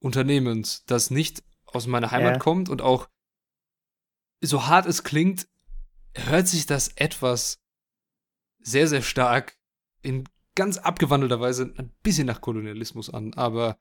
Unternehmens, 0.00 0.84
das 0.86 1.10
nicht 1.10 1.42
aus 1.66 1.86
meiner 1.86 2.10
Heimat 2.10 2.34
Ja. 2.34 2.38
kommt 2.38 2.68
und 2.68 2.82
auch 2.82 3.08
so 4.40 4.66
hart 4.66 4.86
es 4.86 5.04
klingt, 5.04 5.48
hört 6.14 6.48
sich 6.48 6.66
das 6.66 6.88
etwas 6.88 7.60
sehr, 8.58 8.88
sehr 8.88 9.02
stark 9.02 9.56
in 10.02 10.24
ganz 10.54 10.78
abgewandelter 10.78 11.40
Weise 11.40 11.72
ein 11.76 11.92
bisschen 12.02 12.26
nach 12.26 12.40
Kolonialismus 12.40 13.12
an, 13.12 13.34
aber 13.34 13.78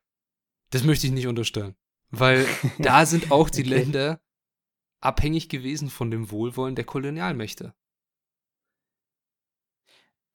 das 0.71 0.83
möchte 0.83 1.07
ich 1.07 1.13
nicht 1.13 1.27
unterstellen. 1.27 1.75
Weil 2.09 2.45
da 2.79 3.05
sind 3.05 3.31
auch 3.31 3.49
die 3.49 3.61
Okay. 3.61 3.69
Länder 3.69 4.21
abhängig 5.01 5.49
gewesen 5.49 5.89
von 5.89 6.11
dem 6.11 6.31
Wohlwollen 6.31 6.75
der 6.75 6.85
Kolonialmächte. 6.85 7.73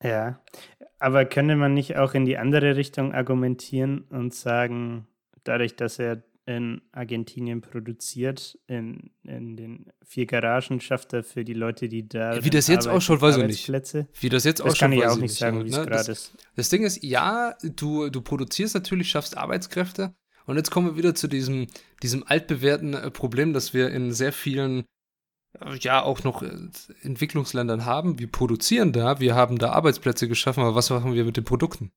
Ja, 0.02 0.42
aber 0.98 1.24
könnte 1.24 1.56
man 1.56 1.72
nicht 1.74 1.96
auch 1.96 2.14
in 2.14 2.26
die 2.26 2.36
andere 2.36 2.76
Richtung 2.76 3.14
argumentieren 3.14 4.02
und 4.10 4.34
sagen, 4.34 5.08
dadurch, 5.44 5.76
dass 5.76 5.98
er 5.98 6.22
in 6.46 6.80
Argentinien 6.92 7.60
produziert, 7.60 8.56
in, 8.68 9.10
in 9.24 9.56
den 9.56 9.86
vier 10.04 10.26
Garagen 10.26 10.80
schafft 10.80 11.12
er 11.12 11.24
für 11.24 11.44
die 11.44 11.54
Leute, 11.54 11.88
die 11.88 12.08
da 12.08 12.42
Wie 12.44 12.50
das 12.50 12.68
jetzt 12.68 12.86
arbeiten, 12.86 12.96
ausschaut, 12.96 13.20
weiß 13.20 13.36
ich 13.38 13.68
nicht. 13.68 13.68
Wie 14.20 14.28
das 14.28 14.44
jetzt 14.44 14.60
Das 14.60 14.66
ausschaut, 14.66 14.78
kann 14.78 14.92
ich 14.92 15.04
auch 15.04 15.16
nicht 15.16 15.34
sagen, 15.34 15.64
wie 15.64 15.68
es 15.68 15.76
ne? 15.76 15.84
gerade 15.84 16.04
das, 16.04 16.08
ist. 16.08 16.32
das 16.54 16.68
Ding 16.68 16.84
ist, 16.84 17.02
ja, 17.02 17.56
du, 17.64 18.10
du 18.10 18.20
produzierst 18.20 18.74
natürlich, 18.74 19.10
schaffst 19.10 19.36
Arbeitskräfte. 19.36 20.14
Und 20.46 20.56
jetzt 20.56 20.70
kommen 20.70 20.86
wir 20.86 20.96
wieder 20.96 21.16
zu 21.16 21.26
diesem, 21.26 21.66
diesem 22.04 22.24
altbewährten 22.24 22.94
äh, 22.94 23.10
Problem, 23.10 23.52
das 23.52 23.74
wir 23.74 23.90
in 23.90 24.12
sehr 24.12 24.32
vielen, 24.32 24.84
äh, 25.60 25.76
ja, 25.80 26.02
auch 26.02 26.22
noch 26.22 26.42
äh, 26.42 26.48
Entwicklungsländern 27.02 27.84
haben. 27.84 28.20
Wir 28.20 28.30
produzieren 28.30 28.92
da, 28.92 29.18
wir 29.18 29.34
haben 29.34 29.58
da 29.58 29.72
Arbeitsplätze 29.72 30.28
geschaffen, 30.28 30.62
aber 30.62 30.76
was 30.76 30.90
machen 30.90 31.14
wir 31.14 31.24
mit 31.24 31.36
den 31.36 31.44
Produkten? 31.44 31.90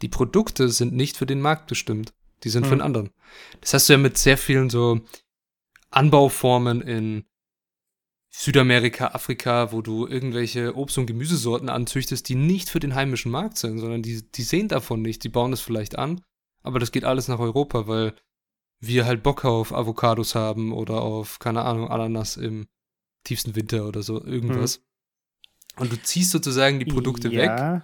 Die 0.00 0.08
Produkte 0.08 0.68
sind 0.68 0.92
nicht 0.94 1.16
für 1.16 1.26
den 1.26 1.40
Markt 1.40 1.66
bestimmt. 1.66 2.12
Die 2.44 2.50
sind 2.50 2.66
für 2.66 2.72
Hm. 2.72 2.78
den 2.78 2.84
anderen. 2.84 3.10
Das 3.60 3.74
hast 3.74 3.88
du 3.88 3.94
ja 3.94 3.98
mit 3.98 4.18
sehr 4.18 4.36
vielen 4.38 4.70
so 4.70 5.00
Anbauformen 5.90 6.80
in 6.80 7.24
Südamerika, 8.34 9.08
Afrika, 9.08 9.72
wo 9.72 9.82
du 9.82 10.06
irgendwelche 10.06 10.74
Obst- 10.74 10.96
und 10.96 11.06
Gemüsesorten 11.06 11.68
anzüchtest, 11.68 12.28
die 12.28 12.34
nicht 12.34 12.70
für 12.70 12.80
den 12.80 12.94
heimischen 12.94 13.30
Markt 13.30 13.58
sind, 13.58 13.78
sondern 13.78 14.02
die, 14.02 14.22
die 14.22 14.42
sehen 14.42 14.68
davon 14.68 15.02
nicht. 15.02 15.22
Die 15.22 15.28
bauen 15.28 15.52
es 15.52 15.60
vielleicht 15.60 15.98
an, 15.98 16.22
aber 16.62 16.78
das 16.78 16.92
geht 16.92 17.04
alles 17.04 17.28
nach 17.28 17.38
Europa, 17.40 17.86
weil 17.86 18.14
wir 18.80 19.04
halt 19.04 19.22
Bock 19.22 19.44
auf 19.44 19.72
Avocados 19.74 20.34
haben 20.34 20.72
oder 20.72 21.02
auf, 21.02 21.38
keine 21.38 21.62
Ahnung, 21.62 21.88
Ananas 21.88 22.36
im 22.38 22.68
tiefsten 23.24 23.54
Winter 23.54 23.86
oder 23.86 24.02
so, 24.02 24.24
irgendwas. 24.24 24.82
Und 25.76 25.92
du 25.92 26.02
ziehst 26.02 26.30
sozusagen 26.30 26.78
die 26.78 26.86
Produkte 26.86 27.30
weg. 27.30 27.82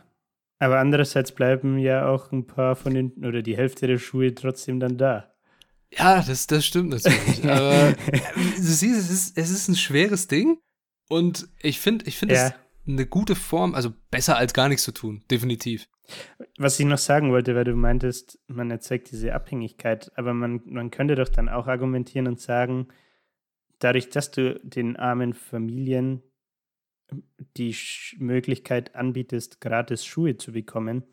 Aber 0.59 0.79
andererseits 0.79 1.33
bleiben 1.33 1.79
ja 1.79 2.09
auch 2.09 2.33
ein 2.33 2.47
paar 2.47 2.77
von 2.77 2.95
den, 2.95 3.13
oder 3.25 3.43
die 3.43 3.57
Hälfte 3.57 3.87
der 3.87 3.99
Schuhe 3.99 4.35
trotzdem 4.35 4.81
dann 4.81 4.97
da. 4.99 5.33
Ja, 5.91 6.23
das, 6.23 6.47
das 6.47 6.67
stimmt 6.67 6.91
natürlich. 6.91 7.43
Aber 7.49 7.89
äh, 7.89 7.95
du 8.57 8.63
siehst, 8.63 8.99
es 8.99 9.11
ist, 9.11 9.39
es 9.39 9.49
ist 9.51 9.69
ein 9.69 9.75
schweres 9.77 10.29
Ding. 10.29 10.59
Und 11.09 11.49
ich 11.61 11.81
finde, 11.81 12.05
ich 12.07 12.19
finde 12.19 12.35
Ja. 12.35 12.49
es 12.49 12.53
eine 12.87 13.07
gute 13.07 13.35
Form, 13.35 13.75
also 13.75 13.95
besser 14.11 14.37
als 14.37 14.53
gar 14.53 14.69
nichts 14.69 14.85
zu 14.85 14.93
tun, 14.93 15.25
definitiv. 15.31 15.89
Was 16.59 16.79
ich 16.79 16.85
noch 16.87 16.99
sagen 16.99 17.31
wollte, 17.31 17.55
weil 17.55 17.65
du 17.65 17.75
meintest, 17.75 18.39
man 18.49 18.71
erzeugt 18.71 19.11
diese 19.13 19.35
Abhängigkeit, 19.35 20.11
aber 20.17 20.35
man, 20.35 20.61
man 20.67 20.91
könnte 20.91 21.15
doch 21.15 21.29
dann 21.31 21.49
auch 21.49 21.67
argumentieren 21.67 22.27
und 22.27 22.41
sagen, 22.41 22.89
dadurch, 23.79 24.11
dass 24.11 24.31
du 24.31 24.59
den 24.63 24.97
armen 24.97 25.33
Familien 25.33 26.23
die 27.57 27.75
Möglichkeit 28.19 28.95
anbietest, 28.95 29.61
gratis 29.61 30.05
Schuhe 30.05 30.37
zu 30.37 30.53
bekommen, 30.53 31.05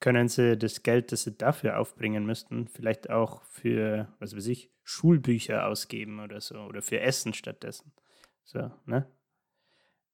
können 0.00 0.28
sie 0.28 0.56
das 0.56 0.82
Geld, 0.82 1.12
das 1.12 1.24
sie 1.24 1.36
dafür 1.36 1.78
aufbringen 1.78 2.24
müssten, 2.24 2.68
vielleicht 2.68 3.10
auch 3.10 3.42
für, 3.44 4.12
was 4.20 4.36
weiß 4.36 4.46
ich, 4.46 4.70
Schulbücher 4.84 5.66
ausgeben 5.66 6.20
oder 6.20 6.40
so 6.40 6.60
oder 6.60 6.82
für 6.82 7.00
Essen 7.00 7.34
stattdessen. 7.34 7.92
So, 8.44 8.70
ne? 8.86 9.06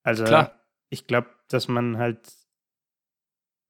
Also, 0.03 0.25
Klar. 0.25 0.61
ich 0.91 1.07
glaube, 1.07 1.29
dass 1.49 1.69
man 1.69 1.99
halt 1.99 2.21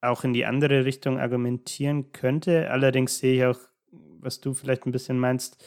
auch 0.01 0.25
in 0.25 0.33
die 0.33 0.45
andere 0.45 0.85
Richtung 0.85 1.19
argumentieren 1.19 2.12
könnte. 2.12 2.71
Allerdings 2.71 3.19
sehe 3.19 3.37
ich 3.37 3.45
auch, 3.45 3.61
was 3.91 4.41
du 4.41 4.55
vielleicht 4.55 4.87
ein 4.87 4.93
bisschen 4.93 5.19
meinst, 5.19 5.65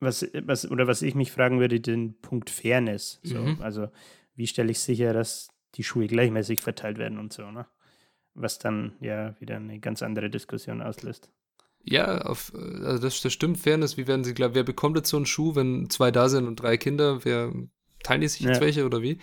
was, 0.00 0.26
was 0.44 0.70
oder 0.70 0.86
was 0.86 1.02
ich 1.02 1.14
mich 1.14 1.30
fragen 1.30 1.60
würde, 1.60 1.80
den 1.80 2.20
Punkt 2.20 2.50
Fairness. 2.50 3.20
So. 3.22 3.38
Mhm. 3.38 3.60
Also, 3.60 3.88
wie 4.40 4.46
stelle 4.46 4.70
ich 4.70 4.80
sicher, 4.80 5.12
dass 5.12 5.50
die 5.74 5.84
Schuhe 5.84 6.06
gleichmäßig 6.06 6.62
verteilt 6.62 6.96
werden 6.96 7.18
und 7.18 7.30
so, 7.32 7.50
ne? 7.50 7.66
Was 8.32 8.58
dann 8.58 8.96
ja 9.00 9.38
wieder 9.38 9.56
eine 9.56 9.80
ganz 9.80 10.02
andere 10.02 10.30
Diskussion 10.30 10.80
auslöst. 10.80 11.30
Ja, 11.82 12.22
auf, 12.22 12.52
äh, 12.54 12.84
also 12.86 13.02
das, 13.02 13.20
das 13.20 13.32
stimmt, 13.34 13.58
Fairness. 13.58 13.98
Wie 13.98 14.06
werden 14.06 14.24
sie 14.24 14.32
klar, 14.32 14.54
wer 14.54 14.64
bekommt 14.64 14.96
jetzt 14.96 15.10
so 15.10 15.18
einen 15.18 15.26
Schuh, 15.26 15.54
wenn 15.56 15.90
zwei 15.90 16.10
da 16.10 16.30
sind 16.30 16.46
und 16.46 16.56
drei 16.56 16.78
Kinder? 16.78 17.24
Wer 17.24 17.52
teilen 18.02 18.22
die 18.22 18.28
sich 18.28 18.40
jetzt 18.40 18.56
Ja. 18.56 18.60
welche 18.62 18.86
oder 18.86 19.02
wie? 19.02 19.18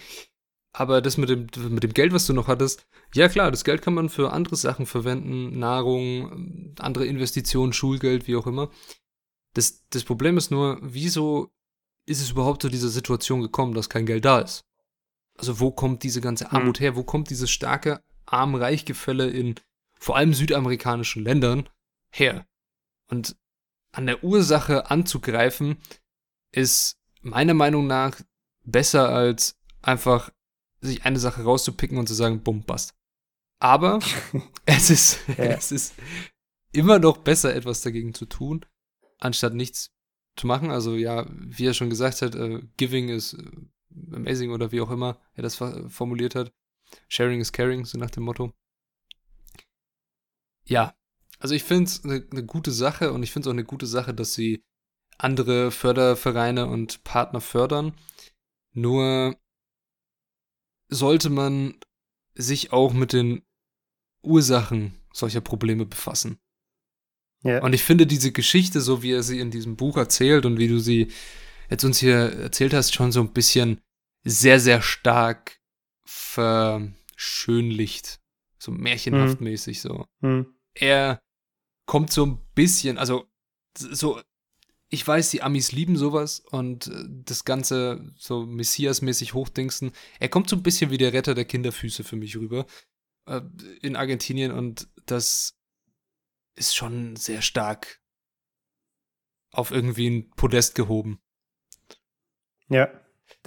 Aber 0.72 1.02
das 1.02 1.18
mit 1.18 1.30
dem, 1.30 1.48
mit 1.70 1.82
dem 1.82 1.94
Geld, 1.94 2.14
was 2.14 2.28
du 2.28 2.34
noch 2.34 2.48
hattest, 2.48 2.86
ja 3.16 3.28
klar, 3.28 3.50
das 3.50 3.64
Geld 3.64 3.82
kann 3.82 3.96
man 3.96 4.10
für 4.10 4.32
andere 4.32 4.56
Sachen 4.56 4.86
verwenden, 4.86 5.58
Nahrung, 5.58 6.76
andere 6.78 7.08
Investitionen, 7.08 7.74
Schulgeld, 7.74 8.28
wie 8.28 8.36
auch 8.36 8.46
immer. 8.46 8.70
Das, 9.56 9.84
das 9.90 10.04
Problem 10.04 10.38
ist 10.38 10.52
nur, 10.52 10.78
wieso 10.84 11.50
ist 12.06 12.22
es 12.22 12.30
überhaupt 12.30 12.62
zu 12.62 12.70
dieser 12.70 12.90
Situation 12.90 13.42
gekommen, 13.42 13.74
dass 13.74 13.90
kein 13.90 14.06
Geld 14.06 14.26
da 14.26 14.42
ist? 14.42 14.64
Also 15.38 15.60
wo 15.60 15.72
kommt 15.72 16.04
diese 16.04 16.22
ganze 16.22 16.52
Armut 16.52 16.80
her? 16.80 16.96
Wo 16.96 17.04
kommt 17.04 17.30
dieses 17.30 17.50
starke 17.52 18.02
Arm-Reich-Gefälle 18.26 19.30
in 19.30 19.56
vor 20.00 20.16
allem 20.18 20.34
südamerikanischen 20.34 21.24
Ländern 21.24 21.70
her? 22.12 22.46
Und 23.10 23.36
an 23.92 24.06
der 24.06 24.24
Ursache 24.24 24.90
anzugreifen, 24.92 25.78
ist 26.52 26.98
meiner 27.22 27.54
Meinung 27.54 27.88
nach 27.88 28.20
besser 28.64 29.10
als 29.10 29.58
einfach 29.82 30.32
sich 30.82 31.06
eine 31.06 31.20
Sache 31.20 31.44
rauszupicken 31.44 31.98
und 31.98 32.08
zu 32.08 32.14
sagen, 32.14 32.44
bumm, 32.44 32.64
passt. 32.64 32.96
Aber 33.60 34.00
es 34.66 34.90
ist, 34.90 35.20
Ja. 35.38 35.46
es 35.46 35.72
ist 35.72 35.94
immer 36.72 37.00
noch 37.00 37.18
besser, 37.18 37.56
etwas 37.56 37.82
dagegen 37.82 38.14
zu 38.14 38.26
tun, 38.26 38.66
anstatt 39.20 39.54
nichts 39.54 39.92
zu 40.36 40.48
machen. 40.48 40.70
Also 40.70 40.96
ja, 40.96 41.26
wie 41.30 41.66
er 41.66 41.74
schon 41.74 41.90
gesagt 41.90 42.22
hat, 42.22 42.36
äh, 42.36 42.62
Giving 42.78 43.10
is 43.10 43.34
äh, 43.34 43.44
amazing 44.12 44.52
oder 44.52 44.72
wie 44.72 44.82
auch 44.82 44.92
immer 44.92 45.20
er 45.34 45.44
das 45.44 45.56
formuliert 45.56 46.36
hat. 46.36 46.54
Sharing 47.08 47.40
is 47.40 47.52
caring, 47.52 47.86
so 47.86 47.98
nach 47.98 48.12
dem 48.12 48.24
Motto. 48.24 48.54
Ja, 50.66 50.96
also 51.40 51.56
ich 51.56 51.64
finde 51.64 51.86
es 51.86 52.04
eine 52.04 52.26
ne 52.32 52.44
gute 52.44 52.72
Sache 52.72 53.14
und 53.14 53.24
ich 53.24 53.32
finde 53.32 53.48
es 53.48 53.48
auch 53.48 53.56
eine 53.56 53.64
gute 53.64 53.88
Sache, 53.88 54.14
dass 54.14 54.34
sie 54.34 54.64
andere 55.18 55.72
Fördervereine 55.72 56.68
und 56.68 57.04
Partner 57.04 57.42
fördern. 57.42 57.94
Nur 58.74 59.38
sollte 60.90 61.30
man 61.30 61.76
sich 62.36 62.72
auch 62.72 62.94
mit 62.94 63.14
den 63.14 63.42
Ursachen 64.22 64.94
solcher 65.12 65.42
Probleme 65.42 65.86
befassen. 65.86 66.40
Ja. 67.44 67.64
Und 67.64 67.74
ich 67.74 67.84
finde 67.84 68.08
diese 68.08 68.32
Geschichte, 68.32 68.82
so 68.82 69.04
wie 69.04 69.12
er 69.12 69.24
sie 69.24 69.40
in 69.40 69.52
diesem 69.52 69.76
Buch 69.76 69.98
erzählt 69.98 70.46
und 70.46 70.58
wie 70.60 70.68
du 70.68 70.80
sie 70.80 71.12
jetzt 71.70 71.84
uns 71.84 72.00
hier 72.00 72.18
erzählt 72.18 72.74
hast, 72.74 72.94
schon 72.94 73.12
so 73.12 73.22
ein 73.22 73.34
bisschen 73.34 73.82
sehr, 74.24 74.60
sehr 74.60 74.82
stark 74.82 75.60
verschönlicht. 76.06 78.20
So 78.60 78.72
märchenhaft 78.72 79.42
mäßig 79.42 79.82
so. 79.82 80.06
Hm. 80.22 80.56
Er 80.74 81.22
kommt 81.86 82.12
so 82.12 82.26
ein 82.26 82.42
bisschen, 82.54 82.98
also 82.98 83.26
so, 83.78 84.22
ich 84.90 85.06
weiß, 85.06 85.32
die 85.32 85.42
Amis 85.42 85.72
lieben 85.72 85.98
sowas 85.98 86.40
und 86.40 86.88
äh, 86.88 87.06
das 87.08 87.46
Ganze 87.46 88.14
so 88.18 88.46
Messias-mäßig 88.46 89.34
hochdingsen. 89.34 89.92
Er 90.20 90.30
kommt 90.30 90.50
so 90.50 90.56
ein 90.56 90.64
bisschen 90.64 90.92
wie 90.92 90.98
der 90.98 91.14
Retter 91.14 91.36
der 91.36 91.46
Kinderfüße 91.46 92.04
für 92.04 92.16
mich 92.16 92.38
rüber 92.38 92.66
äh, 93.26 93.42
in 93.82 93.96
Argentinien 93.96 94.52
und 94.52 94.88
das 95.06 95.58
ist 96.56 96.76
schon 96.76 97.16
sehr 97.16 97.42
stark 97.42 98.02
auf 99.52 99.72
irgendwie 99.72 100.10
ein 100.10 100.30
Podest 100.32 100.76
gehoben. 100.76 101.20
Ja, 102.70 102.90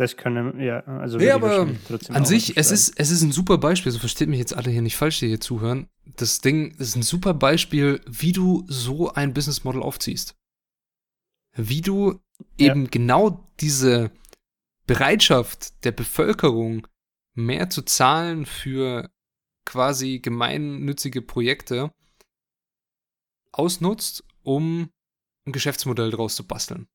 das 0.00 0.16
können, 0.16 0.58
ja, 0.60 0.80
also 0.80 1.18
Nee, 1.18 1.30
aber 1.30 1.68
An 2.08 2.24
sich, 2.24 2.56
es 2.56 2.70
ist, 2.70 2.98
es 2.98 3.10
ist 3.10 3.20
ein 3.20 3.32
super 3.32 3.58
Beispiel, 3.58 3.92
so 3.92 3.98
versteht 3.98 4.30
mich 4.30 4.38
jetzt 4.38 4.56
alle 4.56 4.70
hier 4.70 4.80
nicht 4.80 4.96
falsch, 4.96 5.18
die 5.18 5.28
hier 5.28 5.42
zuhören. 5.42 5.90
Das 6.06 6.40
Ding 6.40 6.74
ist 6.78 6.96
ein 6.96 7.02
super 7.02 7.34
Beispiel, 7.34 8.00
wie 8.06 8.32
du 8.32 8.64
so 8.66 9.12
ein 9.12 9.34
Business 9.34 9.62
Model 9.62 9.82
aufziehst. 9.82 10.36
Wie 11.54 11.82
du 11.82 12.18
Ja. 12.58 12.68
eben 12.68 12.88
genau 12.88 13.46
diese 13.60 14.10
Bereitschaft 14.86 15.84
der 15.84 15.92
Bevölkerung, 15.92 16.86
mehr 17.34 17.68
zu 17.68 17.82
zahlen 17.82 18.46
für 18.46 19.10
quasi 19.66 20.20
gemeinnützige 20.20 21.20
Projekte, 21.20 21.92
ausnutzt, 23.52 24.24
um 24.44 24.88
ein 25.46 25.52
Geschäftsmodell 25.52 26.10
draus 26.10 26.36
zu 26.36 26.46
basteln. 26.46 26.88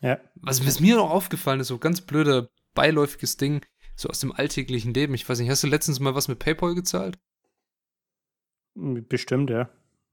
Ja, 0.00 0.20
Was, 0.36 0.64
was 0.66 0.80
mir 0.80 0.96
noch 0.96 1.10
aufgefallen 1.10 1.60
ist, 1.60 1.68
so 1.68 1.78
ganz 1.78 2.00
blöder, 2.00 2.48
beiläufiges 2.74 3.36
Ding, 3.36 3.64
so 3.96 4.08
aus 4.08 4.20
dem 4.20 4.32
alltäglichen 4.32 4.94
Leben. 4.94 5.14
Ich 5.14 5.28
weiß 5.28 5.40
nicht, 5.40 5.50
hast 5.50 5.64
du 5.64 5.66
letztens 5.66 5.98
mal 5.98 6.14
was 6.14 6.28
mit 6.28 6.38
PayPal 6.38 6.74
gezahlt? 6.74 7.18
bestimmt, 8.74 9.50
ja. 9.50 9.68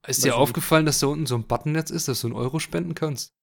Ist 0.08 0.24
dir 0.24 0.36
aufgefallen, 0.36 0.86
dass 0.86 1.00
da 1.00 1.08
unten 1.08 1.26
so 1.26 1.36
ein 1.36 1.46
Button 1.46 1.76
jetzt 1.76 1.92
ist, 1.92 2.08
dass 2.08 2.22
du 2.22 2.28
einen 2.28 2.36
Euro 2.36 2.60
spenden 2.60 2.96
kannst? 2.96 3.34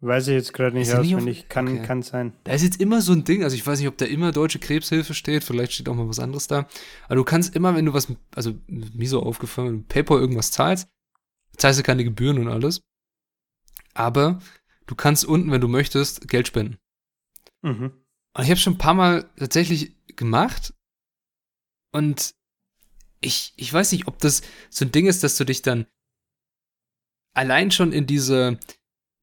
Weiß 0.00 0.28
ich 0.28 0.34
jetzt 0.34 0.52
gerade 0.52 0.76
nicht 0.76 0.92
auswendig. 0.92 1.48
Kann, 1.48 1.66
okay. 1.66 1.86
kann 1.86 2.02
sein. 2.02 2.34
Da 2.44 2.52
ist 2.52 2.62
jetzt 2.62 2.80
immer 2.80 3.00
so 3.00 3.12
ein 3.12 3.24
Ding, 3.24 3.42
also 3.42 3.56
ich 3.56 3.66
weiß 3.66 3.78
nicht, 3.78 3.88
ob 3.88 3.96
da 3.96 4.04
immer 4.04 4.32
Deutsche 4.32 4.58
Krebshilfe 4.58 5.14
steht, 5.14 5.44
vielleicht 5.44 5.72
steht 5.72 5.88
auch 5.88 5.94
mal 5.94 6.08
was 6.08 6.18
anderes 6.18 6.46
da. 6.46 6.68
Aber 7.06 7.16
du 7.16 7.24
kannst 7.24 7.56
immer, 7.56 7.74
wenn 7.74 7.86
du 7.86 7.94
was, 7.94 8.12
also 8.34 8.54
mir 8.68 9.08
so 9.08 9.22
aufgefallen, 9.22 9.68
wenn 9.68 9.78
du 9.78 9.84
PayPal 9.88 10.20
irgendwas 10.20 10.50
zahlst, 10.50 10.88
zahlst 11.56 11.78
du 11.78 11.82
keine 11.82 12.04
Gebühren 12.04 12.38
und 12.38 12.48
alles. 12.48 12.82
Aber 13.94 14.40
du 14.86 14.94
kannst 14.94 15.24
unten, 15.24 15.50
wenn 15.50 15.60
du 15.60 15.68
möchtest, 15.68 16.28
Geld 16.28 16.48
spenden. 16.48 16.78
Mhm. 17.62 17.92
Und 18.36 18.44
ich 18.44 18.50
habe 18.50 18.60
schon 18.60 18.74
ein 18.74 18.78
paar 18.78 18.94
Mal 18.94 19.30
tatsächlich 19.36 19.94
gemacht. 20.16 20.74
Und 21.92 22.34
ich, 23.20 23.54
ich 23.56 23.72
weiß 23.72 23.92
nicht, 23.92 24.06
ob 24.06 24.18
das 24.18 24.42
so 24.68 24.84
ein 24.84 24.92
Ding 24.92 25.06
ist, 25.06 25.22
dass 25.22 25.36
du 25.36 25.44
dich 25.44 25.62
dann 25.62 25.86
allein 27.32 27.70
schon 27.70 27.92
in 27.92 28.06
diese, 28.06 28.58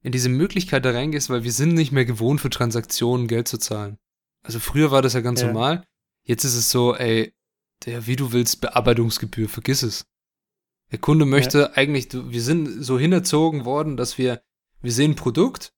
in 0.01 0.11
diese 0.11 0.29
Möglichkeit 0.29 0.85
da 0.85 0.91
reingehst, 0.91 1.29
weil 1.29 1.43
wir 1.43 1.51
sind 1.51 1.73
nicht 1.73 1.91
mehr 1.91 2.05
gewohnt, 2.05 2.41
für 2.41 2.49
Transaktionen 2.49 3.27
Geld 3.27 3.47
zu 3.47 3.57
zahlen. 3.57 3.97
Also 4.43 4.59
früher 4.59 4.91
war 4.91 5.01
das 5.01 5.13
ja 5.13 5.21
ganz 5.21 5.41
ja. 5.41 5.47
normal. 5.47 5.85
Jetzt 6.23 6.43
ist 6.43 6.55
es 6.55 6.71
so, 6.71 6.95
ey, 6.95 7.33
der, 7.85 8.07
wie 8.07 8.15
du 8.15 8.31
willst, 8.31 8.61
Bearbeitungsgebühr, 8.61 9.49
vergiss 9.49 9.83
es. 9.83 10.05
Der 10.91 10.99
Kunde 10.99 11.25
möchte 11.25 11.59
ja. 11.59 11.71
eigentlich, 11.73 12.09
wir 12.11 12.41
sind 12.41 12.83
so 12.83 12.99
hinerzogen 12.99 13.65
worden, 13.65 13.97
dass 13.97 14.17
wir, 14.17 14.43
wir 14.81 14.91
sehen 14.91 15.11
ein 15.11 15.15
Produkt, 15.15 15.73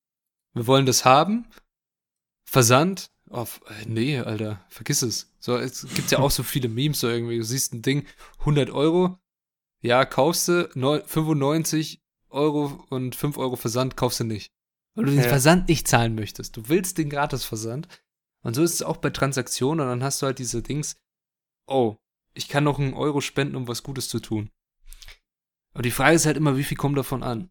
wir 0.53 0.67
wollen 0.67 0.85
das 0.85 1.05
haben, 1.05 1.47
Versand, 2.45 3.11
oh, 3.29 3.47
nee, 3.87 4.19
Alter, 4.19 4.63
vergiss 4.69 5.01
es. 5.01 5.33
So, 5.39 5.57
es 5.57 5.87
gibt 5.95 6.11
ja 6.11 6.19
auch 6.19 6.31
so 6.31 6.43
viele 6.43 6.69
Memes, 6.69 6.99
so 6.99 7.09
irgendwie, 7.09 7.37
du 7.37 7.43
siehst 7.43 7.73
ein 7.73 7.81
Ding, 7.81 8.05
100 8.39 8.69
Euro, 8.69 9.19
ja, 9.81 10.05
kaufst 10.05 10.47
du, 10.47 10.69
95 10.73 12.01
Euro 12.29 12.85
und 12.89 13.15
5 13.15 13.37
Euro 13.37 13.55
Versand 13.55 13.97
kaufst 13.97 14.19
du 14.19 14.23
nicht. 14.23 14.51
Weil 14.95 15.05
du 15.05 15.11
den 15.11 15.21
ja. 15.21 15.27
Versand 15.27 15.67
nicht 15.67 15.87
zahlen 15.87 16.15
möchtest. 16.15 16.55
Du 16.55 16.69
willst 16.69 16.97
den 16.97 17.09
Gratis-Versand. 17.09 17.87
Und 18.43 18.53
so 18.55 18.63
ist 18.63 18.73
es 18.73 18.83
auch 18.83 18.97
bei 18.97 19.09
Transaktionen 19.09 19.81
und 19.81 19.87
dann 19.87 20.03
hast 20.03 20.21
du 20.21 20.25
halt 20.25 20.39
diese 20.39 20.61
Dings, 20.61 20.97
oh, 21.67 21.95
ich 22.33 22.49
kann 22.49 22.63
noch 22.63 22.79
einen 22.79 22.93
Euro 22.93 23.21
spenden, 23.21 23.55
um 23.55 23.67
was 23.67 23.83
Gutes 23.83 24.09
zu 24.09 24.19
tun. 24.19 24.49
Aber 25.73 25.83
die 25.83 25.91
Frage 25.91 26.15
ist 26.15 26.25
halt 26.25 26.37
immer, 26.37 26.57
wie 26.57 26.63
viel 26.63 26.77
kommt 26.77 26.97
davon 26.97 27.23
an? 27.23 27.49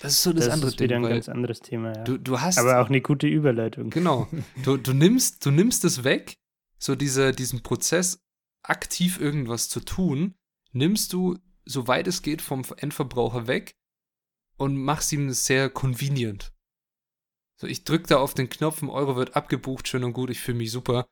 Das 0.00 0.12
ist 0.12 0.22
so 0.22 0.32
das, 0.32 0.46
das 0.46 0.54
andere 0.54 0.70
ist 0.70 0.80
wieder 0.80 0.96
Ding, 0.96 1.04
ein 1.04 1.10
ganz 1.10 1.28
anderes 1.28 1.60
Thema, 1.60 1.96
ja. 1.96 2.04
Du, 2.04 2.18
du 2.18 2.40
hast, 2.40 2.58
Aber 2.58 2.80
auch 2.80 2.88
eine 2.88 3.00
gute 3.00 3.26
Überleitung. 3.26 3.90
Genau. 3.90 4.28
Du, 4.62 4.76
du, 4.76 4.92
nimmst, 4.92 5.44
du 5.44 5.50
nimmst 5.50 5.84
es 5.84 6.04
weg, 6.04 6.36
so 6.78 6.94
diese, 6.94 7.32
diesen 7.32 7.62
Prozess, 7.62 8.20
aktiv 8.62 9.20
irgendwas 9.20 9.68
zu 9.68 9.80
tun, 9.80 10.34
nimmst 10.72 11.12
du 11.12 11.38
soweit 11.64 12.06
es 12.06 12.22
geht, 12.22 12.42
vom 12.42 12.64
Endverbraucher 12.76 13.46
weg 13.46 13.76
und 14.56 14.76
mach's 14.76 15.12
ihm 15.12 15.30
sehr 15.30 15.68
convenient. 15.70 16.52
So, 17.58 17.66
ich 17.66 17.84
drücke 17.84 18.08
da 18.08 18.18
auf 18.18 18.34
den 18.34 18.48
Knopf, 18.48 18.82
ein 18.82 18.90
Euro 18.90 19.16
wird 19.16 19.34
abgebucht, 19.34 19.88
schön 19.88 20.04
und 20.04 20.12
gut, 20.12 20.30
ich 20.30 20.40
fühle 20.40 20.58
mich 20.58 20.70
super. 20.70 21.06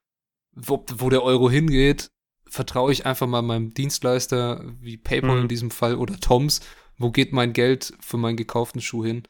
Wo, 0.53 0.85
wo 0.97 1.11
der 1.11 1.22
Euro 1.22 1.51
hingeht, 1.51 2.11
vertraue 2.47 2.93
ich 2.93 3.07
einfach 3.07 3.27
mal 3.27 3.43
meinem 3.43 3.75
Dienstleister, 3.75 4.64
wie 4.81 4.97
PayPal 4.97 5.37
mhm. 5.37 5.43
in 5.43 5.49
diesem 5.49 5.70
Fall 5.70 5.97
oder 5.97 6.20
Toms. 6.20 6.61
Wo 6.97 7.11
geht 7.11 7.32
mein 7.32 7.53
Geld 7.53 7.92
für 8.01 8.16
meinen 8.16 8.36
gekauften 8.36 8.80
Schuh 8.80 9.05
hin? 9.05 9.26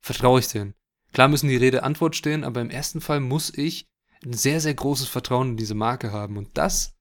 Vertraue 0.00 0.40
ich 0.40 0.48
denen. 0.48 0.74
Klar 1.12 1.28
müssen 1.28 1.48
die 1.48 1.56
Rede 1.56 1.82
Antwort 1.82 2.16
stehen, 2.16 2.44
aber 2.44 2.60
im 2.60 2.70
ersten 2.70 3.00
Fall 3.00 3.20
muss 3.20 3.56
ich 3.56 3.86
ein 4.24 4.32
sehr, 4.32 4.60
sehr 4.60 4.74
großes 4.74 5.08
Vertrauen 5.08 5.50
in 5.50 5.56
diese 5.56 5.74
Marke 5.74 6.12
haben. 6.12 6.36
Und 6.36 6.56
das 6.58 6.96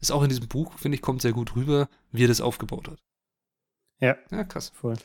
ist 0.00 0.10
auch 0.10 0.22
in 0.22 0.30
diesem 0.30 0.48
Buch, 0.48 0.78
finde 0.78 0.96
ich, 0.96 1.02
kommt 1.02 1.22
sehr 1.22 1.32
gut 1.32 1.54
rüber, 1.56 1.88
wie 2.10 2.24
er 2.24 2.28
das 2.28 2.40
aufgebaut 2.40 2.88
hat. 2.88 2.98
Ja. 4.00 4.16
Ja, 4.30 4.44
krass. 4.44 4.72
Voll. 4.74 4.96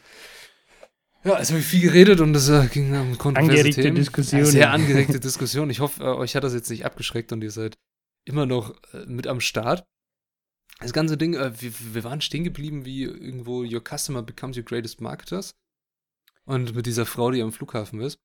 Ja, 1.25 1.33
also 1.33 1.53
habe 1.53 1.59
ich 1.59 1.65
viel 1.65 1.81
geredet 1.81 2.21
und 2.21 2.33
das 2.33 2.49
äh, 2.49 2.67
ging 2.67 2.95
um 2.95 3.17
kontroverse 3.17 3.57
Angeregte 3.57 3.81
Themen. 3.81 3.95
Diskussion. 3.95 4.45
sehr 4.45 4.71
angeregte 4.71 5.19
Diskussion. 5.19 5.69
Ich 5.69 5.79
hoffe, 5.79 6.03
äh, 6.03 6.07
euch 6.07 6.35
hat 6.35 6.43
das 6.43 6.53
jetzt 6.53 6.69
nicht 6.69 6.85
abgeschreckt 6.85 7.31
und 7.33 7.43
ihr 7.43 7.51
seid 7.51 7.77
immer 8.25 8.45
noch 8.45 8.75
äh, 8.93 9.05
mit 9.07 9.27
am 9.27 9.41
Start. 9.41 9.85
Das 10.79 10.93
ganze 10.93 11.17
Ding, 11.17 11.35
äh, 11.35 11.61
wir, 11.61 11.71
wir, 11.93 12.03
waren 12.03 12.21
stehen 12.21 12.43
geblieben 12.43 12.85
wie 12.85 13.03
irgendwo 13.03 13.63
Your 13.63 13.81
Customer 13.81 14.21
becomes 14.21 14.57
your 14.57 14.63
greatest 14.63 15.01
marketers. 15.01 15.55
Und 16.45 16.75
mit 16.75 16.85
dieser 16.85 17.05
Frau, 17.05 17.31
die 17.31 17.41
am 17.41 17.51
Flughafen 17.51 18.01
ist. 18.01 18.19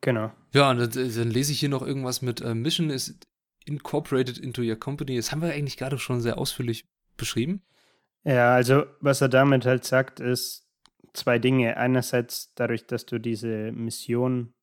Genau. 0.00 0.30
Ja, 0.52 0.70
und 0.70 0.78
dann, 0.78 0.90
dann 0.90 1.30
lese 1.30 1.52
ich 1.52 1.60
hier 1.60 1.68
noch 1.68 1.82
irgendwas 1.82 2.22
mit 2.22 2.40
äh, 2.40 2.54
Mission 2.54 2.90
is 2.90 3.18
incorporated 3.64 4.38
into 4.38 4.62
your 4.62 4.76
company. 4.76 5.16
Das 5.16 5.32
haben 5.32 5.42
wir 5.42 5.52
eigentlich 5.52 5.76
gerade 5.76 5.98
schon 5.98 6.20
sehr 6.20 6.38
ausführlich 6.38 6.88
beschrieben. 7.16 7.62
Ja, 8.24 8.54
also 8.54 8.84
was 9.00 9.20
er 9.20 9.28
damit 9.28 9.64
halt 9.64 9.84
sagt, 9.84 10.20
ist 10.20 10.66
zwei 11.14 11.38
Dinge. 11.38 11.76
Einerseits 11.76 12.52
dadurch, 12.54 12.86
dass 12.86 13.06
du 13.06 13.18
diese 13.18 13.72
Mission 13.72 14.54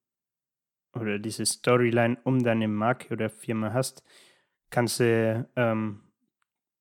oder 0.94 1.20
diese 1.20 1.46
Storyline 1.46 2.18
um 2.24 2.44
deine 2.44 2.68
Marke 2.68 3.14
oder 3.14 3.30
Firma 3.30 3.74
hast, 3.74 4.04
kannst 4.70 5.00
du 5.00 5.48
ähm, 5.56 6.07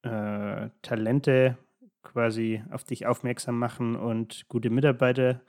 äh, 0.07 0.71
Talente 0.83 1.59
quasi 2.03 2.63
auf 2.71 2.85
dich 2.85 3.07
aufmerksam 3.07 3.59
machen 3.59 3.97
und 3.97 4.49
gute 4.49 4.71
Mitarbeiter 4.71 5.43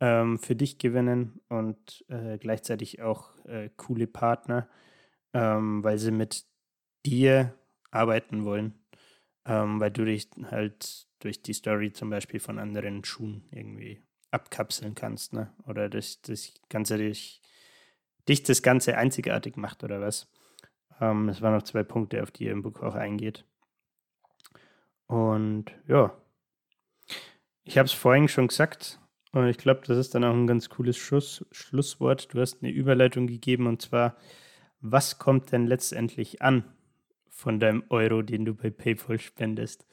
ähm, 0.00 0.38
für 0.38 0.54
dich 0.56 0.78
gewinnen 0.78 1.40
und 1.48 2.04
äh, 2.08 2.38
gleichzeitig 2.38 3.02
auch 3.02 3.30
äh, 3.46 3.70
coole 3.76 4.06
Partner, 4.06 4.68
ähm, 5.32 5.82
weil 5.82 5.98
sie 5.98 6.10
mit 6.10 6.44
dir 7.06 7.54
arbeiten 7.90 8.44
wollen 8.44 8.74
ähm, 9.46 9.80
weil 9.80 9.90
du 9.90 10.04
dich 10.04 10.28
halt 10.50 11.06
durch 11.20 11.42
die 11.42 11.54
Story 11.54 11.92
zum 11.92 12.10
Beispiel 12.10 12.40
von 12.40 12.58
anderen 12.58 13.04
Schuhen 13.04 13.44
irgendwie 13.50 14.02
abkapseln 14.30 14.94
kannst, 14.94 15.32
ne? 15.32 15.52
Oder 15.66 15.88
das, 15.88 16.20
das 16.22 16.52
Ganze 16.68 16.98
dich, 16.98 17.40
dich 18.28 18.42
das 18.42 18.62
Ganze 18.62 18.98
einzigartig 18.98 19.56
macht 19.56 19.84
oder 19.84 20.00
was. 20.00 20.28
Ähm, 21.00 21.28
es 21.28 21.40
waren 21.42 21.54
noch 21.54 21.62
zwei 21.62 21.84
Punkte, 21.84 22.22
auf 22.22 22.30
die 22.32 22.44
ihr 22.44 22.52
im 22.52 22.62
Buch 22.62 22.82
auch 22.82 22.96
eingeht. 22.96 23.44
Und 25.06 25.66
ja, 25.86 26.16
ich 27.64 27.78
habe 27.78 27.86
es 27.86 27.92
vorhin 27.92 28.28
schon 28.28 28.48
gesagt, 28.48 29.00
und 29.32 29.48
ich 29.48 29.58
glaube, 29.58 29.82
das 29.86 29.98
ist 29.98 30.14
dann 30.14 30.24
auch 30.24 30.32
ein 30.32 30.46
ganz 30.46 30.70
cooles 30.70 30.96
Schluss, 30.96 31.44
Schlusswort. 31.52 32.32
Du 32.32 32.40
hast 32.40 32.62
eine 32.62 32.72
Überleitung 32.72 33.26
gegeben 33.26 33.66
und 33.66 33.82
zwar, 33.82 34.16
was 34.80 35.18
kommt 35.18 35.52
denn 35.52 35.66
letztendlich 35.66 36.42
an 36.42 36.64
von 37.28 37.60
deinem 37.60 37.84
Euro, 37.90 38.22
den 38.22 38.46
du 38.46 38.54
bei 38.54 38.70
PayPal 38.70 39.18
spendest. 39.18 39.86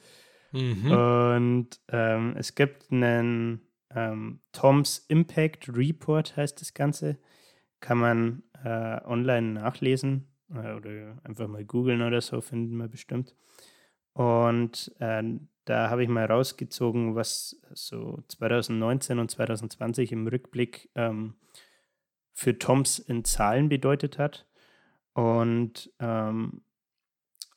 Mhm. 0.52 0.90
Und 0.90 1.80
ähm, 1.88 2.34
es 2.38 2.54
gibt 2.54 2.90
einen 2.90 3.60
ähm, 3.94 4.40
Tom's 4.52 5.04
Impact 5.08 5.68
Report, 5.68 6.36
heißt 6.36 6.60
das 6.60 6.72
Ganze. 6.72 7.18
Kann 7.80 7.98
man 7.98 8.42
äh, 8.64 9.04
online 9.04 9.52
nachlesen 9.52 10.28
äh, 10.50 10.72
oder 10.72 11.18
einfach 11.22 11.48
mal 11.48 11.64
googeln 11.64 12.00
oder 12.00 12.22
so, 12.22 12.40
finden 12.40 12.76
wir 12.78 12.88
bestimmt. 12.88 13.34
Und 14.14 14.94
äh, 15.00 15.22
da 15.64 15.90
habe 15.90 16.02
ich 16.02 16.08
mal 16.08 16.26
rausgezogen, 16.26 17.14
was 17.14 17.60
so 17.72 18.22
2019 18.28 19.18
und 19.18 19.30
2020 19.30 20.12
im 20.12 20.26
Rückblick 20.26 20.90
ähm, 20.94 21.34
für 22.32 22.58
Toms 22.58 22.98
in 22.98 23.24
Zahlen 23.24 23.68
bedeutet 23.68 24.18
hat. 24.18 24.46
Und 25.14 25.92
ähm, 26.00 26.62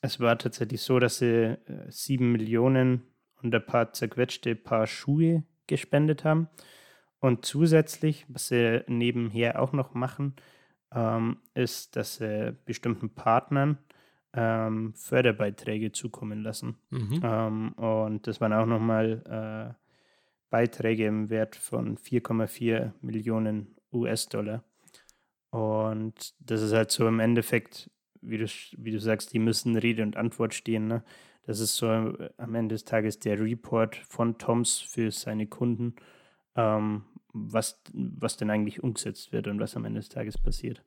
es 0.00 0.20
war 0.20 0.38
tatsächlich 0.38 0.82
so, 0.82 0.98
dass 0.98 1.18
sie 1.18 1.58
äh, 1.66 1.90
sieben 1.90 2.32
Millionen 2.32 3.02
und 3.42 3.54
ein 3.54 3.66
paar 3.66 3.92
zerquetschte 3.92 4.54
Paar 4.54 4.86
Schuhe 4.86 5.44
gespendet 5.66 6.24
haben. 6.24 6.48
Und 7.20 7.44
zusätzlich, 7.44 8.24
was 8.28 8.48
sie 8.48 8.84
nebenher 8.86 9.60
auch 9.60 9.72
noch 9.72 9.94
machen, 9.94 10.34
ähm, 10.92 11.38
ist, 11.54 11.96
dass 11.96 12.16
sie 12.16 12.56
bestimmten 12.64 13.10
Partnern 13.10 13.78
ähm, 14.34 14.94
Förderbeiträge 14.94 15.92
zukommen 15.92 16.42
lassen. 16.42 16.76
Mhm. 16.90 17.20
Ähm, 17.22 17.72
und 17.72 18.26
das 18.26 18.40
waren 18.40 18.52
auch 18.52 18.66
nochmal 18.66 19.22
äh, 19.26 19.74
Beiträge 20.50 21.06
im 21.06 21.30
Wert 21.30 21.56
von 21.56 21.96
4,4 21.96 22.92
Millionen 23.00 23.74
US-Dollar. 23.92 24.64
Und 25.50 26.34
das 26.40 26.62
ist 26.62 26.72
halt 26.72 26.90
so 26.90 27.08
im 27.08 27.20
Endeffekt 27.20 27.90
wie 28.20 28.38
du, 28.38 28.46
wie 28.76 28.90
du 28.90 29.00
sagst, 29.00 29.32
die 29.32 29.38
müssen 29.38 29.76
Rede 29.76 30.02
und 30.02 30.16
Antwort 30.16 30.54
stehen. 30.54 30.88
Ne? 30.88 31.02
Das 31.46 31.60
ist 31.60 31.76
so 31.76 31.86
äh, 31.86 32.30
am 32.36 32.54
Ende 32.54 32.74
des 32.74 32.84
Tages 32.84 33.18
der 33.18 33.40
Report 33.40 33.96
von 33.96 34.38
Toms 34.38 34.78
für 34.78 35.10
seine 35.10 35.46
Kunden, 35.46 35.94
ähm, 36.56 37.04
was, 37.32 37.82
was 37.92 38.36
denn 38.36 38.50
eigentlich 38.50 38.82
umgesetzt 38.82 39.32
wird 39.32 39.46
und 39.48 39.60
was 39.60 39.76
am 39.76 39.84
Ende 39.84 40.00
des 40.00 40.08
Tages 40.08 40.38
passiert. 40.38 40.82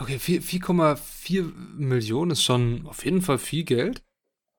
Okay, 0.00 0.16
4,4 0.16 1.52
Millionen 1.76 2.30
ist 2.32 2.42
schon 2.42 2.86
auf 2.86 3.04
jeden 3.04 3.22
Fall 3.22 3.38
viel 3.38 3.64
Geld. 3.64 4.02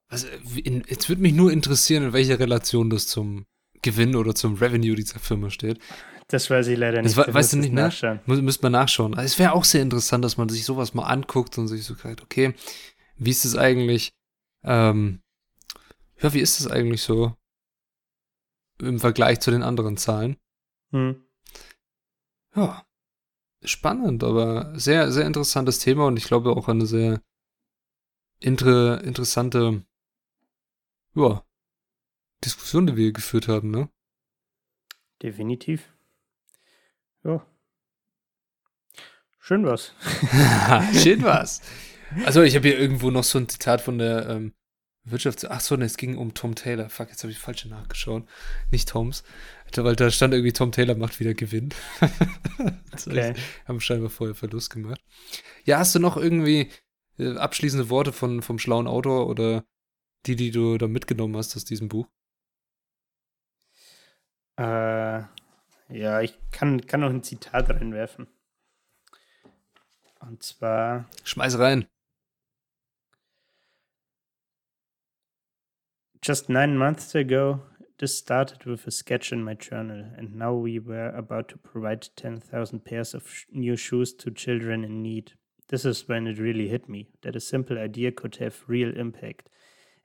Also, 0.10 0.28
in, 0.64 0.84
jetzt 0.88 1.08
würde 1.08 1.22
mich 1.22 1.34
nur 1.34 1.52
interessieren, 1.52 2.04
in 2.04 2.14
welcher 2.14 2.40
Relation 2.40 2.90
das 2.90 3.08
zum 3.08 3.46
Gewinn 3.82 4.16
oder 4.16 4.36
zum 4.36 4.56
Revenue 4.56 4.96
dieser 4.96 5.20
Firma 5.20 5.50
steht. 5.50 5.80
Das 6.28 6.50
weiß 6.50 6.68
ich 6.68 6.78
leider 6.78 7.02
nicht. 7.02 7.18
Das, 7.18 7.26
das 7.26 7.34
weißt 7.34 7.54
du 7.54 7.58
nicht, 7.58 7.74
ne? 7.74 7.84
Nachschauen. 7.84 8.20
Müsste 8.26 8.64
man 8.64 8.72
nachschauen. 8.74 9.14
Also 9.16 9.26
es 9.26 9.40
wäre 9.40 9.54
auch 9.54 9.64
sehr 9.64 9.82
interessant, 9.82 10.24
dass 10.24 10.38
man 10.38 10.50
sich 10.50 10.66
sowas 10.66 10.94
mal 10.94 11.06
anguckt 11.06 11.58
und 11.58 11.68
sich 11.68 11.84
so 11.84 11.96
sagt, 11.96 12.22
okay, 12.22 12.54
wie 13.18 13.32
ist 13.32 13.46
es 13.46 13.56
eigentlich? 13.56 14.12
Ähm, 14.64 15.22
Ja, 16.22 16.34
wie 16.34 16.40
ist 16.40 16.60
das 16.60 16.68
eigentlich 16.68 17.02
so 17.02 17.34
im 18.82 19.00
Vergleich 19.00 19.40
zu 19.40 19.52
den 19.52 19.64
anderen 19.64 19.98
Zahlen? 19.98 20.38
Hm. 20.92 21.24
Ja, 22.56 22.84
spannend, 23.64 24.24
aber 24.24 24.78
sehr, 24.78 25.12
sehr 25.12 25.26
interessantes 25.26 25.80
Thema 25.80 26.08
und 26.08 26.18
ich 26.18 26.26
glaube 26.26 26.52
auch 26.52 26.68
eine 26.68 26.86
sehr 26.86 27.22
inter 28.40 29.04
interessante 29.04 29.84
ja, 31.16 31.44
Diskussion, 32.44 32.88
die 32.88 32.96
wir 32.96 33.12
geführt 33.12 33.48
haben, 33.48 33.72
ne? 33.72 33.90
Definitiv. 35.22 35.94
Ja. 37.24 37.46
Schön 39.40 39.66
was. 39.66 39.94
Schön 40.94 41.24
was. 41.24 41.62
Also 42.26 42.42
ich 42.44 42.56
habe 42.56 42.68
hier 42.68 42.80
irgendwo 42.80 43.12
noch 43.12 43.24
so 43.24 43.40
ein 43.40 43.50
Zitat 43.50 43.82
von 43.82 43.98
der 43.98 44.30
ähm, 44.30 44.54
Wirtschafts... 45.04 45.46
Ach 45.46 45.60
so, 45.60 45.76
ne, 45.76 45.86
es 45.86 45.98
ging 45.98 46.18
um 46.18 46.34
Tom 46.34 46.56
Taylor. 46.56 46.90
Fuck, 46.90 47.10
jetzt 47.10 47.24
habe 47.24 47.32
ich 47.32 47.40
falsch 47.40 47.66
nachgeschaut. 47.66 48.28
Nicht 48.72 48.90
Toms. 48.90 49.24
Weil 49.76 49.96
da 49.96 50.10
stand 50.10 50.34
irgendwie, 50.34 50.54
Tom 50.54 50.72
Taylor 50.72 50.96
macht 50.96 51.20
wieder 51.20 51.34
Gewinn. 51.34 51.70
okay. 52.94 53.34
haben 53.66 53.80
scheinbar 53.80 54.10
vorher 54.10 54.36
Verlust 54.36 54.72
gemacht. 54.72 55.02
Ja, 55.66 55.80
hast 55.80 55.96
du 55.96 56.00
noch 56.00 56.18
irgendwie 56.18 56.70
äh, 57.18 57.36
abschließende 57.36 57.90
Worte 57.90 58.14
von, 58.14 58.42
vom 58.42 58.60
schlauen 58.60 58.88
Autor 58.88 59.28
oder 59.28 59.64
die, 60.26 60.36
die 60.36 60.52
du 60.52 60.78
da 60.78 60.88
mitgenommen 60.88 61.38
hast 61.38 61.56
aus 61.56 61.66
diesem 61.66 61.90
Buch? 61.90 62.08
Äh, 64.58 65.24
ja, 65.90 66.22
ich 66.22 66.38
kann, 66.52 66.86
kann 66.86 67.00
noch 67.00 67.10
ein 67.10 67.24
Zitat 67.24 67.70
reinwerfen. 67.70 68.28
Und 70.20 70.44
zwar. 70.44 71.06
Schmeiß 71.24 71.58
rein. 71.60 71.88
Just 76.22 76.50
nine 76.50 76.78
months 76.78 77.16
ago, 77.16 77.62
this 78.00 78.18
started 78.18 78.66
with 78.66 78.88
a 78.88 78.92
sketch 78.92 79.32
in 79.32 79.44
my 79.44 79.54
journal, 79.54 80.06
and 80.18 80.36
now 80.36 80.54
we 80.54 80.80
were 80.80 81.10
about 81.10 81.50
to 81.50 81.58
provide 81.58 82.08
10,000 82.16 82.86
pairs 82.86 83.14
of 83.14 83.30
sh 83.30 83.46
new 83.52 83.76
shoes 83.76 84.14
to 84.14 84.32
children 84.32 84.84
in 84.84 85.04
need. 85.04 85.34
This 85.68 85.86
is 85.86 86.08
when 86.08 86.26
it 86.26 86.40
really 86.40 86.70
hit 86.70 86.90
me 86.90 87.10
that 87.22 87.36
a 87.36 87.40
simple 87.40 87.78
idea 87.78 88.12
could 88.12 88.38
have 88.38 88.64
real 88.68 88.98
impact, 88.98 89.50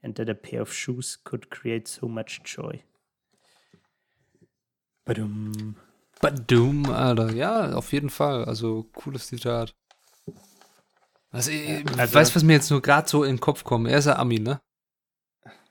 and 0.03 0.15
that 0.17 0.29
a 0.29 0.35
pair 0.35 0.61
of 0.61 0.73
shoes 0.73 1.17
could 1.25 1.51
create 1.51 1.89
so 1.89 2.09
much 2.09 2.43
joy. 2.43 2.83
Badum. 5.07 5.77
Badum, 6.21 6.89
Alter. 6.89 7.33
Ja, 7.33 7.75
auf 7.75 7.93
jeden 7.93 8.11
Fall. 8.11 8.45
Also, 8.45 8.87
cooles 8.95 9.29
Zitat. 9.29 9.75
Was, 11.31 11.49
ich, 11.49 11.85
also, 11.99 12.15
weißt 12.15 12.35
was 12.35 12.43
mir 12.43 12.55
jetzt 12.55 12.71
nur 12.71 12.81
gerade 12.81 13.09
so 13.09 13.25
in 13.25 13.37
den 13.37 13.41
Kopf 13.41 13.65
kommt? 13.65 13.89
Er 13.89 13.99
ist 13.99 14.07
ja 14.07 14.17
Ami, 14.17 14.39
ne? 14.39 14.61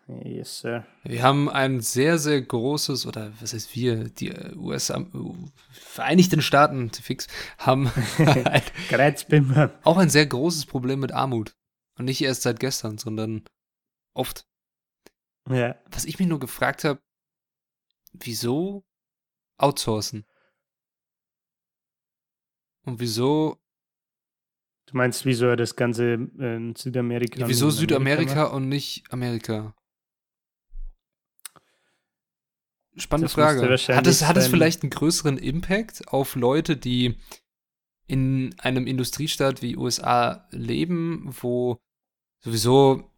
Yes, 0.07 0.59
sir. 0.59 0.85
Wir 1.03 1.23
haben 1.23 1.49
ein 1.49 1.79
sehr, 1.79 2.17
sehr 2.17 2.41
großes, 2.41 3.05
oder 3.05 3.31
was 3.39 3.53
heißt 3.53 3.73
wir, 3.73 4.09
die 4.09 4.33
USA, 4.55 5.05
Vereinigten 5.71 6.41
Staaten, 6.41 6.91
fix, 6.91 7.27
haben 7.57 7.89
ein, 8.17 9.71
auch 9.83 9.97
ein 9.97 10.09
sehr 10.09 10.25
großes 10.25 10.65
Problem 10.65 10.99
mit 10.99 11.13
Armut. 11.13 11.55
Und 11.97 12.05
nicht 12.05 12.21
erst 12.21 12.41
seit 12.41 12.59
gestern, 12.59 12.97
sondern 12.97 13.45
oft. 14.13 14.45
Ja. 15.49 15.75
Was 15.91 16.05
ich 16.05 16.19
mich 16.19 16.27
nur 16.27 16.39
gefragt 16.39 16.83
habe, 16.83 17.01
wieso 18.11 18.83
outsourcen? 19.57 20.25
Und 22.85 22.99
wieso 22.99 23.63
Du 24.85 24.97
meinst, 24.97 25.25
wieso 25.25 25.47
er 25.47 25.55
das 25.55 25.77
Ganze 25.77 26.13
in 26.13 26.75
Südamerika? 26.75 27.39
Ja, 27.39 27.47
wieso 27.47 27.69
Südamerika 27.69 28.47
und 28.47 28.67
nicht 28.67 29.05
Amerika? 29.11 29.73
Spannende 32.95 33.25
das 33.25 33.33
Frage. 33.33 33.61
Hat 33.95 34.07
es, 34.07 34.23
hat 34.23 34.37
es 34.37 34.47
vielleicht 34.47 34.83
einen 34.83 34.91
größeren 34.91 35.37
Impact 35.37 36.07
auf 36.09 36.35
Leute, 36.35 36.77
die 36.77 37.17
in 38.07 38.53
einem 38.59 38.85
Industriestaat 38.85 39.61
wie 39.61 39.77
USA 39.77 40.47
leben, 40.51 41.29
wo 41.41 41.79
sowieso, 42.41 43.11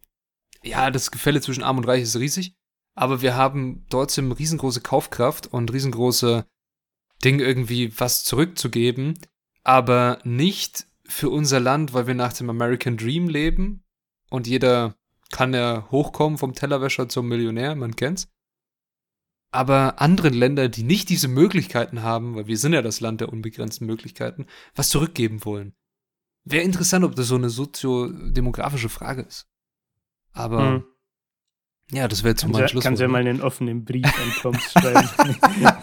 ja, 0.62 0.90
das 0.90 1.10
Gefälle 1.10 1.40
zwischen 1.40 1.62
Arm 1.62 1.78
und 1.78 1.86
Reich 1.86 2.02
ist 2.02 2.16
riesig, 2.16 2.54
aber 2.94 3.20
wir 3.20 3.36
haben 3.36 3.84
trotzdem 3.90 4.32
riesengroße 4.32 4.80
Kaufkraft 4.80 5.48
und 5.48 5.72
riesengroße 5.72 6.46
Ding 7.24 7.40
irgendwie 7.40 7.92
was 7.98 8.24
zurückzugeben, 8.24 9.18
aber 9.62 10.18
nicht 10.24 10.86
für 11.04 11.30
unser 11.30 11.60
Land, 11.60 11.92
weil 11.92 12.06
wir 12.06 12.14
nach 12.14 12.32
dem 12.32 12.50
American 12.50 12.96
Dream 12.96 13.28
leben 13.28 13.84
und 14.30 14.46
jeder 14.46 14.96
kann 15.30 15.52
ja 15.54 15.88
hochkommen 15.90 16.38
vom 16.38 16.54
Tellerwäscher 16.54 17.08
zum 17.08 17.28
Millionär, 17.28 17.74
man 17.74 17.96
kennt's. 17.96 18.28
Aber 19.52 20.00
andere 20.00 20.28
Länder, 20.28 20.68
die 20.68 20.82
nicht 20.82 21.08
diese 21.08 21.28
Möglichkeiten 21.28 22.02
haben, 22.02 22.34
weil 22.34 22.46
wir 22.46 22.58
sind 22.58 22.72
ja 22.72 22.82
das 22.82 23.00
Land 23.00 23.20
der 23.20 23.30
unbegrenzten 23.30 23.86
Möglichkeiten, 23.86 24.46
was 24.74 24.90
zurückgeben 24.90 25.44
wollen. 25.44 25.74
Wäre 26.44 26.64
interessant, 26.64 27.04
ob 27.04 27.16
das 27.16 27.28
so 27.28 27.34
eine 27.34 27.50
soziodemografische 27.50 28.88
Frage 28.88 29.22
ist. 29.22 29.48
Aber 30.32 30.68
hm. 30.68 30.84
ja, 31.90 32.06
das 32.06 32.22
wäre 32.22 32.36
zum 32.36 32.52
meinem 32.52 32.68
Schluss. 32.68 32.84
Kannst 32.84 33.00
du 33.00 33.04
ja 33.04 33.08
mal 33.08 33.20
einen 33.20 33.40
offenen 33.40 33.84
Brief 33.84 34.04
an 34.04 34.32
Toms 34.42 34.72
schreiben. 34.72 35.08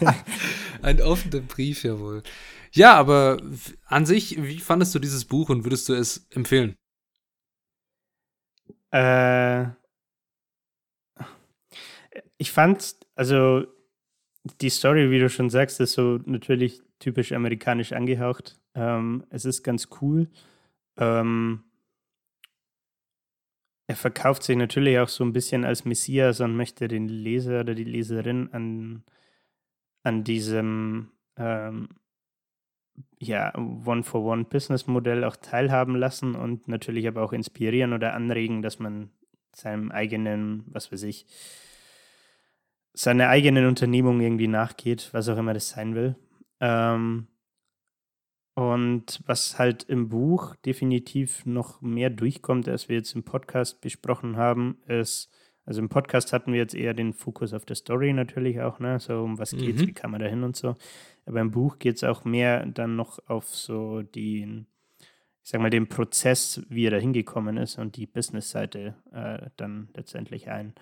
einen 0.82 1.02
offenen 1.02 1.46
Brief, 1.46 1.82
jawohl. 1.82 2.22
Ja, 2.72 2.94
aber 2.94 3.42
an 3.86 4.06
sich, 4.06 4.42
wie 4.42 4.58
fandest 4.58 4.94
du 4.94 4.98
dieses 4.98 5.24
Buch 5.24 5.48
und 5.48 5.64
würdest 5.64 5.88
du 5.88 5.94
es 5.94 6.26
empfehlen? 6.30 6.76
Äh, 8.90 9.66
ich 12.38 12.52
fand, 12.52 12.96
also 13.14 13.64
die 14.60 14.70
Story, 14.70 15.10
wie 15.10 15.18
du 15.18 15.28
schon 15.28 15.50
sagst, 15.50 15.80
ist 15.80 15.92
so 15.92 16.18
natürlich 16.26 16.82
typisch 16.98 17.32
amerikanisch 17.32 17.92
angehaucht. 17.92 18.58
Ähm, 18.74 19.24
es 19.30 19.44
ist 19.44 19.62
ganz 19.62 19.88
cool. 20.00 20.28
Ähm, 20.96 21.64
er 23.86 23.96
verkauft 23.96 24.42
sich 24.42 24.56
natürlich 24.56 24.98
auch 24.98 25.08
so 25.08 25.24
ein 25.24 25.32
bisschen 25.32 25.64
als 25.64 25.84
Messias 25.84 26.40
und 26.40 26.56
möchte 26.56 26.88
den 26.88 27.08
Leser 27.08 27.60
oder 27.60 27.74
die 27.74 27.84
Leserin 27.84 28.48
an, 28.52 29.04
an 30.02 30.24
diesem 30.24 31.10
ähm, 31.36 31.88
ja, 33.18 33.52
One-for-One-Business-Modell 33.56 35.24
auch 35.24 35.36
teilhaben 35.36 35.96
lassen 35.96 36.34
und 36.34 36.68
natürlich 36.68 37.06
aber 37.08 37.22
auch 37.22 37.32
inspirieren 37.32 37.92
oder 37.92 38.14
anregen, 38.14 38.62
dass 38.62 38.78
man 38.78 39.10
seinem 39.54 39.90
eigenen, 39.90 40.64
was 40.66 40.90
weiß 40.90 41.02
ich, 41.04 41.26
seiner 42.94 43.28
eigenen 43.28 43.66
Unternehmung 43.66 44.20
irgendwie 44.20 44.48
nachgeht, 44.48 45.10
was 45.12 45.28
auch 45.28 45.36
immer 45.36 45.52
das 45.52 45.68
sein 45.68 45.94
will. 45.94 46.16
Ähm, 46.60 47.26
und 48.54 49.20
was 49.26 49.58
halt 49.58 49.82
im 49.82 50.08
Buch 50.08 50.54
definitiv 50.64 51.44
noch 51.44 51.82
mehr 51.82 52.08
durchkommt, 52.08 52.68
als 52.68 52.88
wir 52.88 52.96
jetzt 52.96 53.14
im 53.16 53.24
Podcast 53.24 53.80
besprochen 53.80 54.36
haben, 54.36 54.78
ist, 54.86 55.28
also 55.66 55.80
im 55.80 55.88
Podcast 55.88 56.32
hatten 56.32 56.52
wir 56.52 56.60
jetzt 56.60 56.74
eher 56.74 56.94
den 56.94 57.14
Fokus 57.14 57.52
auf 57.52 57.64
der 57.64 57.74
Story 57.74 58.12
natürlich 58.12 58.60
auch, 58.60 58.78
ne? 58.78 59.00
So 59.00 59.22
um 59.22 59.38
was 59.38 59.50
geht's, 59.50 59.82
mhm. 59.82 59.88
wie 59.88 59.92
kann 59.92 60.12
man 60.12 60.20
da 60.20 60.26
hin 60.26 60.44
und 60.44 60.54
so. 60.54 60.76
Aber 61.26 61.40
im 61.40 61.50
Buch 61.50 61.80
geht 61.80 61.96
es 61.96 62.04
auch 62.04 62.24
mehr 62.24 62.64
dann 62.66 62.94
noch 62.94 63.18
auf 63.26 63.48
so 63.48 64.02
den, 64.02 64.66
ich 65.42 65.50
sag 65.50 65.60
mal, 65.60 65.70
den 65.70 65.88
Prozess, 65.88 66.62
wie 66.68 66.86
er 66.86 66.92
da 66.92 66.98
hingekommen 66.98 67.56
ist 67.56 67.78
und 67.78 67.96
die 67.96 68.06
Business-Seite 68.06 68.94
äh, 69.10 69.50
dann 69.56 69.88
letztendlich 69.94 70.48
ein. 70.48 70.74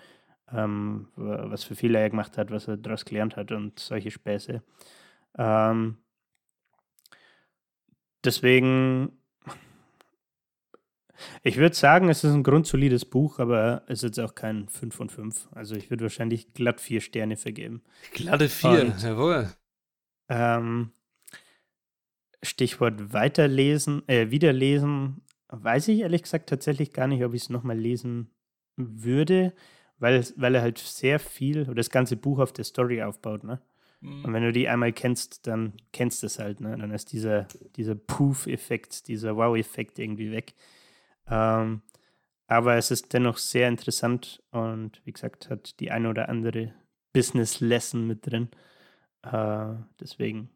Ähm, 0.51 1.07
was 1.15 1.63
für 1.63 1.75
Fehler 1.75 1.99
er 1.99 2.09
gemacht 2.09 2.37
hat, 2.37 2.51
was 2.51 2.67
er 2.67 2.77
daraus 2.77 3.05
gelernt 3.05 3.35
hat 3.35 3.51
und 3.51 3.79
solche 3.79 4.11
Späße. 4.11 4.61
Ähm, 5.37 5.97
deswegen, 8.23 9.17
ich 11.43 11.57
würde 11.57 11.75
sagen, 11.75 12.09
es 12.09 12.23
ist 12.23 12.33
ein 12.33 12.43
grundsolides 12.43 13.05
Buch, 13.05 13.39
aber 13.39 13.83
es 13.87 14.03
ist 14.03 14.17
jetzt 14.17 14.19
auch 14.19 14.35
kein 14.35 14.67
5 14.67 14.95
von 14.95 15.09
5. 15.09 15.49
Also 15.53 15.75
ich 15.75 15.89
würde 15.89 16.03
wahrscheinlich 16.03 16.53
glatt 16.53 16.81
vier 16.81 17.01
Sterne 17.01 17.37
vergeben. 17.37 17.81
Glatte 18.11 18.49
vier, 18.49 18.93
jawohl. 18.99 19.49
Ähm, 20.29 20.91
Stichwort 22.43 23.13
weiterlesen, 23.13 24.07
äh, 24.07 24.29
wiederlesen, 24.29 25.21
weiß 25.47 25.87
ich 25.87 26.01
ehrlich 26.01 26.23
gesagt 26.23 26.49
tatsächlich 26.49 26.93
gar 26.93 27.07
nicht, 27.07 27.23
ob 27.23 27.33
ich 27.33 27.43
es 27.43 27.49
nochmal 27.49 27.77
lesen 27.77 28.29
würde, 28.75 29.53
weil, 30.03 30.21
weil 30.35 30.55
er 30.55 30.61
halt 30.61 30.79
sehr 30.79 31.17
viel, 31.17 31.61
oder 31.63 31.75
das 31.75 31.89
ganze 31.89 32.17
Buch 32.17 32.39
auf 32.39 32.51
der 32.51 32.65
Story 32.65 33.01
aufbaut, 33.01 33.45
ne? 33.45 33.61
Mhm. 34.01 34.25
Und 34.25 34.33
wenn 34.33 34.43
du 34.43 34.51
die 34.51 34.67
einmal 34.67 34.91
kennst, 34.91 35.47
dann 35.47 35.71
kennst 35.93 36.21
du 36.21 36.27
es 36.27 36.39
halt, 36.39 36.59
ne? 36.59 36.77
Dann 36.77 36.91
ist 36.91 37.13
dieser, 37.13 37.47
dieser 37.77 37.95
Poof-Effekt, 37.95 39.07
dieser 39.07 39.37
Wow-Effekt 39.37 39.99
irgendwie 39.99 40.29
weg. 40.33 40.55
Ähm, 41.25 41.83
aber 42.47 42.75
es 42.75 42.91
ist 42.91 43.13
dennoch 43.13 43.37
sehr 43.37 43.69
interessant 43.69 44.43
und 44.51 45.01
wie 45.05 45.13
gesagt, 45.13 45.49
hat 45.49 45.79
die 45.79 45.89
eine 45.89 46.09
oder 46.09 46.27
andere 46.27 46.73
Business-Lesson 47.13 48.05
mit 48.05 48.27
drin. 48.29 48.49
Äh, 49.21 49.75
deswegen 50.01 50.49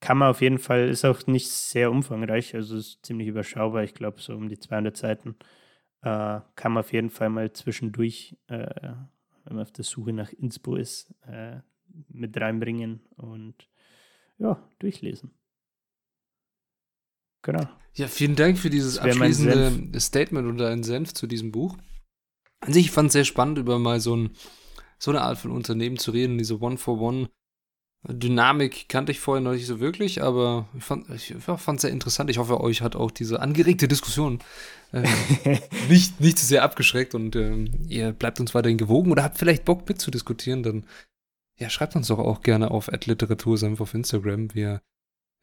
kann 0.00 0.18
man 0.18 0.28
auf 0.28 0.42
jeden 0.42 0.58
Fall, 0.58 0.90
ist 0.90 1.06
auch 1.06 1.26
nicht 1.26 1.48
sehr 1.48 1.90
umfangreich, 1.90 2.54
also 2.54 2.76
ist 2.76 3.06
ziemlich 3.06 3.28
überschaubar, 3.28 3.82
ich 3.82 3.94
glaube 3.94 4.20
so 4.20 4.34
um 4.34 4.50
die 4.50 4.58
200 4.58 4.94
Seiten. 4.94 5.36
Äh, 6.02 6.40
kann 6.56 6.72
man 6.72 6.78
auf 6.78 6.92
jeden 6.92 7.10
Fall 7.10 7.30
mal 7.30 7.52
zwischendurch, 7.52 8.36
äh, 8.48 8.94
wenn 9.44 9.56
man 9.56 9.60
auf 9.60 9.72
der 9.72 9.84
Suche 9.84 10.12
nach 10.12 10.32
Inspo 10.32 10.76
ist, 10.76 11.14
äh, 11.26 11.60
mit 12.08 12.36
reinbringen 12.40 13.00
und 13.16 13.54
ja, 14.38 14.60
durchlesen. 14.78 15.30
Genau. 17.42 17.68
Ja, 17.94 18.08
vielen 18.08 18.36
Dank 18.36 18.58
für 18.58 18.70
dieses 18.70 18.98
abschließende 18.98 20.00
Statement 20.00 20.48
und 20.48 20.58
deinen 20.58 20.82
Senf 20.82 21.12
zu 21.12 21.26
diesem 21.26 21.52
Buch. 21.52 21.76
An 22.60 22.72
sich 22.72 22.90
fand 22.90 23.08
es 23.08 23.12
sehr 23.12 23.24
spannend, 23.24 23.58
über 23.58 23.78
mal 23.78 24.00
so, 24.00 24.16
ein, 24.16 24.30
so 24.98 25.10
eine 25.10 25.20
Art 25.20 25.38
von 25.38 25.50
Unternehmen 25.50 25.98
zu 25.98 26.12
reden, 26.12 26.38
diese 26.38 26.60
One-for-One. 26.60 27.28
Dynamik 28.08 28.88
kannte 28.88 29.12
ich 29.12 29.20
vorher 29.20 29.40
noch 29.40 29.52
nicht 29.52 29.66
so 29.66 29.78
wirklich, 29.78 30.22
aber 30.22 30.66
ich 30.76 30.82
fand 30.82 31.08
es 31.08 31.82
sehr 31.82 31.90
interessant. 31.90 32.30
Ich 32.30 32.38
hoffe, 32.38 32.60
euch 32.60 32.82
hat 32.82 32.96
auch 32.96 33.12
diese 33.12 33.40
angeregte 33.40 33.86
Diskussion 33.86 34.40
äh, 34.92 35.06
nicht, 35.88 36.20
nicht 36.20 36.38
zu 36.38 36.44
sehr 36.44 36.64
abgeschreckt 36.64 37.14
und 37.14 37.36
äh, 37.36 37.64
ihr 37.86 38.12
bleibt 38.12 38.40
uns 38.40 38.54
weiterhin 38.54 38.78
gewogen 38.78 39.12
oder 39.12 39.22
habt 39.22 39.38
vielleicht 39.38 39.64
Bock 39.64 39.88
mitzudiskutieren, 39.88 40.64
dann 40.64 40.84
ja, 41.58 41.70
schreibt 41.70 41.94
uns 41.94 42.08
doch 42.08 42.18
auch 42.18 42.42
gerne 42.42 42.72
auf 42.72 42.88
Literatursenf 43.06 43.80
auf 43.80 43.94
Instagram. 43.94 44.52
Wir 44.52 44.80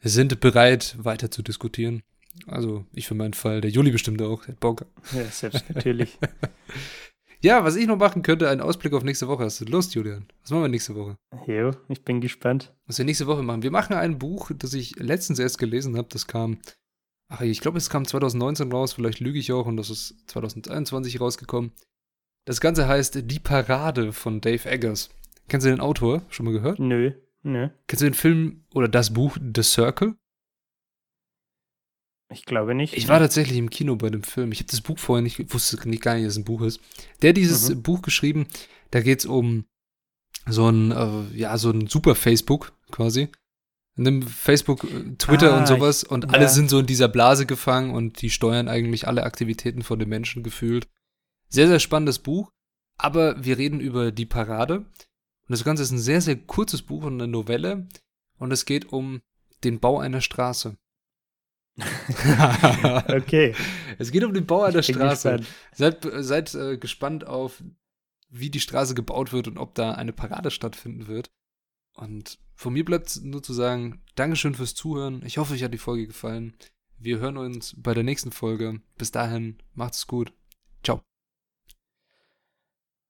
sind 0.01 0.39
bereit, 0.41 0.95
weiter 0.99 1.31
zu 1.31 1.41
diskutieren. 1.41 2.03
Also, 2.45 2.85
ich 2.93 3.07
für 3.07 3.15
meinen 3.15 3.33
Fall, 3.33 3.61
der 3.61 3.71
Juli 3.71 3.91
bestimmt 3.91 4.21
auch, 4.21 4.45
der 4.45 4.53
Bock. 4.53 4.85
Ja, 5.13 5.23
selbst 5.25 5.63
natürlich. 5.73 6.17
ja, 7.41 7.63
was 7.63 7.75
ich 7.75 7.87
noch 7.87 7.97
machen 7.97 8.21
könnte, 8.21 8.49
einen 8.49 8.61
Ausblick 8.61 8.93
auf 8.93 9.03
nächste 9.03 9.27
Woche. 9.27 9.45
Hast 9.45 9.61
du 9.61 9.65
Lust, 9.65 9.95
Julian? 9.95 10.25
Was 10.41 10.51
machen 10.51 10.63
wir 10.63 10.69
nächste 10.69 10.95
Woche? 10.95 11.17
Jo, 11.47 11.71
ich 11.87 12.03
bin 12.03 12.19
gespannt. 12.21 12.73
Was 12.85 12.97
wir 12.97 13.05
nächste 13.05 13.27
Woche 13.27 13.43
machen. 13.43 13.63
Wir 13.63 13.71
machen 13.71 13.95
ein 13.95 14.19
Buch, 14.19 14.51
das 14.53 14.73
ich 14.73 14.95
letztens 14.97 15.39
erst 15.39 15.57
gelesen 15.57 15.95
habe. 15.97 16.07
Das 16.11 16.27
kam, 16.27 16.59
ach, 17.29 17.41
ich 17.41 17.61
glaube, 17.61 17.77
es 17.77 17.89
kam 17.89 18.05
2019 18.05 18.71
raus. 18.71 18.93
Vielleicht 18.93 19.19
lüge 19.19 19.39
ich 19.39 19.51
auch 19.51 19.65
und 19.65 19.77
das 19.77 19.89
ist 19.89 20.15
2021 20.27 21.21
rausgekommen. 21.21 21.71
Das 22.45 22.61
Ganze 22.61 22.87
heißt 22.87 23.29
Die 23.29 23.39
Parade 23.39 24.11
von 24.11 24.41
Dave 24.41 24.69
Eggers. 24.69 25.09
Kennst 25.47 25.65
du 25.65 25.71
den 25.71 25.81
Autor? 25.81 26.23
Schon 26.29 26.45
mal 26.45 26.53
gehört? 26.53 26.79
Nö, 26.79 27.11
nö. 27.43 27.69
Kennst 27.87 28.01
du 28.01 28.05
den 28.05 28.13
Film 28.13 28.65
oder 28.73 28.87
das 28.87 29.13
Buch 29.13 29.37
The 29.37 29.63
Circle? 29.63 30.15
Ich 32.31 32.45
glaube 32.45 32.75
nicht. 32.75 32.93
Ich 32.95 33.07
war 33.07 33.19
tatsächlich 33.19 33.57
im 33.57 33.71
Kino 33.71 33.95
bei 33.95 34.09
dem 34.09 34.23
Film. 34.23 34.51
Ich 34.51 34.59
habe 34.59 34.69
das 34.69 34.81
Buch 34.81 34.99
vorher 34.99 35.23
nicht, 35.23 35.51
wusste 35.51 35.89
nicht 35.89 36.03
gar 36.03 36.13
nicht, 36.13 36.25
dass 36.25 36.33
es 36.33 36.39
ein 36.39 36.45
Buch 36.45 36.61
ist. 36.61 36.79
Der 37.21 37.29
hat 37.29 37.37
dieses 37.37 37.69
mhm. 37.69 37.81
Buch 37.81 38.01
geschrieben, 38.01 38.47
da 38.91 39.01
geht 39.01 39.19
es 39.19 39.25
um 39.25 39.65
so 40.47 40.69
ein, 40.69 40.91
äh, 40.91 41.35
ja, 41.35 41.57
so 41.57 41.71
ein 41.71 41.87
super 41.87 42.15
Facebook 42.15 42.73
quasi. 42.91 43.29
Dem 43.95 44.21
Facebook, 44.21 44.83
äh, 44.83 45.15
Twitter 45.17 45.55
ah, 45.55 45.59
und 45.59 45.67
sowas. 45.67 46.03
Und 46.03 46.25
ja. 46.25 46.29
alle 46.31 46.49
sind 46.49 46.69
so 46.69 46.79
in 46.79 46.85
dieser 46.85 47.07
Blase 47.07 47.45
gefangen 47.45 47.91
und 47.91 48.21
die 48.21 48.29
steuern 48.29 48.67
eigentlich 48.67 49.07
alle 49.07 49.23
Aktivitäten 49.23 49.81
von 49.81 49.99
den 49.99 50.09
Menschen 50.09 50.43
gefühlt. 50.43 50.87
Sehr, 51.49 51.67
sehr 51.67 51.79
spannendes 51.79 52.19
Buch. 52.19 52.51
Aber 52.97 53.43
wir 53.43 53.57
reden 53.57 53.79
über 53.79 54.11
die 54.11 54.25
Parade. 54.25 54.79
Und 54.79 54.87
das 55.47 55.63
Ganze 55.63 55.83
ist 55.83 55.91
ein 55.91 55.99
sehr, 55.99 56.21
sehr 56.21 56.35
kurzes 56.35 56.83
Buch 56.83 57.03
und 57.03 57.13
eine 57.13 57.27
Novelle. 57.27 57.87
Und 58.37 58.51
es 58.51 58.65
geht 58.65 58.93
um 58.93 59.21
den 59.63 59.79
Bau 59.79 59.99
einer 59.99 60.21
Straße. 60.21 60.77
okay. 63.07 63.55
Es 63.97 64.11
geht 64.11 64.23
um 64.23 64.33
den 64.33 64.45
Bau 64.45 64.63
einer 64.63 64.83
Straße. 64.83 65.41
Seid, 65.73 66.07
seid 66.19 66.55
äh, 66.55 66.77
gespannt 66.77 67.25
auf, 67.25 67.63
wie 68.29 68.49
die 68.49 68.59
Straße 68.59 68.95
gebaut 68.95 69.33
wird 69.33 69.47
und 69.47 69.57
ob 69.57 69.75
da 69.75 69.91
eine 69.91 70.13
Parade 70.13 70.51
stattfinden 70.51 71.07
wird. 71.07 71.31
Und 71.95 72.39
von 72.55 72.73
mir 72.73 72.85
bleibt 72.85 73.19
nur 73.23 73.43
zu 73.43 73.53
sagen, 73.53 74.01
Dankeschön 74.15 74.55
fürs 74.55 74.75
Zuhören. 74.75 75.21
Ich 75.25 75.37
hoffe, 75.37 75.53
euch 75.53 75.63
hat 75.63 75.73
die 75.73 75.77
Folge 75.77 76.07
gefallen. 76.07 76.55
Wir 76.97 77.19
hören 77.19 77.37
uns 77.37 77.75
bei 77.77 77.93
der 77.93 78.03
nächsten 78.03 78.31
Folge. 78.31 78.81
Bis 78.97 79.11
dahin, 79.11 79.57
macht's 79.73 80.07
gut. 80.07 80.33
Ciao. 80.83 81.01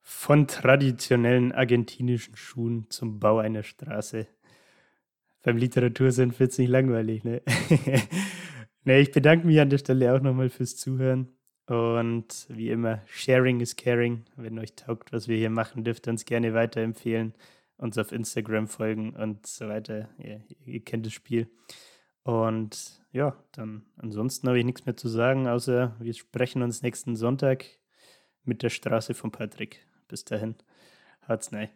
Von 0.02 0.48
traditionellen 0.48 1.52
argentinischen 1.52 2.36
Schuhen 2.36 2.88
zum 2.90 3.20
Bau 3.20 3.40
einer 3.40 3.64
Straße. 3.64 4.28
Beim 5.42 5.58
Literatursinn 5.58 6.38
wird 6.38 6.52
es 6.52 6.58
nicht 6.58 6.70
langweilig, 6.70 7.24
ne? 7.24 7.42
ne? 8.84 9.00
Ich 9.00 9.12
bedanke 9.12 9.46
mich 9.46 9.60
an 9.60 9.70
der 9.70 9.78
Stelle 9.78 10.14
auch 10.14 10.22
nochmal 10.22 10.50
fürs 10.50 10.76
Zuhören. 10.76 11.30
Und 11.68 12.48
wie 12.50 12.72
immer, 12.72 13.04
Sharing 13.06 13.60
is 13.60 13.76
Caring. 13.76 14.26
Wenn 14.36 14.58
euch 14.58 14.76
taugt, 14.76 15.14
was 15.14 15.28
wir 15.28 15.38
hier 15.38 15.52
machen, 15.52 15.84
dürft 15.84 16.08
ihr 16.08 16.12
uns 16.12 16.26
gerne 16.26 16.54
weiterempfehlen, 16.54 17.36
uns 17.78 17.98
auf 17.98 18.12
Instagram 18.12 18.68
folgen 18.68 19.16
und 19.16 19.46
so 19.46 19.70
weiter. 19.70 20.10
Ja, 20.18 20.38
ihr 20.66 20.84
kennt 20.84 21.06
das 21.06 21.14
Spiel. 21.14 21.48
Und 22.24 23.00
ja, 23.12 23.36
dann 23.52 23.86
ansonsten 23.98 24.48
habe 24.48 24.60
ich 24.60 24.66
nichts 24.66 24.86
mehr 24.86 24.98
zu 24.98 25.08
sagen, 25.08 25.48
außer 25.48 25.96
wir 26.00 26.14
sprechen 26.14 26.64
uns 26.64 26.82
nächsten 26.82 27.16
Sonntag 27.16 27.66
mit 28.44 28.64
der 28.64 28.70
Straße 28.70 29.14
von 29.14 29.32
Patrick. 29.32 29.86
Bis 30.08 30.26
dahin, 30.26 30.56
hat's 31.22 31.52
nein. 31.52 31.70